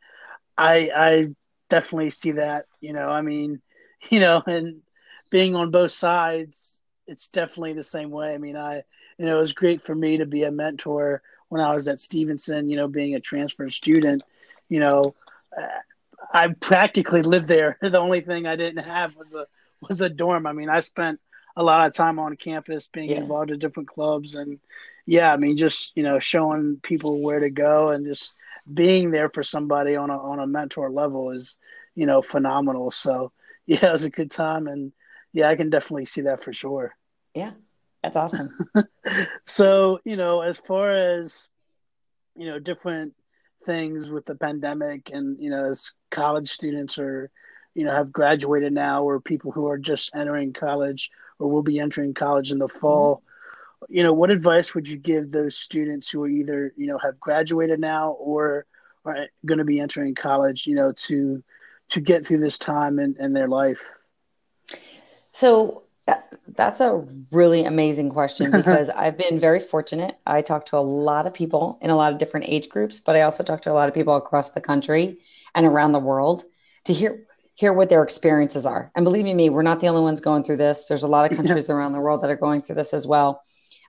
I 0.57 0.91
I 0.95 1.29
definitely 1.69 2.11
see 2.11 2.33
that. 2.33 2.67
You 2.81 2.93
know, 2.93 3.09
I 3.09 3.23
mean, 3.23 3.61
you 4.11 4.21
know, 4.21 4.43
and 4.47 4.83
being 5.31 5.57
on 5.57 5.71
both 5.71 5.93
sides, 5.93 6.83
it's 7.07 7.29
definitely 7.29 7.75
the 7.75 7.83
same 7.83 8.11
way. 8.11 8.35
I 8.35 8.39
mean, 8.39 8.57
I 8.57 8.83
you 9.19 9.27
know, 9.27 9.37
it 9.37 9.41
was 9.41 9.53
great 9.55 9.81
for 9.83 9.95
me 9.95 10.19
to 10.19 10.27
be 10.27 10.45
a 10.45 10.51
mentor 10.51 11.23
when 11.49 11.61
I 11.61 11.75
was 11.75 11.89
at 11.89 12.01
Stevenson. 12.01 12.69
You 12.69 12.77
know, 12.77 12.89
being 12.89 13.15
a 13.15 13.21
transfer 13.21 13.69
student, 13.69 14.23
you 14.69 14.81
know, 14.81 15.15
uh, 15.57 15.67
I 16.33 16.49
practically 16.49 17.23
lived 17.23 17.49
there. 17.49 17.79
The 17.83 18.01
only 18.01 18.21
thing 18.21 18.47
I 18.47 18.57
didn't 18.57 18.85
have 18.85 19.17
was 19.17 19.35
a 19.35 19.47
was 19.89 20.01
a 20.01 20.09
dorm. 20.09 20.47
I 20.47 20.53
mean, 20.53 20.69
I 20.69 20.81
spent 20.81 21.21
a 21.57 21.63
lot 21.63 21.87
of 21.87 21.95
time 21.95 22.19
on 22.19 22.37
campus 22.37 22.89
being 22.89 23.11
yeah. 23.11 23.19
involved 23.19 23.51
in 23.51 23.59
different 23.59 23.89
clubs 23.89 24.35
and 24.35 24.59
yeah, 25.07 25.33
I 25.33 25.37
mean 25.37 25.57
just, 25.57 25.97
you 25.97 26.03
know, 26.03 26.19
showing 26.19 26.81
people 26.83 27.23
where 27.23 27.41
to 27.41 27.51
go 27.51 27.91
and 27.91 28.05
just 28.05 28.35
being 28.73 29.11
there 29.11 29.29
for 29.29 29.43
somebody 29.43 29.97
on 29.97 30.11
a 30.11 30.19
on 30.19 30.41
a 30.41 30.47
mentor 30.47 30.91
level 30.91 31.31
is, 31.31 31.59
you 31.95 32.07
know, 32.07 32.23
phenomenal. 32.23 32.91
So 32.91 33.33
yeah, 33.67 33.89
it 33.89 33.93
was 33.93 34.05
a 34.05 34.11
good 34.11 34.31
time 34.31 34.67
and 34.67 34.93
yeah, 35.33 35.49
I 35.49 35.57
can 35.57 35.71
definitely 35.71 36.07
see 36.07 36.23
that 36.23 36.43
for 36.43 36.53
sure. 36.53 36.95
Yeah. 37.35 37.53
That's 38.03 38.17
awesome. 38.17 38.51
so, 39.45 39.99
you 40.05 40.17
know, 40.17 40.43
as 40.43 40.59
far 40.59 40.93
as 40.93 41.49
you 42.37 42.47
know, 42.47 42.59
different 42.59 43.15
things 43.65 44.11
with 44.11 44.27
the 44.27 44.35
pandemic 44.35 45.11
and 45.13 45.41
you 45.41 45.51
know 45.51 45.65
as 45.65 45.95
college 46.11 46.49
students 46.49 46.99
are 46.99 47.31
you 47.75 47.85
know 47.85 47.93
have 47.93 48.13
graduated 48.13 48.73
now 48.73 49.03
or 49.03 49.21
people 49.21 49.53
who 49.53 49.67
are 49.67 49.79
just 49.79 50.15
entering 50.15 50.53
college 50.53 51.11
or 51.39 51.51
will 51.51 51.63
be 51.63 51.79
entering 51.79 52.15
college 52.15 52.53
in 52.53 52.59
the 52.59 52.69
fall 52.69 53.17
mm-hmm. 53.17 53.95
you 53.97 54.03
know 54.03 54.13
what 54.13 54.31
advice 54.31 54.75
would 54.75 54.89
you 54.89 54.97
give 54.97 55.31
those 55.31 55.57
students 55.57 56.09
who 56.09 56.23
are 56.23 56.29
either 56.29 56.73
you 56.77 56.87
know 56.87 56.99
have 56.99 57.19
graduated 57.21 57.81
now 57.81 58.13
or 58.13 58.67
are 59.05 59.27
going 59.45 59.59
to 59.59 59.65
be 59.65 59.81
entering 59.81 60.15
college 60.15 60.67
you 60.67 60.75
know 60.75 60.93
to 60.93 61.43
to 61.91 62.01
get 62.01 62.25
through 62.25 62.39
this 62.39 62.59
time 62.59 62.99
in, 62.99 63.15
in 63.19 63.33
their 63.33 63.49
life 63.49 63.91
so 65.33 65.85
that's 66.49 66.81
a 66.81 67.05
really 67.33 67.65
amazing 67.65 68.11
question 68.11 68.51
because 68.53 68.91
I've 68.91 69.17
been 69.17 69.41
very 69.41 69.61
fortunate. 69.61 70.17
I 70.27 70.43
talk 70.43 70.67
to 70.67 70.77
a 70.77 70.79
lot 70.79 71.27
of 71.27 71.35
people 71.35 71.79
in 71.81 71.91
a 71.91 71.97
lot 71.97 72.13
of 72.13 72.19
different 72.19 72.47
age 72.49 72.69
groups, 72.69 73.01
but 73.01 73.17
I 73.17 73.23
also 73.23 73.43
talk 73.43 73.63
to 73.63 73.73
a 73.73 73.75
lot 73.75 73.89
of 73.89 73.95
people 73.95 74.17
across 74.17 74.51
the 74.51 74.61
country 74.61 75.19
and 75.55 75.67
around 75.67 75.93
the 75.93 75.99
world 75.99 76.45
to 76.85 76.93
hear 76.93 77.27
hear 77.55 77.73
what 77.73 77.89
their 77.89 78.03
experiences 78.03 78.67
are. 78.67 78.91
And 78.95 79.05
believe 79.05 79.25
me, 79.25 79.49
we're 79.49 79.63
not 79.63 79.81
the 79.81 79.89
only 79.89 80.03
ones 80.03 80.21
going 80.21 80.43
through 80.43 80.57
this. 80.57 80.87
There's 80.87 81.05
a 81.05 81.09
lot 81.09 81.31
of 81.31 81.37
countries 81.37 81.71
around 81.71 81.93
the 81.93 82.01
world 82.01 82.23
that 82.23 82.31
are 82.31 82.37
going 82.37 82.63
through 82.63 82.77
this 82.77 82.93
as 82.93 83.07
well. 83.07 83.43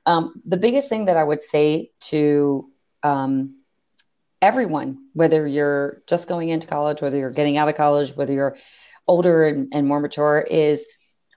Um, 0.05 0.41
the 0.45 0.57
biggest 0.57 0.87
thing 0.87 1.05
that 1.05 1.17
I 1.17 1.23
would 1.23 1.41
say 1.41 1.91
to 2.01 2.69
um, 3.01 3.55
everyone, 4.41 5.07
whether 5.13 5.47
you're 5.47 6.03
just 6.07 6.27
going 6.27 6.49
into 6.49 6.67
college, 6.67 7.01
whether 7.01 7.17
you're 7.17 7.31
getting 7.31 7.57
out 7.57 7.67
of 7.67 7.75
college, 7.75 8.15
whether 8.15 8.33
you're 8.33 8.55
older 9.07 9.47
and, 9.47 9.69
and 9.73 9.87
more 9.87 9.99
mature, 9.99 10.39
is 10.39 10.85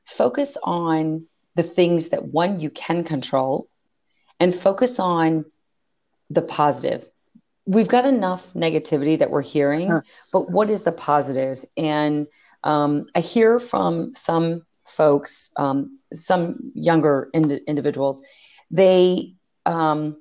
focus 0.05 0.59
on 0.62 1.26
the 1.55 1.62
things 1.62 2.11
that 2.11 2.24
one 2.24 2.61
you 2.61 2.70
can 2.70 3.05
control 3.05 3.68
and 4.39 4.55
focus 4.55 4.99
on 4.99 5.47
the 6.31 6.43
positive. 6.43 7.09
We've 7.68 7.88
got 7.88 8.06
enough 8.06 8.54
negativity 8.54 9.18
that 9.18 9.30
we're 9.30 9.42
hearing, 9.42 9.90
huh. 9.90 10.00
but 10.32 10.50
what 10.50 10.70
is 10.70 10.82
the 10.82 10.92
positive? 10.92 11.62
And 11.76 12.26
um, 12.64 13.06
I 13.14 13.20
hear 13.20 13.58
from 13.60 14.14
some 14.14 14.62
folks, 14.86 15.50
um, 15.56 15.98
some 16.14 16.72
younger 16.74 17.28
ind- 17.34 17.60
individuals, 17.66 18.22
they 18.70 19.34
um, 19.66 20.16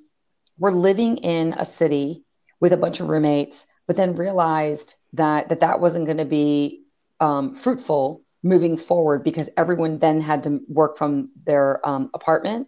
were 0.59 0.73
living 0.73 1.17
in 1.17 1.53
a 1.53 1.63
city 1.63 2.25
with 2.59 2.73
a 2.73 2.77
bunch 2.77 2.99
of 2.99 3.07
roommates, 3.07 3.65
but 3.87 3.95
then 3.95 4.15
realized 4.15 4.95
that 5.13 5.47
that, 5.47 5.61
that 5.61 5.79
wasn't 5.79 6.05
going 6.05 6.17
to 6.17 6.25
be 6.25 6.83
um, 7.21 7.55
fruitful 7.55 8.23
moving 8.43 8.75
forward 8.75 9.23
because 9.23 9.49
everyone 9.55 9.99
then 9.99 10.19
had 10.19 10.43
to 10.43 10.59
work 10.67 10.97
from 10.97 11.29
their 11.45 11.85
um, 11.87 12.09
apartment 12.13 12.67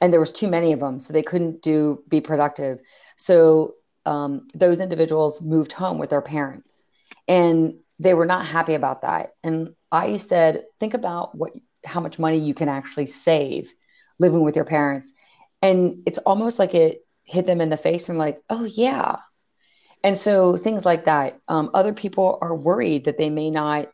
and 0.00 0.12
there 0.12 0.20
was 0.20 0.32
too 0.32 0.48
many 0.48 0.72
of 0.72 0.80
them 0.80 1.00
so 1.00 1.12
they 1.12 1.22
couldn't 1.22 1.62
do 1.62 2.02
be 2.08 2.20
productive 2.20 2.80
so 3.16 3.74
um, 4.06 4.48
those 4.54 4.80
individuals 4.80 5.40
moved 5.42 5.72
home 5.72 5.98
with 5.98 6.10
their 6.10 6.22
parents 6.22 6.82
and 7.28 7.74
they 7.98 8.14
were 8.14 8.26
not 8.26 8.46
happy 8.46 8.74
about 8.74 9.02
that 9.02 9.30
and 9.42 9.74
i 9.90 10.16
said 10.16 10.64
think 10.80 10.94
about 10.94 11.34
what 11.34 11.52
how 11.84 12.00
much 12.00 12.18
money 12.18 12.38
you 12.38 12.54
can 12.54 12.68
actually 12.68 13.06
save 13.06 13.72
living 14.18 14.42
with 14.42 14.56
your 14.56 14.64
parents 14.64 15.12
and 15.62 16.02
it's 16.06 16.18
almost 16.18 16.58
like 16.58 16.74
it 16.74 17.04
hit 17.24 17.46
them 17.46 17.60
in 17.60 17.70
the 17.70 17.76
face 17.76 18.08
and 18.08 18.18
like 18.18 18.40
oh 18.50 18.64
yeah 18.64 19.16
and 20.04 20.16
so 20.16 20.56
things 20.56 20.84
like 20.84 21.06
that 21.06 21.40
um, 21.48 21.70
other 21.74 21.92
people 21.92 22.38
are 22.40 22.54
worried 22.54 23.04
that 23.04 23.18
they 23.18 23.30
may 23.30 23.50
not 23.50 23.88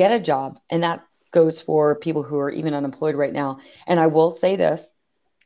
get 0.00 0.12
a 0.12 0.18
job. 0.18 0.58
And 0.70 0.82
that 0.82 1.04
goes 1.30 1.60
for 1.60 1.94
people 1.96 2.22
who 2.22 2.38
are 2.38 2.50
even 2.50 2.74
unemployed 2.74 3.14
right 3.14 3.32
now. 3.32 3.58
And 3.86 4.00
I 4.00 4.06
will 4.06 4.34
say 4.34 4.56
this 4.56 4.92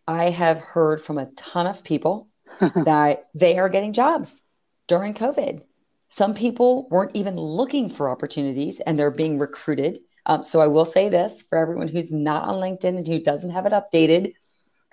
I 0.07 0.31
have 0.31 0.61
heard 0.61 1.01
from 1.03 1.19
a 1.19 1.27
ton 1.33 1.67
of 1.67 1.83
people 1.83 2.29
that 2.85 3.29
they 3.35 3.59
are 3.59 3.69
getting 3.69 3.93
jobs 3.93 4.41
during 4.87 5.15
COVID. 5.15 5.63
Some 6.09 6.35
people 6.35 6.89
weren't 6.91 7.17
even 7.17 7.37
looking 7.37 7.89
for 7.89 8.11
opportunities 8.11 8.81
and 8.81 8.99
they're 8.99 9.11
being 9.11 9.39
recruited. 9.39 10.01
Um, 10.27 10.45
so 10.45 10.61
I 10.61 10.69
will 10.69 10.85
say 10.85 11.09
this 11.09 11.43
for 11.43 11.59
everyone 11.59 11.89
who's 11.89 12.13
not 12.13 12.45
on 12.45 12.57
LinkedIn 12.57 12.97
and 12.97 13.07
who 13.07 13.21
doesn't 13.21 13.51
have 13.51 13.67
it 13.67 13.73
updated, 13.73 14.35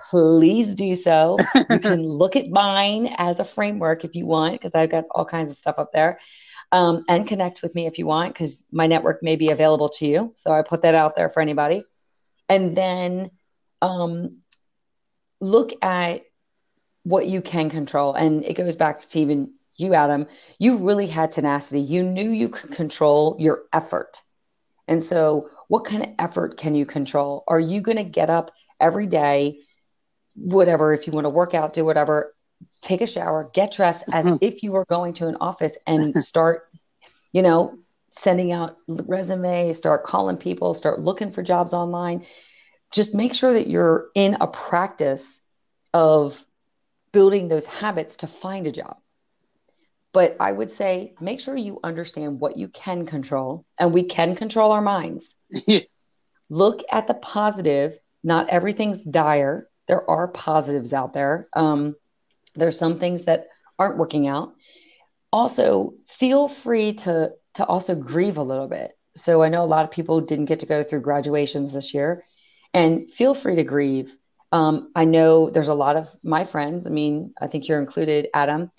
please 0.09 0.73
do 0.73 0.95
so. 0.95 1.37
you 1.69 1.79
can 1.79 2.03
look 2.03 2.35
at 2.35 2.49
mine 2.49 3.13
as 3.17 3.39
a 3.39 3.45
framework 3.45 4.03
if 4.03 4.15
you 4.15 4.25
want, 4.25 4.53
because 4.53 4.71
I've 4.73 4.89
got 4.89 5.05
all 5.11 5.25
kinds 5.25 5.51
of 5.51 5.57
stuff 5.57 5.75
up 5.77 5.91
there 5.93 6.19
um, 6.71 7.03
and 7.07 7.27
connect 7.27 7.61
with 7.61 7.75
me 7.75 7.85
if 7.85 7.97
you 7.97 8.05
want, 8.05 8.33
because 8.33 8.65
my 8.71 8.87
network 8.87 9.21
may 9.21 9.35
be 9.35 9.49
available 9.49 9.89
to 9.89 10.05
you. 10.05 10.33
So 10.35 10.51
I 10.51 10.63
put 10.63 10.81
that 10.81 10.95
out 10.95 11.15
there 11.15 11.29
for 11.29 11.41
anybody. 11.41 11.83
And 12.49 12.75
then 12.75 13.31
um, 13.81 14.39
look 15.39 15.71
at 15.83 16.21
what 17.03 17.27
you 17.27 17.41
can 17.41 17.69
control. 17.69 18.13
And 18.13 18.43
it 18.43 18.53
goes 18.53 18.75
back 18.75 18.99
to 18.99 19.19
even 19.19 19.53
you, 19.75 19.93
Adam. 19.93 20.27
You 20.59 20.77
really 20.77 21.07
had 21.07 21.31
tenacity. 21.31 21.81
You 21.81 22.03
knew 22.03 22.29
you 22.29 22.49
could 22.49 22.71
control 22.71 23.35
your 23.39 23.63
effort. 23.73 24.21
And 24.87 25.01
so, 25.01 25.49
what 25.67 25.85
kind 25.85 26.03
of 26.03 26.09
effort 26.19 26.57
can 26.57 26.75
you 26.75 26.85
control? 26.85 27.43
Are 27.47 27.59
you 27.59 27.81
going 27.81 27.97
to 27.97 28.03
get 28.03 28.29
up 28.29 28.51
every 28.79 29.07
day, 29.07 29.59
whatever, 30.35 30.93
if 30.93 31.07
you 31.07 31.13
want 31.13 31.25
to 31.25 31.29
work 31.29 31.53
out, 31.53 31.73
do 31.73 31.85
whatever, 31.85 32.35
take 32.81 33.01
a 33.01 33.07
shower, 33.07 33.49
get 33.53 33.71
dressed 33.71 34.03
as 34.11 34.25
mm-hmm. 34.25 34.37
if 34.41 34.63
you 34.63 34.71
were 34.71 34.85
going 34.85 35.13
to 35.13 35.27
an 35.27 35.37
office 35.39 35.77
and 35.87 36.23
start, 36.23 36.69
you 37.31 37.41
know, 37.41 37.77
sending 38.09 38.51
out 38.51 38.75
resumes, 38.87 39.77
start 39.77 40.03
calling 40.03 40.37
people, 40.37 40.73
start 40.73 40.99
looking 40.99 41.31
for 41.31 41.41
jobs 41.41 41.73
online. 41.73 42.25
Just 42.91 43.15
make 43.15 43.33
sure 43.33 43.53
that 43.53 43.69
you're 43.69 44.07
in 44.15 44.37
a 44.41 44.47
practice 44.47 45.41
of 45.93 46.43
building 47.11 47.47
those 47.47 47.65
habits 47.65 48.17
to 48.17 48.27
find 48.27 48.67
a 48.67 48.71
job. 48.71 48.97
But 50.13 50.35
I 50.39 50.51
would 50.51 50.69
say 50.69 51.13
make 51.21 51.39
sure 51.39 51.55
you 51.55 51.79
understand 51.83 52.39
what 52.39 52.57
you 52.57 52.67
can 52.67 53.05
control, 53.05 53.65
and 53.79 53.93
we 53.93 54.03
can 54.03 54.35
control 54.35 54.71
our 54.71 54.81
minds. 54.81 55.35
Look 56.49 56.83
at 56.91 57.07
the 57.07 57.13
positive. 57.13 57.97
Not 58.23 58.49
everything's 58.49 59.03
dire. 59.03 59.67
There 59.87 60.09
are 60.09 60.27
positives 60.27 60.93
out 60.93 61.13
there. 61.13 61.47
Um, 61.53 61.95
there's 62.55 62.77
some 62.77 62.99
things 62.99 63.23
that 63.23 63.47
aren't 63.79 63.97
working 63.97 64.27
out. 64.27 64.53
Also, 65.31 65.93
feel 66.07 66.47
free 66.47 66.93
to 66.93 67.31
to 67.55 67.65
also 67.65 67.95
grieve 67.95 68.37
a 68.37 68.43
little 68.43 68.67
bit. 68.67 68.93
So 69.15 69.43
I 69.43 69.49
know 69.49 69.63
a 69.63 69.65
lot 69.65 69.85
of 69.85 69.91
people 69.91 70.21
didn't 70.21 70.45
get 70.45 70.59
to 70.59 70.65
go 70.65 70.83
through 70.83 71.01
graduations 71.01 71.73
this 71.73 71.93
year, 71.93 72.23
and 72.73 73.11
feel 73.11 73.33
free 73.33 73.55
to 73.55 73.63
grieve. 73.63 74.15
Um, 74.51 74.91
I 74.95 75.05
know 75.05 75.49
there's 75.49 75.69
a 75.69 75.73
lot 75.73 75.95
of 75.95 76.09
my 76.23 76.43
friends. 76.43 76.87
I 76.87 76.89
mean, 76.89 77.33
I 77.39 77.47
think 77.47 77.67
you're 77.67 77.79
included, 77.79 78.27
Adam. 78.33 78.71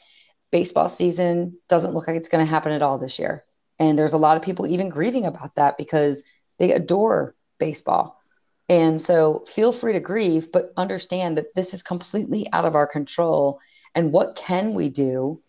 Baseball 0.51 0.89
season 0.89 1.57
doesn't 1.69 1.95
look 1.95 2.07
like 2.07 2.17
it's 2.17 2.29
going 2.29 2.45
to 2.45 2.51
happen 2.51 2.73
at 2.73 2.83
all 2.83 2.99
this 2.99 3.19
year, 3.19 3.45
and 3.79 3.99
there's 3.99 4.13
a 4.13 4.19
lot 4.19 4.37
of 4.37 4.43
people 4.43 4.67
even 4.67 4.91
grieving 4.91 5.25
about 5.25 5.55
that 5.55 5.79
because 5.79 6.25
they 6.59 6.73
adore 6.73 7.35
baseball. 7.59 8.19
And 8.69 9.01
so 9.01 9.45
feel 9.47 9.73
free 9.73 9.95
to 9.95 10.01
grieve, 10.01 10.53
but 10.53 10.73
understand 10.77 11.37
that 11.37 11.55
this 11.55 11.75
is 11.75 11.83
completely 11.83 12.47
out 12.53 12.65
of 12.65 12.75
our 12.75 12.87
control. 12.87 13.61
And 13.95 14.13
what 14.13 14.37
can 14.37 14.75
we 14.75 14.89
do 14.89 15.43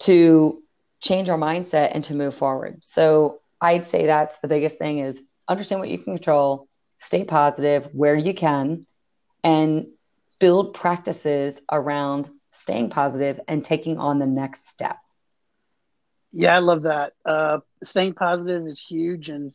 to 0.00 0.62
change 1.00 1.28
our 1.28 1.38
mindset 1.38 1.92
and 1.94 2.04
to 2.04 2.14
move 2.14 2.34
forward? 2.34 2.84
So 2.84 3.40
I'd 3.60 3.86
say 3.86 4.06
that's 4.06 4.38
the 4.38 4.48
biggest 4.48 4.78
thing 4.78 4.98
is 4.98 5.22
understand 5.48 5.80
what 5.80 5.88
you 5.88 5.98
can 5.98 6.14
control, 6.14 6.68
stay 6.98 7.24
positive 7.24 7.88
where 7.92 8.16
you 8.16 8.34
can, 8.34 8.86
and 9.42 9.86
build 10.38 10.74
practices 10.74 11.60
around 11.70 12.28
staying 12.50 12.90
positive 12.90 13.40
and 13.46 13.64
taking 13.64 13.98
on 13.98 14.18
the 14.18 14.26
next 14.26 14.68
step. 14.68 14.96
Yeah, 16.32 16.54
I 16.54 16.58
love 16.60 16.82
that. 16.82 17.14
Uh, 17.24 17.58
staying 17.82 18.14
positive 18.14 18.66
is 18.66 18.80
huge, 18.80 19.30
and 19.30 19.52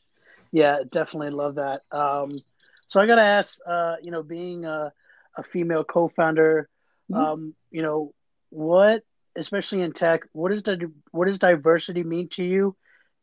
yeah, 0.52 0.80
definitely 0.90 1.32
love 1.32 1.56
that. 1.56 1.84
Um, 1.92 2.40
so 2.88 3.00
I 3.00 3.08
got 3.08 3.16
to 3.16 3.22
ask, 3.22 3.60
uh, 3.66 3.96
you 4.02 4.12
know, 4.12 4.24
being 4.24 4.66
a, 4.66 4.92
a 5.38 5.44
female 5.44 5.84
co-founder, 5.84 6.70
mm-hmm. 7.12 7.22
um, 7.22 7.56
you 7.72 7.82
know, 7.82 8.14
what, 8.50 9.04
especially 9.36 9.82
in 9.82 9.92
tech, 9.92 10.22
what 10.34 10.52
is 10.52 10.64
the 10.64 10.92
what 11.12 11.26
does 11.26 11.40
diversity 11.40 12.04
mean 12.04 12.28
to 12.30 12.44
you, 12.44 12.76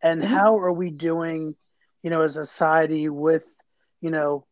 and 0.03 0.23
mm-hmm. 0.23 0.33
how 0.33 0.59
are 0.59 0.73
we 0.73 0.91
doing, 0.91 1.55
you 2.03 2.11
know, 2.11 2.23
as 2.23 2.37
a 2.37 2.45
society 2.45 3.09
with, 3.09 3.47
you 4.01 4.11
know, 4.11 4.47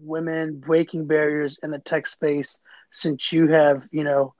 women 0.00 0.58
breaking 0.60 1.06
barriers 1.06 1.58
in 1.62 1.70
the 1.70 1.78
tech 1.78 2.06
space 2.06 2.60
since 2.92 3.32
you 3.32 3.48
have, 3.48 3.86
you 3.90 4.04
know, 4.04 4.34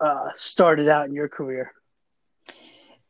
uh, 0.00 0.28
started 0.34 0.88
out 0.88 1.06
in 1.06 1.14
your 1.14 1.28
career? 1.28 1.72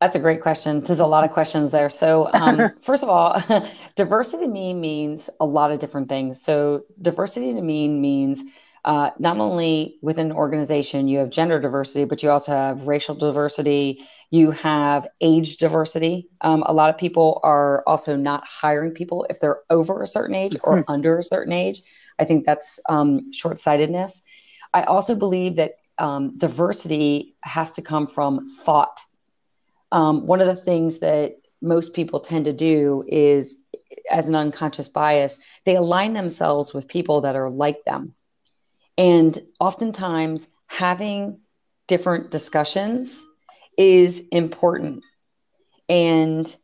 That's 0.01 0.17
a 0.17 0.19
great 0.19 0.41
question. 0.41 0.81
There's 0.81 1.01
a 1.01 1.07
lot 1.07 1.25
of 1.25 1.31
questions 1.31 1.71
there. 1.71 1.91
So, 1.91 2.31
um, 2.33 2.71
first 2.83 3.03
of 3.03 3.11
all, 3.11 3.41
diversity 3.97 4.45
to 4.45 4.51
me 4.51 4.73
means 4.73 5.29
a 5.41 5.45
lot 5.45 5.73
of 5.73 5.79
different 5.79 6.09
things. 6.09 6.41
So, 6.41 6.85
diversity 7.01 7.53
to 7.53 7.61
me 7.61 7.89
means 7.89 8.43
uh, 8.85 9.11
not 9.19 9.39
only 9.39 9.99
within 10.01 10.27
an 10.27 10.33
organization 10.33 11.09
you 11.09 11.19
have 11.19 11.31
gender 11.31 11.61
diversity, 11.61 12.05
but 12.05 12.23
you 12.23 12.31
also 12.31 12.53
have 12.53 12.87
racial 12.87 13.15
diversity. 13.15 14.07
You 14.31 14.51
have 14.53 15.07
age 15.21 15.59
diversity. 15.59 16.29
Um, 16.41 16.63
a 16.65 16.73
lot 16.73 16.91
of 16.91 16.99
people 16.99 17.41
are 17.43 17.83
also 17.87 18.17
not 18.17 18.45
hiring 18.47 18.93
people 18.93 19.27
if 19.29 19.41
they're 19.41 19.61
over 19.71 20.03
a 20.03 20.07
certain 20.07 20.35
age 20.35 20.57
or 20.63 20.79
mm-hmm. 20.79 20.91
under 20.91 21.19
a 21.19 21.23
certain 21.23 21.53
age. 21.53 21.83
I 22.19 22.25
think 22.25 22.47
that's 22.47 22.81
um, 22.89 23.33
short 23.33 23.59
sightedness. 23.59 24.23
I 24.73 24.85
also 24.85 25.15
believe 25.15 25.57
that 25.57 25.73
um, 25.99 26.39
diversity 26.39 27.35
has 27.43 27.73
to 27.73 27.83
come 27.83 28.07
from 28.07 28.49
thought 28.49 29.01
um, 29.93 30.27
one 30.27 30.41
of 30.41 30.47
the 30.47 30.57
things 30.57 30.99
that 30.99 31.37
most 31.63 31.95
people 31.95 32.21
tend 32.21 32.45
to 32.47 32.53
do 32.53 33.05
is 33.07 33.57
as 34.11 34.27
an 34.27 34.35
unconscious 34.35 34.89
bias 34.89 35.39
they 35.65 35.77
align 35.77 36.15
themselves 36.15 36.73
with 36.73 36.89
people 36.89 37.21
that 37.21 37.37
are 37.37 37.51
like 37.51 37.85
them 37.85 38.15
and 39.01 39.39
oftentimes 39.59 40.47
having 40.67 41.41
different 41.89 42.31
discussions 42.31 43.19
is 43.79 44.29
important 44.31 45.03
and 45.89 46.55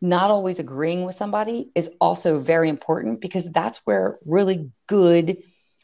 not 0.00 0.30
always 0.30 0.60
agreeing 0.60 1.04
with 1.04 1.16
somebody 1.16 1.72
is 1.74 1.90
also 2.00 2.38
very 2.38 2.68
important 2.68 3.20
because 3.20 3.50
that's 3.50 3.84
where 3.84 4.20
really 4.24 4.70
good 4.86 5.42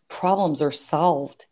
problems 0.09 0.62
are 0.62 0.70
solved 0.70 1.47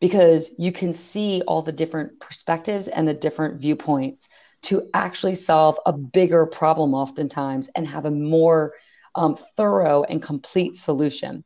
because 0.00 0.50
you 0.58 0.72
can 0.72 0.92
see 0.92 1.40
all 1.46 1.62
the 1.62 1.70
different 1.70 2.18
perspectives 2.18 2.88
and 2.88 3.06
the 3.06 3.14
different 3.14 3.60
viewpoints 3.60 4.28
to 4.62 4.90
actually 4.94 5.36
solve 5.36 5.78
a 5.86 5.92
bigger 5.92 6.44
problem 6.44 6.92
oftentimes 6.92 7.70
and 7.76 7.86
have 7.86 8.04
a 8.04 8.10
more 8.10 8.72
um, 9.14 9.36
thorough 9.56 10.02
and 10.02 10.20
complete 10.20 10.74
solution. 10.74 11.44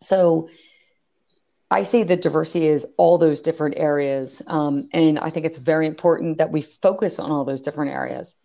So 0.00 0.48
I 1.72 1.84
say 1.84 2.02
that 2.02 2.20
diversity 2.20 2.66
is 2.66 2.86
all 2.98 3.16
those 3.16 3.40
different 3.40 3.76
areas. 3.78 4.42
Um, 4.46 4.88
and 4.92 5.18
I 5.18 5.30
think 5.30 5.46
it's 5.46 5.56
very 5.56 5.86
important 5.86 6.38
that 6.38 6.52
we 6.52 6.60
focus 6.60 7.18
on 7.18 7.30
all 7.30 7.44
those 7.44 7.62
different 7.62 7.92
areas. 7.92 8.36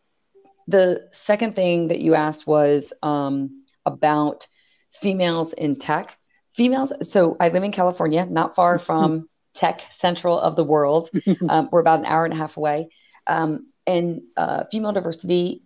The 0.67 1.07
second 1.11 1.55
thing 1.55 1.89
that 1.89 1.99
you 1.99 2.15
asked 2.15 2.47
was 2.47 2.93
um, 3.03 3.65
about 3.85 4.47
females 4.91 5.51
in 5.51 5.75
tech. 5.75 6.17
Females, 6.53 6.93
so 7.01 7.35
I 7.39 7.49
live 7.49 7.63
in 7.63 7.71
California, 7.73 8.25
not 8.25 8.55
far 8.55 8.79
from 8.87 9.27
tech 9.53 9.81
central 9.91 10.39
of 10.39 10.55
the 10.55 10.63
world. 10.63 11.09
Um, 11.49 11.69
we're 11.71 11.81
about 11.81 11.99
an 11.99 12.05
hour 12.05 12.23
and 12.23 12.33
a 12.33 12.37
half 12.37 12.55
away. 12.55 12.89
Um, 13.27 13.67
and 13.85 14.21
uh, 14.37 14.63
female 14.71 14.93
diversity 14.93 15.63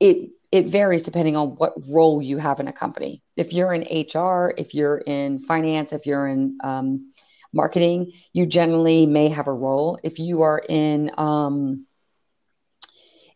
it 0.00 0.30
it 0.50 0.66
varies 0.66 1.02
depending 1.02 1.36
on 1.36 1.50
what 1.50 1.74
role 1.88 2.22
you 2.22 2.38
have 2.38 2.60
in 2.60 2.68
a 2.68 2.72
company. 2.72 3.22
If 3.36 3.52
you're 3.52 3.72
in 3.72 3.82
hr 3.82 4.54
if 4.56 4.74
you're 4.74 4.98
in 4.98 5.40
finance 5.40 5.92
if 5.92 6.06
you're 6.06 6.26
in 6.26 6.58
um, 6.62 7.12
marketing 7.52 8.12
you 8.32 8.46
generally 8.46 9.06
may 9.06 9.28
have 9.28 9.46
a 9.48 9.52
role. 9.52 9.98
If 10.02 10.18
you 10.18 10.42
are 10.42 10.58
in 10.58 11.10
um, 11.18 11.86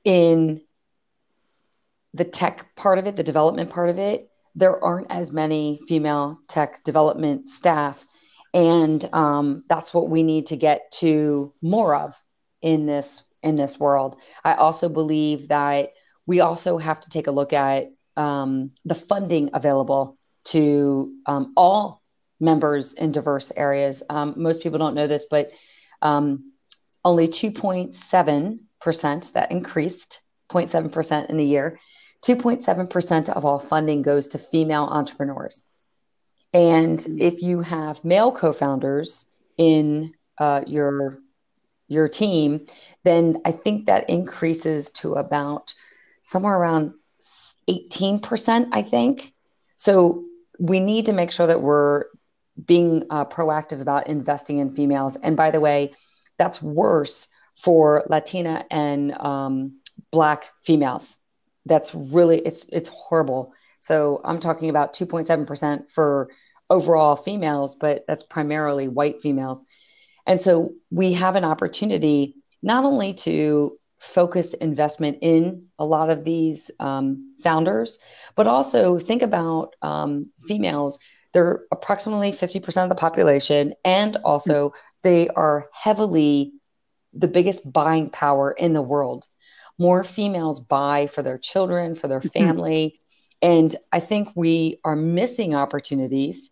in 0.05 0.63
the 2.15 2.25
tech 2.25 2.75
part 2.77 2.99
of 2.99 3.07
it 3.07 3.17
the 3.17 3.23
development 3.23 3.71
part 3.71 3.89
of 3.89 3.99
it 3.99 4.29
there 4.55 4.83
aren't 4.83 5.11
as 5.11 5.33
many 5.33 5.81
female 5.89 6.39
tech 6.49 6.85
development 6.85 7.49
staff. 7.49 8.05
And 8.55 9.03
um, 9.15 9.65
that's 9.69 9.95
what 9.95 10.11
we 10.11 10.23
need 10.23 10.47
to 10.47 10.57
get 10.57 10.93
to 11.01 11.55
more 11.63 11.95
of 11.95 12.15
in 12.61 12.87
this 12.87 13.23
in 13.43 13.57
this 13.57 13.81
world. 13.81 14.17
I 14.45 14.55
also 14.55 14.89
believe 14.89 15.49
that 15.49 15.91
we 16.27 16.41
also 16.41 16.79
have 16.79 17.01
to 17.01 17.11
take 17.11 17.27
a 17.27 17.33
look 17.33 17.53
at 17.53 17.91
um, 18.17 18.71
the 18.85 18.95
funding 18.95 19.51
available 19.53 20.17
to 20.45 21.13
um, 21.27 21.53
all 21.57 22.01
members 22.41 22.95
in 22.95 23.13
diverse 23.13 23.53
areas. 23.57 24.03
Um, 24.11 24.35
most 24.37 24.63
people 24.63 24.79
don't 24.79 24.95
know 24.95 25.07
this, 25.07 25.27
but 25.31 25.53
um, 26.03 26.53
only 27.05 27.29
2.7%, 27.29 29.33
that 29.33 29.51
increased 29.51 30.21
0.7% 30.51 31.31
in 31.31 31.41
a 31.41 31.43
year, 31.43 31.79
2.7% 32.23 33.29
of 33.31 33.45
all 33.45 33.59
funding 33.59 34.03
goes 34.03 34.29
to 34.29 34.39
female 34.39 34.85
entrepreneurs. 34.85 35.65
And 36.53 37.05
if 37.19 37.43
you 37.43 37.61
have 37.61 38.05
male 38.05 38.31
co 38.31 38.53
founders 38.53 39.27
in 39.57 40.13
uh, 40.39 40.63
your 40.67 41.19
your 41.89 42.09
team, 42.09 42.67
then 43.05 43.43
I 43.45 43.53
think 43.53 43.87
that 43.87 44.09
increases 44.09 44.91
to 44.93 45.15
about 45.15 45.75
somewhere 46.23 46.57
around 46.57 46.95
18%, 47.69 48.69
I 48.73 48.83
think. 48.83 49.33
So 49.77 50.25
we 50.59 50.81
need 50.81 51.07
to 51.07 51.13
make 51.13 51.33
sure 51.33 51.47
that 51.47 51.63
we're 51.63 52.05
being 52.65 53.05
uh, 53.11 53.25
proactive 53.25 53.81
about 53.81 54.07
investing 54.07 54.59
in 54.59 54.75
females. 54.75 55.17
And 55.17 55.37
by 55.37 55.51
the 55.51 55.61
way, 55.61 55.93
that's 56.39 56.63
worse 56.63 57.29
for 57.57 58.05
Latina 58.09 58.65
and 58.71 59.13
um, 59.19 59.79
Black 60.11 60.47
females. 60.65 61.17
That's 61.67 61.95
really 61.95 62.39
it's 62.39 62.69
it's 62.73 62.91
horrible. 62.91 63.55
So 63.79 64.21
I'm 64.25 64.41
talking 64.41 64.69
about 64.69 64.95
2.7% 64.95 65.91
for 65.91 66.31
overall 66.71 67.17
females, 67.17 67.77
but 67.77 68.05
that's 68.07 68.25
primarily 68.25 68.89
white 68.89 69.21
females. 69.21 69.65
And 70.27 70.41
so 70.41 70.75
we 70.91 71.13
have 71.15 71.37
an 71.37 71.45
opportunity 71.45 72.37
not 72.63 72.85
only 72.85 73.15
to 73.15 73.79
focus 74.03 74.53
investment 74.55 75.19
in 75.23 75.67
a 75.79 75.85
lot 75.85 76.11
of 76.11 76.25
these 76.25 76.73
um, 76.81 77.37
founders, 77.41 78.01
but 78.35 78.49
also 78.49 78.99
think 78.99 79.23
about 79.23 79.77
um, 79.81 80.29
females. 80.49 80.99
They're 81.33 81.61
approximately 81.71 82.33
50% 82.33 82.83
of 82.83 82.89
the 82.89 82.97
population, 82.97 83.75
and 83.85 84.17
also 84.17 84.73
they 85.03 85.29
are 85.29 85.69
heavily 85.73 86.53
the 87.15 87.29
biggest 87.29 87.73
buying 87.73 88.11
power 88.11 88.51
in 88.51 88.73
the 88.73 88.83
world. 88.83 89.29
More 89.79 90.03
females 90.03 90.59
buy 90.59 91.07
for 91.07 91.23
their 91.23 91.39
children, 91.39 91.95
for 91.95 92.09
their 92.09 92.21
family. 92.21 92.99
and 93.41 93.75
I 93.93 94.01
think 94.01 94.31
we 94.35 94.81
are 94.85 94.97
missing 94.97 95.55
opportunities 95.55 96.51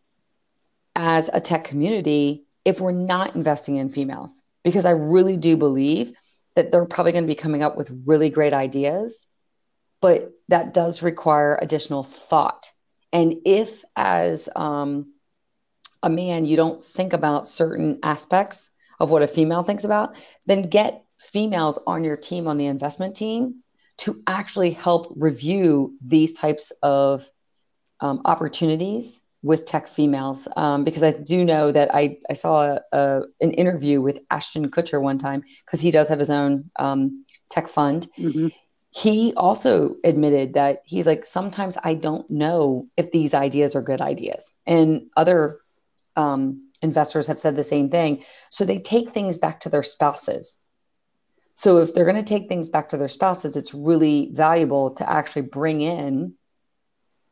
as 0.94 1.28
a 1.32 1.40
tech 1.40 1.64
community 1.64 2.44
if 2.64 2.80
we're 2.80 2.92
not 2.92 3.34
investing 3.34 3.76
in 3.76 3.88
females, 3.88 4.40
because 4.62 4.84
I 4.84 4.92
really 4.92 5.36
do 5.36 5.56
believe 5.56 6.12
that 6.60 6.70
they're 6.70 6.84
probably 6.84 7.12
going 7.12 7.24
to 7.24 7.28
be 7.28 7.34
coming 7.34 7.62
up 7.62 7.76
with 7.76 7.90
really 8.04 8.28
great 8.28 8.52
ideas, 8.52 9.26
but 10.02 10.30
that 10.48 10.74
does 10.74 11.02
require 11.02 11.58
additional 11.60 12.02
thought. 12.02 12.70
And 13.14 13.36
if, 13.46 13.82
as 13.96 14.48
um, 14.54 15.14
a 16.02 16.10
man, 16.10 16.44
you 16.44 16.56
don't 16.56 16.84
think 16.84 17.14
about 17.14 17.46
certain 17.46 17.98
aspects 18.02 18.70
of 18.98 19.10
what 19.10 19.22
a 19.22 19.26
female 19.26 19.62
thinks 19.62 19.84
about, 19.84 20.14
then 20.44 20.62
get 20.62 21.02
females 21.18 21.78
on 21.86 22.04
your 22.04 22.18
team, 22.18 22.46
on 22.46 22.58
the 22.58 22.66
investment 22.66 23.16
team, 23.16 23.62
to 23.98 24.20
actually 24.26 24.70
help 24.70 25.12
review 25.16 25.96
these 26.02 26.34
types 26.34 26.72
of 26.82 27.28
um, 28.00 28.20
opportunities 28.26 29.19
with 29.42 29.64
tech 29.64 29.88
females 29.88 30.46
um, 30.56 30.84
because 30.84 31.02
I 31.02 31.12
do 31.12 31.44
know 31.44 31.72
that 31.72 31.94
I, 31.94 32.18
I 32.28 32.34
saw 32.34 32.76
a, 32.76 32.80
a, 32.92 33.22
an 33.40 33.52
interview 33.52 34.00
with 34.00 34.22
Ashton 34.30 34.70
Kutcher 34.70 35.00
one 35.00 35.18
time 35.18 35.42
because 35.64 35.80
he 35.80 35.90
does 35.90 36.08
have 36.08 36.18
his 36.18 36.30
own 36.30 36.70
um, 36.78 37.24
tech 37.48 37.68
fund. 37.68 38.08
Mm-hmm. 38.18 38.48
He 38.90 39.32
also 39.36 39.96
admitted 40.04 40.54
that 40.54 40.82
he's 40.84 41.06
like, 41.06 41.24
sometimes 41.24 41.78
I 41.82 41.94
don't 41.94 42.28
know 42.28 42.88
if 42.96 43.12
these 43.12 43.34
ideas 43.34 43.74
are 43.74 43.82
good 43.82 44.00
ideas. 44.00 44.52
And 44.66 45.06
other 45.16 45.60
um, 46.16 46.68
investors 46.82 47.28
have 47.28 47.40
said 47.40 47.56
the 47.56 47.62
same 47.62 47.88
thing. 47.88 48.24
So 48.50 48.64
they 48.64 48.78
take 48.78 49.10
things 49.10 49.38
back 49.38 49.60
to 49.60 49.68
their 49.68 49.84
spouses. 49.84 50.56
So 51.54 51.78
if 51.78 51.94
they're 51.94 52.04
going 52.04 52.16
to 52.16 52.22
take 52.22 52.48
things 52.48 52.68
back 52.68 52.90
to 52.90 52.96
their 52.96 53.08
spouses, 53.08 53.56
it's 53.56 53.74
really 53.74 54.30
valuable 54.32 54.90
to 54.92 55.08
actually 55.08 55.42
bring 55.42 55.82
in 55.82 56.34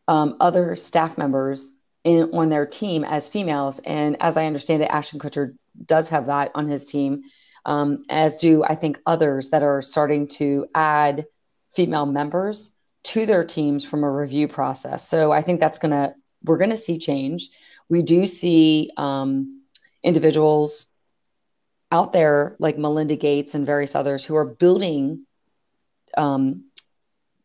um, 0.07 0.37
other 0.41 0.77
staff 0.77 1.19
members 1.19 1.75
in 2.09 2.31
on 2.33 2.49
their 2.49 2.65
team 2.65 3.05
as 3.05 3.29
females. 3.29 3.81
And 3.81 4.21
as 4.23 4.39
I 4.39 4.47
understand 4.47 4.83
it, 4.83 4.87
Ashton 4.87 5.21
Kutcher 5.21 5.55
does 5.85 6.09
have 6.09 6.27
that 6.27 6.51
on 6.55 6.67
his 6.67 6.87
team, 6.87 7.25
um, 7.67 8.05
as 8.09 8.39
do 8.39 8.65
I 8.65 8.75
think 8.75 8.99
others 9.05 9.51
that 9.51 9.63
are 9.63 9.83
starting 9.83 10.27
to 10.29 10.67
add 10.75 11.27
female 11.71 12.07
members 12.07 12.75
to 13.05 13.27
their 13.27 13.45
teams 13.45 13.85
from 13.85 14.05
a 14.05 14.11
review 14.11 14.49
process. 14.49 15.07
So 15.07 15.33
I 15.33 15.43
think 15.43 15.61
that's 15.61 15.79
gonna 15.79 16.15
we're 16.43 16.57
gonna 16.57 16.79
see 16.79 16.99
change. 16.99 17.51
We 17.91 18.03
do 18.03 18.27
see 18.27 18.91
um, 18.97 19.63
individuals 20.03 20.87
out 21.93 22.13
there 22.13 22.57
like 22.59 22.79
Melinda 22.79 23.17
Gates 23.17 23.55
and 23.55 23.67
various 23.67 23.95
others 23.95 24.25
who 24.25 24.35
are 24.37 24.45
building 24.47 25.27
um, 26.17 26.65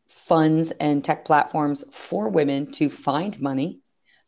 funds 0.08 0.70
and 0.70 1.04
tech 1.04 1.24
platforms 1.26 1.84
for 1.92 2.28
women 2.30 2.72
to 2.72 2.88
find 2.88 3.38
money. 3.40 3.80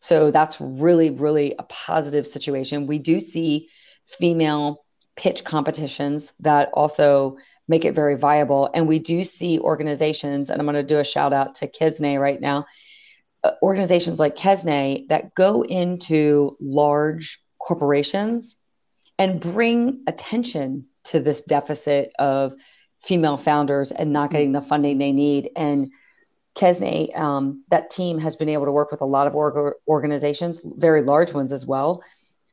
So 0.07 0.30
that's 0.30 0.61
really, 0.61 1.11
really 1.11 1.57
a 1.59 1.64
positive 1.64 2.28
situation. 2.28 2.86
We 2.86 3.00
do 3.00 3.18
see 3.18 3.70
female 4.07 4.84
pitch 5.16 5.42
competitions 5.42 6.32
that 6.38 6.70
also 6.74 7.38
make 7.66 7.84
it 7.84 7.96
very 7.96 8.14
viable. 8.16 8.70
And 8.72 8.86
we 8.86 9.00
do 9.00 9.24
see 9.24 9.59
organizations, 9.59 10.48
and 10.48 10.61
I'm 10.61 10.66
going 10.66 10.76
to 10.76 10.84
do 10.84 11.00
a 11.00 11.04
shout 11.04 11.32
out 11.32 11.57
to 11.57 11.66
Kesne 11.66 12.20
right 12.20 12.40
now, 12.40 12.66
uh, 13.42 13.50
organizations 13.62 14.20
like 14.20 14.36
Kesne 14.36 15.09
that 15.09 15.34
go 15.34 15.62
into 15.62 16.57
large 16.61 17.42
corporations 17.59 18.54
and 19.18 19.40
bring 19.40 20.04
attention 20.07 20.86
to 21.07 21.18
this 21.18 21.42
deficit 21.42 22.12
of 22.16 22.54
female 23.02 23.38
founders 23.38 23.90
and 23.90 24.12
not 24.12 24.30
getting 24.30 24.52
the 24.52 24.62
funding 24.62 24.98
they 24.98 25.11
need. 25.11 25.50
And 25.57 25.90
Kesne, 26.57 27.16
um, 27.16 27.64
that 27.70 27.90
team 27.90 28.18
has 28.18 28.34
been 28.34 28.48
able 28.48 28.64
to 28.64 28.72
work 28.72 28.90
with 28.90 29.02
a 29.02 29.07
lot 29.07 29.26
of 29.26 29.36
org- 29.36 29.74
organizations, 29.86 30.62
very 30.64 31.02
large 31.02 31.32
ones 31.32 31.52
as 31.52 31.66
well, 31.66 32.02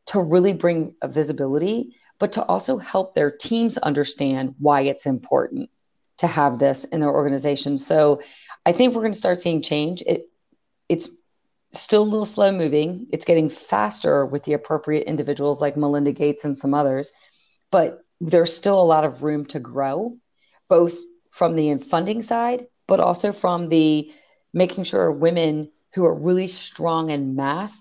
to 0.07 0.21
really 0.21 0.53
bring 0.53 0.93
a 1.01 1.07
visibility, 1.07 1.95
but 2.19 2.33
to 2.33 2.43
also 2.43 2.77
help 2.77 3.15
their 3.15 3.31
teams 3.31 3.77
understand 3.77 4.55
why 4.59 4.81
it's 4.81 5.05
important 5.05 5.69
to 6.17 6.27
have 6.27 6.59
this 6.59 6.83
in 6.83 6.99
their 6.99 7.11
organization. 7.11 7.77
So 7.77 8.21
I 8.65 8.73
think 8.73 8.93
we're 8.93 9.01
going 9.01 9.13
to 9.13 9.17
start 9.17 9.39
seeing 9.39 9.61
change. 9.61 10.03
It, 10.05 10.29
it's 10.89 11.09
still 11.71 12.03
a 12.03 12.11
little 12.11 12.25
slow 12.25 12.51
moving. 12.51 13.07
It's 13.11 13.25
getting 13.25 13.49
faster 13.49 14.25
with 14.25 14.43
the 14.43 14.53
appropriate 14.53 15.07
individuals 15.07 15.61
like 15.61 15.77
Melinda 15.77 16.11
Gates 16.11 16.45
and 16.45 16.57
some 16.57 16.73
others, 16.73 17.13
but 17.71 17.99
there's 18.19 18.55
still 18.55 18.79
a 18.79 18.83
lot 18.83 19.05
of 19.05 19.23
room 19.23 19.45
to 19.47 19.59
grow, 19.59 20.17
both 20.67 20.97
from 21.31 21.55
the 21.55 21.75
funding 21.77 22.21
side, 22.21 22.67
but 22.87 22.99
also 22.99 23.31
from 23.31 23.69
the 23.69 24.11
making 24.53 24.83
sure 24.83 25.11
women 25.11 25.69
who 25.93 26.05
are 26.05 26.13
really 26.13 26.47
strong 26.47 27.09
in 27.09 27.35
math 27.35 27.75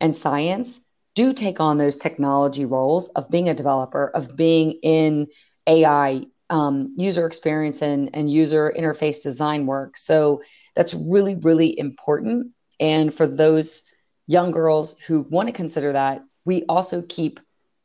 and 0.00 0.14
science 0.14 0.80
do 1.14 1.32
take 1.32 1.60
on 1.60 1.78
those 1.78 1.96
technology 1.96 2.64
roles 2.64 3.08
of 3.08 3.30
being 3.30 3.48
a 3.48 3.54
developer, 3.54 4.08
of 4.08 4.36
being 4.36 4.72
in 4.82 5.26
AI, 5.66 6.22
um, 6.48 6.94
user 6.96 7.26
experience 7.26 7.82
and, 7.82 8.10
and 8.14 8.30
user 8.30 8.72
interface 8.76 9.22
design 9.22 9.66
work. 9.66 9.96
So 9.96 10.42
that's 10.74 10.94
really, 10.94 11.34
really 11.36 11.78
important 11.78 12.52
and 12.80 13.14
for 13.14 13.26
those 13.26 13.82
young 14.26 14.50
girls 14.50 14.98
who 15.06 15.20
want 15.30 15.48
to 15.48 15.52
consider 15.52 15.92
that, 15.92 16.24
we 16.46 16.64
also 16.64 17.02
keep 17.06 17.38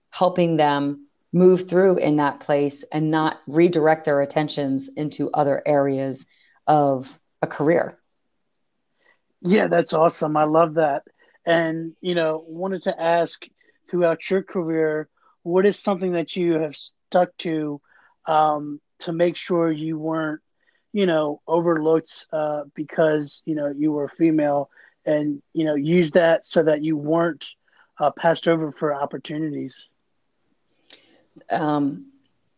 helping 0.10 0.56
them 0.56 1.08
move 1.34 1.68
through 1.70 1.98
in 1.98 2.16
that 2.16 2.40
place 2.40 2.86
and 2.94 3.12
not 3.12 3.42
redirect 3.46 4.06
their 4.06 4.22
attentions 4.22 4.90
into 4.96 5.30
other 5.32 5.62
areas 5.66 6.26
of 6.68 7.20
a 7.42 7.48
career. 7.48 7.98
Yeah, 9.42 9.68
that's 9.68 9.94
awesome. 9.94 10.38
I 10.38 10.46
love 10.46 10.76
that. 10.76 11.04
And, 11.46 11.96
you 12.02 12.16
know, 12.16 12.44
wanted 12.48 12.84
to 12.84 13.02
ask 13.02 13.46
throughout 13.88 14.30
your 14.30 14.42
career, 14.42 15.08
what 15.44 15.66
is 15.66 15.78
something 15.78 16.14
that 16.14 16.36
you 16.36 16.54
have 16.54 16.76
stuck 16.76 17.36
to 17.38 17.80
um, 18.26 18.82
to 19.00 19.14
make 19.14 19.36
sure 19.36 19.72
you 19.72 20.00
weren't, 20.00 20.42
you 20.92 21.06
know, 21.06 21.42
overlooked 21.48 22.26
uh, 22.34 22.64
because, 22.74 23.44
you 23.46 23.54
know, 23.54 23.68
you 23.68 23.92
were 23.92 24.08
female 24.08 24.72
and 25.06 25.42
you 25.54 25.66
know 25.66 25.76
use 25.76 26.12
that 26.12 26.46
so 26.46 26.64
that 26.64 26.84
you 26.84 26.98
weren't 26.98 27.46
uh, 28.00 28.12
passed 28.12 28.48
over 28.48 28.72
for 28.72 28.94
opportunities. 28.94 29.90
Um, 31.50 32.08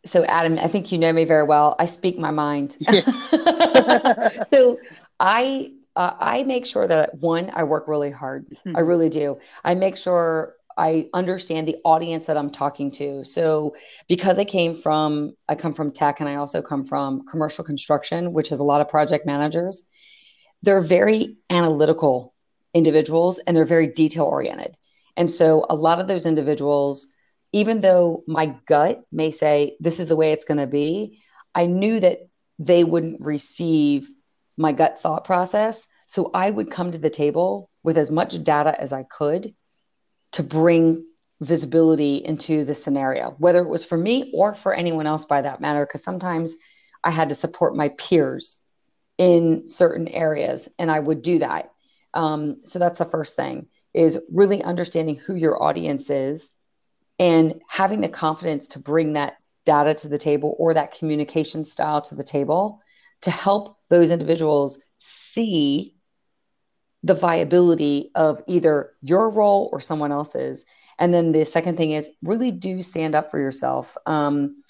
so 0.06 0.24
Adam, 0.26 0.58
I 0.60 0.68
think 0.68 0.92
you 0.92 0.98
know 0.98 1.12
me 1.12 1.26
very 1.26 1.44
well. 1.44 1.76
I 1.80 1.86
speak 1.86 2.18
my 2.18 2.32
mind. 2.32 2.78
Yeah. 2.80 3.02
so 4.52 4.80
I 5.20 5.72
uh, 5.96 6.16
I 6.20 6.44
make 6.44 6.66
sure 6.66 6.88
that 6.88 7.16
one, 7.16 7.52
I 7.54 7.64
work 7.64 7.88
really 7.88 8.12
hard. 8.12 8.48
Mm-hmm. 8.50 8.78
I 8.78 8.82
really 8.82 9.10
do. 9.10 9.40
I 9.66 9.74
make 9.74 9.98
sure 9.98 10.54
I 10.78 11.10
understand 11.12 11.68
the 11.68 11.78
audience 11.84 12.28
that 12.28 12.38
I'm 12.38 12.52
talking 12.52 12.92
to. 12.92 13.26
So 13.26 13.76
because 14.08 14.38
I 14.38 14.46
came 14.46 14.76
from 14.76 15.36
I 15.50 15.56
come 15.56 15.74
from 15.74 15.92
tech 15.92 16.20
and 16.20 16.30
I 16.30 16.36
also 16.36 16.62
come 16.62 16.86
from 16.86 17.26
commercial 17.26 17.64
construction, 17.64 18.32
which 18.32 18.50
has 18.50 18.60
a 18.60 18.64
lot 18.64 18.82
of 18.82 18.90
project 18.90 19.26
managers. 19.26 19.86
They're 20.62 20.82
very 20.82 21.38
analytical 21.50 22.36
individuals 22.76 23.40
and 23.40 23.58
they're 23.58 23.66
very 23.66 23.88
detail 23.88 24.26
oriented. 24.26 24.78
And 25.16 25.32
so 25.32 25.66
a 25.68 25.76
lot 25.76 26.00
of 26.00 26.08
those 26.08 26.28
individuals, 26.28 27.08
even 27.52 27.82
though 27.82 28.24
my 28.28 28.56
gut 28.68 29.04
may 29.12 29.32
say 29.32 29.78
this 29.80 30.00
is 30.00 30.08
the 30.08 30.16
way 30.16 30.32
it's 30.32 30.46
going 30.46 30.60
to 30.60 30.68
be, 30.68 31.22
I 31.56 31.66
knew 31.66 32.00
that 32.00 32.20
they 32.60 32.84
wouldn't 32.84 33.22
receive 33.22 34.10
my 34.58 34.72
gut 34.72 35.00
thought 35.00 35.24
process. 35.24 35.88
So 36.08 36.32
I 36.34 36.50
would 36.50 36.72
come 36.72 36.92
to 36.92 36.98
the 36.98 37.10
table 37.10 37.70
with 37.84 37.98
as 37.98 38.12
much 38.12 38.44
data 38.44 38.80
as 38.80 38.94
I 38.94 39.04
could 39.04 39.54
to 40.34 40.44
bring 40.44 41.06
visibility 41.40 42.16
into 42.16 42.66
the 42.66 42.74
scenario, 42.74 43.36
whether 43.38 43.60
it 43.60 43.70
was 43.70 43.84
for 43.84 43.98
me 43.98 44.32
or 44.34 44.54
for 44.54 44.74
anyone 44.74 45.06
else 45.06 45.26
by 45.26 45.42
that 45.42 45.62
matter, 45.62 45.86
because 45.86 46.04
sometimes 46.04 46.56
I 47.04 47.12
had 47.12 47.30
to 47.30 47.36
support 47.36 47.76
my 47.76 47.90
peers 47.90 48.58
in 49.18 49.68
certain 49.68 50.08
areas 50.08 50.68
and 50.80 50.92
I 50.92 51.00
would 51.00 51.22
do 51.22 51.40
that. 51.40 51.72
Um, 52.14 52.62
so 52.64 52.80
that's 52.80 53.00
the 53.00 53.06
first 53.06 53.36
thing 53.36 53.68
is 53.94 54.20
really 54.32 54.64
understanding 54.64 55.16
who 55.16 55.36
your 55.36 55.62
audience 55.62 56.10
is 56.10 56.56
and 57.20 57.62
having 57.68 58.02
the 58.02 58.10
confidence 58.10 58.70
to 58.70 58.80
bring 58.80 59.14
that 59.14 59.38
data 59.66 59.94
to 59.94 60.08
the 60.08 60.18
table 60.18 60.56
or 60.60 60.74
that 60.74 60.98
communication 60.98 61.66
style 61.66 62.02
to 62.02 62.16
the 62.16 62.24
table 62.24 62.82
to 63.22 63.32
help 63.32 63.78
those 63.90 64.12
individuals 64.12 64.80
see 65.00 65.96
the 67.04 67.14
viability 67.14 68.12
of 68.16 68.42
either 68.48 68.92
your 69.02 69.30
role 69.30 69.70
or 69.72 69.80
someone 69.80 70.12
else's. 70.12 70.66
And 71.00 71.14
then 71.14 71.32
the 71.32 71.46
second 71.46 71.78
thing 71.78 71.92
is 71.92 72.10
really 72.24 72.52
do 72.52 72.82
stand 72.82 73.16
up 73.16 73.30
for 73.30 73.40
yourself. 73.40 73.98
Um, 74.06 74.64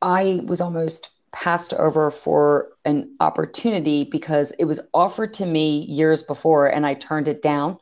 I 0.00 0.40
was 0.44 0.60
almost 0.60 1.10
passed 1.32 1.74
over 1.74 2.10
for 2.10 2.70
an 2.84 3.16
opportunity 3.20 4.04
because 4.04 4.52
it 4.52 4.64
was 4.64 4.80
offered 4.94 5.34
to 5.34 5.46
me 5.46 5.80
years 5.80 6.22
before 6.22 6.66
and 6.66 6.86
I 6.86 6.94
turned 6.94 7.28
it 7.28 7.42
down. 7.42 7.78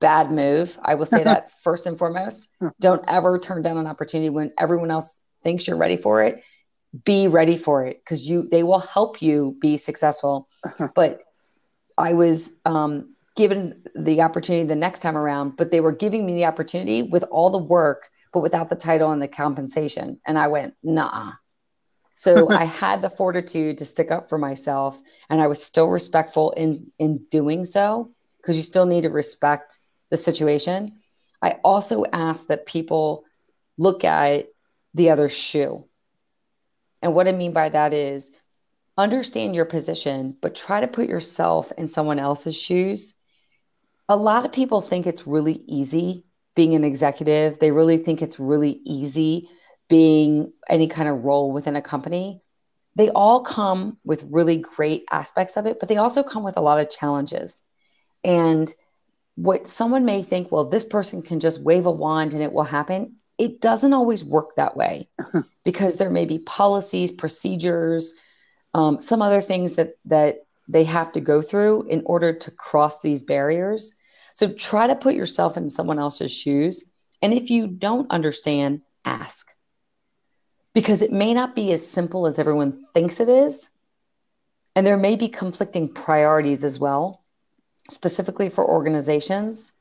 Bad 0.00 0.30
move. 0.30 0.78
I 0.82 0.94
will 0.94 1.06
say 1.06 1.24
that 1.24 1.50
first 1.62 1.86
and 1.86 1.98
foremost. 1.98 2.48
Don't 2.80 3.04
ever 3.08 3.38
turn 3.38 3.62
down 3.62 3.78
an 3.78 3.86
opportunity 3.86 4.30
when 4.30 4.52
everyone 4.58 4.90
else 4.90 5.22
thinks 5.42 5.66
you're 5.66 5.76
ready 5.76 5.96
for 5.96 6.22
it. 6.22 6.42
Be 7.04 7.28
ready 7.28 7.56
for 7.56 7.86
it 7.86 7.98
because 7.98 8.22
you 8.22 8.48
they 8.50 8.62
will 8.62 8.78
help 8.78 9.22
you 9.22 9.56
be 9.60 9.76
successful. 9.76 10.48
but 10.94 11.20
I 11.98 12.12
was 12.12 12.50
um, 12.64 13.14
given 13.36 13.82
the 13.94 14.22
opportunity 14.22 14.66
the 14.66 14.74
next 14.74 15.00
time 15.00 15.16
around, 15.16 15.56
but 15.56 15.70
they 15.70 15.80
were 15.80 15.92
giving 15.92 16.24
me 16.24 16.34
the 16.34 16.44
opportunity 16.46 17.02
with 17.02 17.24
all 17.24 17.50
the 17.50 17.58
work, 17.58 18.08
but 18.32 18.40
without 18.40 18.68
the 18.68 18.76
title 18.76 19.10
and 19.10 19.20
the 19.20 19.28
compensation. 19.28 20.20
And 20.26 20.38
I 20.38 20.48
went, 20.48 20.74
nah, 20.82 21.32
so 22.16 22.48
I 22.54 22.64
had 22.64 23.02
the 23.02 23.10
fortitude 23.10 23.78
to 23.78 23.84
stick 23.84 24.10
up 24.10 24.28
for 24.28 24.38
myself 24.38 25.00
and 25.30 25.40
I 25.40 25.46
was 25.46 25.62
still 25.62 25.86
respectful 25.86 26.50
in 26.52 26.90
in 26.98 27.24
doing 27.30 27.64
so 27.64 28.10
because 28.46 28.56
you 28.56 28.62
still 28.62 28.86
need 28.86 29.02
to 29.02 29.10
respect 29.10 29.80
the 30.08 30.16
situation. 30.16 30.92
I 31.42 31.56
also 31.64 32.04
ask 32.04 32.46
that 32.46 32.64
people 32.64 33.24
look 33.76 34.04
at 34.04 34.46
the 34.94 35.10
other 35.10 35.28
shoe. 35.28 35.84
And 37.02 37.12
what 37.12 37.26
I 37.26 37.32
mean 37.32 37.52
by 37.52 37.70
that 37.70 37.92
is 37.92 38.30
understand 38.96 39.56
your 39.56 39.64
position, 39.64 40.36
but 40.40 40.54
try 40.54 40.80
to 40.80 40.86
put 40.86 41.08
yourself 41.08 41.72
in 41.76 41.88
someone 41.88 42.20
else's 42.20 42.56
shoes. 42.56 43.14
A 44.08 44.14
lot 44.14 44.46
of 44.46 44.52
people 44.52 44.80
think 44.80 45.08
it's 45.08 45.26
really 45.26 45.64
easy 45.66 46.24
being 46.54 46.76
an 46.76 46.84
executive. 46.84 47.58
They 47.58 47.72
really 47.72 47.98
think 47.98 48.22
it's 48.22 48.38
really 48.38 48.80
easy 48.84 49.50
being 49.88 50.52
any 50.68 50.86
kind 50.86 51.08
of 51.08 51.24
role 51.24 51.50
within 51.50 51.74
a 51.74 51.82
company, 51.82 52.42
they 52.96 53.10
all 53.10 53.42
come 53.42 53.98
with 54.04 54.26
really 54.30 54.56
great 54.56 55.04
aspects 55.10 55.56
of 55.56 55.66
it, 55.66 55.78
but 55.78 55.88
they 55.88 55.98
also 55.98 56.22
come 56.22 56.42
with 56.42 56.56
a 56.56 56.62
lot 56.62 56.80
of 56.80 56.90
challenges. 56.90 57.62
And 58.26 58.74
what 59.36 59.68
someone 59.68 60.04
may 60.04 60.20
think, 60.20 60.50
well, 60.50 60.64
this 60.64 60.84
person 60.84 61.22
can 61.22 61.38
just 61.38 61.62
wave 61.62 61.86
a 61.86 61.90
wand 61.92 62.34
and 62.34 62.42
it 62.42 62.52
will 62.52 62.64
happen, 62.64 63.16
it 63.38 63.60
doesn't 63.60 63.92
always 63.92 64.24
work 64.24 64.56
that 64.56 64.76
way 64.76 65.08
because 65.64 65.96
there 65.96 66.10
may 66.10 66.24
be 66.24 66.40
policies, 66.40 67.12
procedures, 67.12 68.14
um, 68.74 68.98
some 68.98 69.22
other 69.22 69.40
things 69.40 69.74
that 69.74 69.96
that 70.06 70.46
they 70.68 70.82
have 70.82 71.12
to 71.12 71.20
go 71.20 71.40
through 71.40 71.86
in 71.88 72.02
order 72.04 72.32
to 72.32 72.50
cross 72.50 73.00
these 73.00 73.22
barriers. 73.22 73.94
So 74.34 74.52
try 74.52 74.88
to 74.88 74.96
put 74.96 75.14
yourself 75.14 75.56
in 75.56 75.70
someone 75.70 76.00
else's 76.00 76.32
shoes. 76.32 76.84
And 77.22 77.32
if 77.32 77.50
you 77.50 77.68
don't 77.68 78.10
understand, 78.10 78.82
ask. 79.04 79.48
Because 80.74 81.00
it 81.00 81.12
may 81.12 81.32
not 81.32 81.54
be 81.54 81.72
as 81.72 81.86
simple 81.86 82.26
as 82.26 82.40
everyone 82.40 82.72
thinks 82.72 83.20
it 83.20 83.28
is. 83.28 83.70
And 84.74 84.84
there 84.84 84.98
may 84.98 85.14
be 85.14 85.28
conflicting 85.28 85.88
priorities 85.88 86.64
as 86.64 86.80
well, 86.80 87.22
specifically 87.90 88.48
for 88.48 88.64
organizations. 88.64 89.72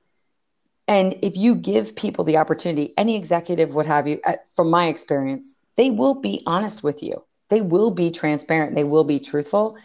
And 0.88 1.16
if 1.22 1.36
you 1.36 1.56
give 1.56 1.95
people 1.95 2.24
the 2.24 2.38
opportunity, 2.38 2.93
any 2.97 3.16
executive, 3.16 3.74
what 3.74 3.86
have 3.86 4.08
you, 4.08 4.22
from 4.56 4.70
my 4.70 4.88
experience, 4.88 5.56
they 5.78 5.89
will 5.89 6.16
be 6.16 6.43
honest 6.45 6.84
with 6.84 7.01
you. 7.01 7.24
They 7.49 7.62
will 7.62 7.91
be 7.91 8.12
transparent. 8.12 8.76
They 8.76 8.84
will 8.84 9.03
be 9.03 9.20
truthful, 9.20 9.78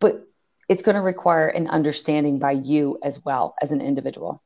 but 0.00 0.26
it's 0.68 0.82
going 0.82 0.96
to 0.96 1.00
require 1.02 1.48
an 1.48 1.68
understanding 1.68 2.38
by 2.38 2.52
you 2.52 2.98
as 3.02 3.24
well 3.24 3.54
as 3.62 3.72
an 3.72 3.80
individual. 3.80 4.42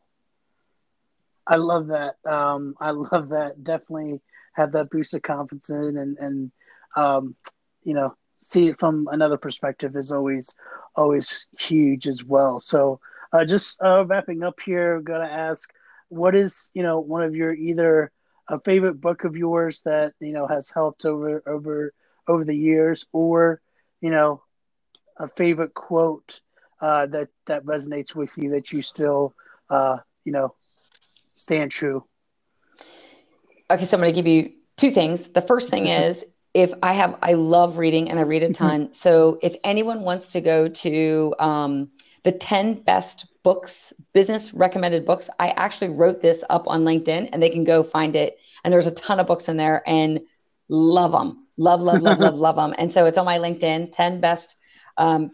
I 1.47 1.57
love 1.57 1.89
that. 1.89 2.17
Um, 2.25 2.75
I 2.81 2.91
love 2.91 3.31
that. 3.31 3.65
Definitely 3.65 4.21
have 4.53 4.73
that 4.73 4.91
boost 4.91 5.15
of 5.15 5.23
confidence 5.23 5.71
in 5.71 5.97
and, 5.97 6.19
and 6.19 6.53
um, 6.95 7.35
you 7.83 7.95
know, 7.95 8.15
see 8.37 8.69
it 8.69 8.79
from 8.79 9.09
another 9.11 9.37
perspective 9.39 9.97
is 9.97 10.13
always, 10.13 10.55
always 10.95 11.47
huge 11.59 12.07
as 12.07 12.23
well. 12.23 12.61
So 12.61 13.01
uh, 13.33 13.45
just 13.45 13.81
uh, 13.83 14.05
wrapping 14.05 14.43
up 14.43 14.61
here, 14.61 14.97
I'm 14.97 15.05
going 15.05 15.27
to 15.27 15.33
ask, 15.33 15.73
what 16.09 16.35
is, 16.35 16.71
you 16.75 16.83
know, 16.83 17.01
one 17.01 17.23
of 17.23 17.35
your 17.35 17.53
either 17.53 18.11
a 18.49 18.61
favorite 18.61 19.01
book 19.01 19.25
of 19.25 19.37
yours 19.37 19.83
that, 19.85 20.13
you 20.21 20.33
know, 20.33 20.47
has 20.47 20.69
helped 20.69 21.05
over, 21.05 21.43
over, 21.47 21.93
over 22.29 22.45
the 22.45 22.57
years 22.57 23.07
or, 23.13 23.61
you 24.01 24.11
know, 24.11 24.43
a 25.17 25.29
favorite 25.29 25.75
quote 25.75 26.41
uh, 26.81 27.07
that 27.07 27.29
that 27.47 27.65
resonates 27.65 28.15
with 28.15 28.37
you 28.37 28.51
that 28.51 28.73
you 28.73 28.83
still 28.83 29.35
uh, 29.71 29.99
you 30.25 30.33
know 30.33 30.55
stand 31.37 31.71
true? 31.71 32.05
Okay, 33.71 33.85
so 33.85 33.97
I'm 33.97 34.03
going 34.03 34.13
to 34.13 34.21
give 34.21 34.27
you 34.27 34.53
two 34.77 34.91
things. 34.91 35.29
The 35.29 35.41
first 35.41 35.71
thing 35.71 35.87
is 35.87 36.25
if 36.53 36.75
I 36.83 36.93
have, 36.93 37.17
I 37.23 37.33
love 37.35 37.79
reading 37.79 38.11
and 38.11 38.19
I 38.19 38.23
read 38.23 38.43
a 38.43 38.47
mm-hmm. 38.47 38.53
ton. 38.53 38.93
so 38.93 39.39
if 39.41 39.57
anyone 39.65 40.03
wants 40.03 40.33
to 40.33 40.41
go 40.43 40.69
to 40.69 41.35
um, 41.39 41.91
the 42.25 42.33
10 42.33 42.83
best 42.83 43.27
books, 43.43 43.93
business 44.13 44.55
recommended 44.55 45.05
books, 45.05 45.29
I 45.39 45.51
actually 45.51 45.91
wrote 45.91 46.21
this 46.21 46.45
up 46.49 46.69
on 46.69 46.85
LinkedIn 46.85 47.31
and 47.33 47.43
they 47.43 47.51
can 47.51 47.65
go 47.65 47.83
find 47.83 48.15
it. 48.15 48.39
And 48.63 48.73
there's 48.73 48.87
a 48.87 48.95
ton 48.95 49.19
of 49.19 49.27
books 49.27 49.49
in 49.49 49.57
there 49.57 49.83
and 49.87 50.21
love 50.69 51.13
them. 51.13 51.47
Love, 51.57 51.81
love, 51.83 52.01
love, 52.01 52.19
love, 52.19 52.35
love 52.37 52.57
them. 52.57 52.75
And 52.79 52.93
so 52.93 53.07
it's 53.07 53.19
on 53.19 53.27
my 53.27 53.39
LinkedIn 53.39 53.93
10 53.93 54.21
best 54.21 54.57
um, 54.97 55.31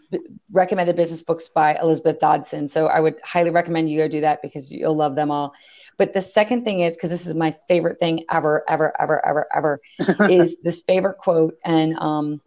recommended 0.51 0.95
business 0.95 1.23
books 1.23 1.49
by 1.49 1.75
Elizabeth 1.75 2.19
Dodson. 2.19 2.67
So 2.67 2.87
I 2.87 2.99
would 2.99 3.19
highly 3.23 3.49
recommend 3.51 3.89
you 3.89 3.97
go 3.99 4.07
do 4.07 4.21
that 4.21 4.41
because 4.41 4.71
you'll 4.71 4.95
love 4.95 5.15
them 5.15 5.31
all. 5.31 5.53
But 5.97 6.13
the 6.13 6.21
second 6.21 6.63
thing 6.63 6.79
is 6.79 6.95
because 6.95 7.09
this 7.09 7.27
is 7.27 7.33
my 7.35 7.51
favorite 7.67 7.99
thing 7.99 8.23
ever, 8.31 8.63
ever, 8.69 8.93
ever, 8.99 9.25
ever, 9.25 9.47
ever, 9.53 9.81
is 10.29 10.57
this 10.61 10.81
favorite 10.81 11.17
quote, 11.17 11.57
and 11.65 11.99
um, 11.99 12.41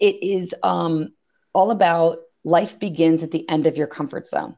it 0.00 0.22
is 0.22 0.54
um, 0.64 1.12
all 1.52 1.70
about 1.70 2.18
life 2.44 2.78
begins 2.78 3.22
at 3.22 3.30
the 3.30 3.48
end 3.48 3.66
of 3.66 3.76
your 3.76 3.86
comfort 3.86 4.26
zone. 4.26 4.56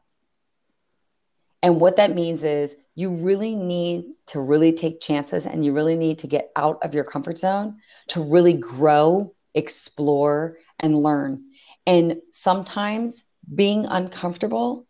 And 1.63 1.79
what 1.79 1.97
that 1.97 2.15
means 2.15 2.43
is 2.43 2.75
you 2.95 3.11
really 3.11 3.55
need 3.55 4.05
to 4.27 4.39
really 4.39 4.73
take 4.73 4.99
chances 4.99 5.45
and 5.45 5.63
you 5.63 5.73
really 5.73 5.95
need 5.95 6.19
to 6.19 6.27
get 6.27 6.51
out 6.55 6.79
of 6.83 6.93
your 6.93 7.03
comfort 7.03 7.37
zone 7.37 7.77
to 8.09 8.21
really 8.21 8.53
grow, 8.53 9.33
explore, 9.53 10.57
and 10.79 11.01
learn. 11.01 11.43
And 11.85 12.21
sometimes 12.31 13.23
being 13.53 13.85
uncomfortable 13.85 14.87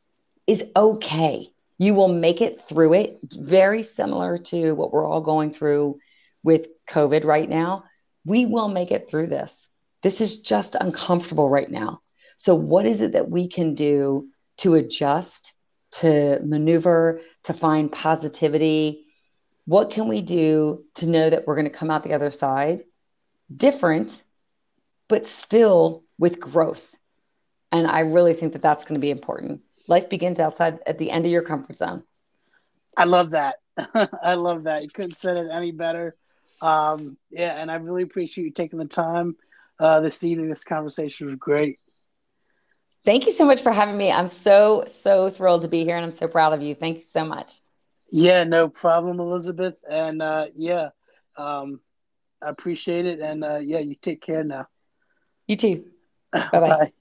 is 0.47 0.65
okay. 0.75 1.51
You 1.77 1.93
will 1.93 2.07
make 2.07 2.41
it 2.41 2.61
through 2.61 2.93
it. 2.93 3.19
Very 3.23 3.83
similar 3.83 4.37
to 4.37 4.73
what 4.73 4.91
we're 4.91 5.07
all 5.07 5.21
going 5.21 5.51
through 5.51 5.99
with 6.43 6.67
COVID 6.87 7.23
right 7.23 7.49
now. 7.49 7.85
We 8.25 8.45
will 8.45 8.67
make 8.67 8.91
it 8.91 9.09
through 9.09 9.27
this. 9.27 9.67
This 10.03 10.21
is 10.21 10.41
just 10.41 10.75
uncomfortable 10.75 11.49
right 11.49 11.69
now. 11.69 12.01
So, 12.41 12.55
what 12.55 12.87
is 12.87 13.01
it 13.01 13.11
that 13.11 13.29
we 13.29 13.47
can 13.47 13.75
do 13.75 14.27
to 14.57 14.73
adjust, 14.73 15.53
to 15.91 16.39
maneuver, 16.43 17.21
to 17.43 17.53
find 17.53 17.91
positivity? 17.91 19.05
What 19.65 19.91
can 19.91 20.07
we 20.07 20.23
do 20.23 20.83
to 20.95 21.07
know 21.07 21.29
that 21.29 21.45
we're 21.45 21.53
going 21.53 21.69
to 21.69 21.77
come 21.77 21.91
out 21.91 22.01
the 22.01 22.15
other 22.15 22.31
side 22.31 22.81
different, 23.55 24.23
but 25.07 25.27
still 25.27 26.03
with 26.17 26.39
growth. 26.39 26.95
And 27.71 27.85
I 27.85 27.99
really 27.99 28.33
think 28.33 28.53
that 28.53 28.63
that's 28.63 28.85
going 28.85 28.99
to 28.99 29.05
be 29.05 29.11
important. 29.11 29.61
Life 29.87 30.09
begins 30.09 30.39
outside 30.39 30.79
at 30.87 30.97
the 30.97 31.11
end 31.11 31.27
of 31.27 31.31
your 31.31 31.43
comfort 31.43 31.77
zone. 31.77 32.01
I 32.97 33.03
love 33.03 33.29
that. 33.31 33.57
I 34.23 34.33
love 34.33 34.63
that. 34.63 34.81
You 34.81 34.89
couldn't 34.89 35.15
said 35.15 35.37
it 35.37 35.51
any 35.51 35.73
better. 35.73 36.15
Um, 36.59 37.17
yeah, 37.29 37.53
and 37.53 37.69
I 37.69 37.75
really 37.75 38.01
appreciate 38.01 38.45
you 38.45 38.51
taking 38.51 38.79
the 38.79 38.85
time 38.85 39.35
uh, 39.79 39.99
this 39.99 40.23
evening. 40.23 40.49
This 40.49 40.63
conversation 40.63 41.27
was 41.27 41.35
great. 41.35 41.77
Thank 43.03 43.25
you 43.25 43.31
so 43.31 43.45
much 43.45 43.61
for 43.61 43.71
having 43.71 43.97
me. 43.97 44.11
I'm 44.11 44.27
so, 44.27 44.83
so 44.87 45.29
thrilled 45.29 45.63
to 45.63 45.67
be 45.67 45.83
here 45.83 45.95
and 45.95 46.05
I'm 46.05 46.11
so 46.11 46.27
proud 46.27 46.53
of 46.53 46.61
you. 46.61 46.75
Thank 46.75 46.97
you 46.97 47.03
so 47.03 47.25
much. 47.25 47.53
Yeah, 48.11 48.43
no 48.43 48.69
problem, 48.69 49.19
Elizabeth. 49.19 49.75
And 49.89 50.21
uh, 50.21 50.47
yeah, 50.55 50.89
um, 51.35 51.79
I 52.41 52.49
appreciate 52.49 53.05
it. 53.05 53.19
And 53.19 53.43
uh, 53.43 53.57
yeah, 53.57 53.79
you 53.79 53.95
take 53.95 54.21
care 54.21 54.43
now. 54.43 54.67
You 55.47 55.55
too. 55.55 55.85
Bye 56.33 56.49
bye. 56.51 56.91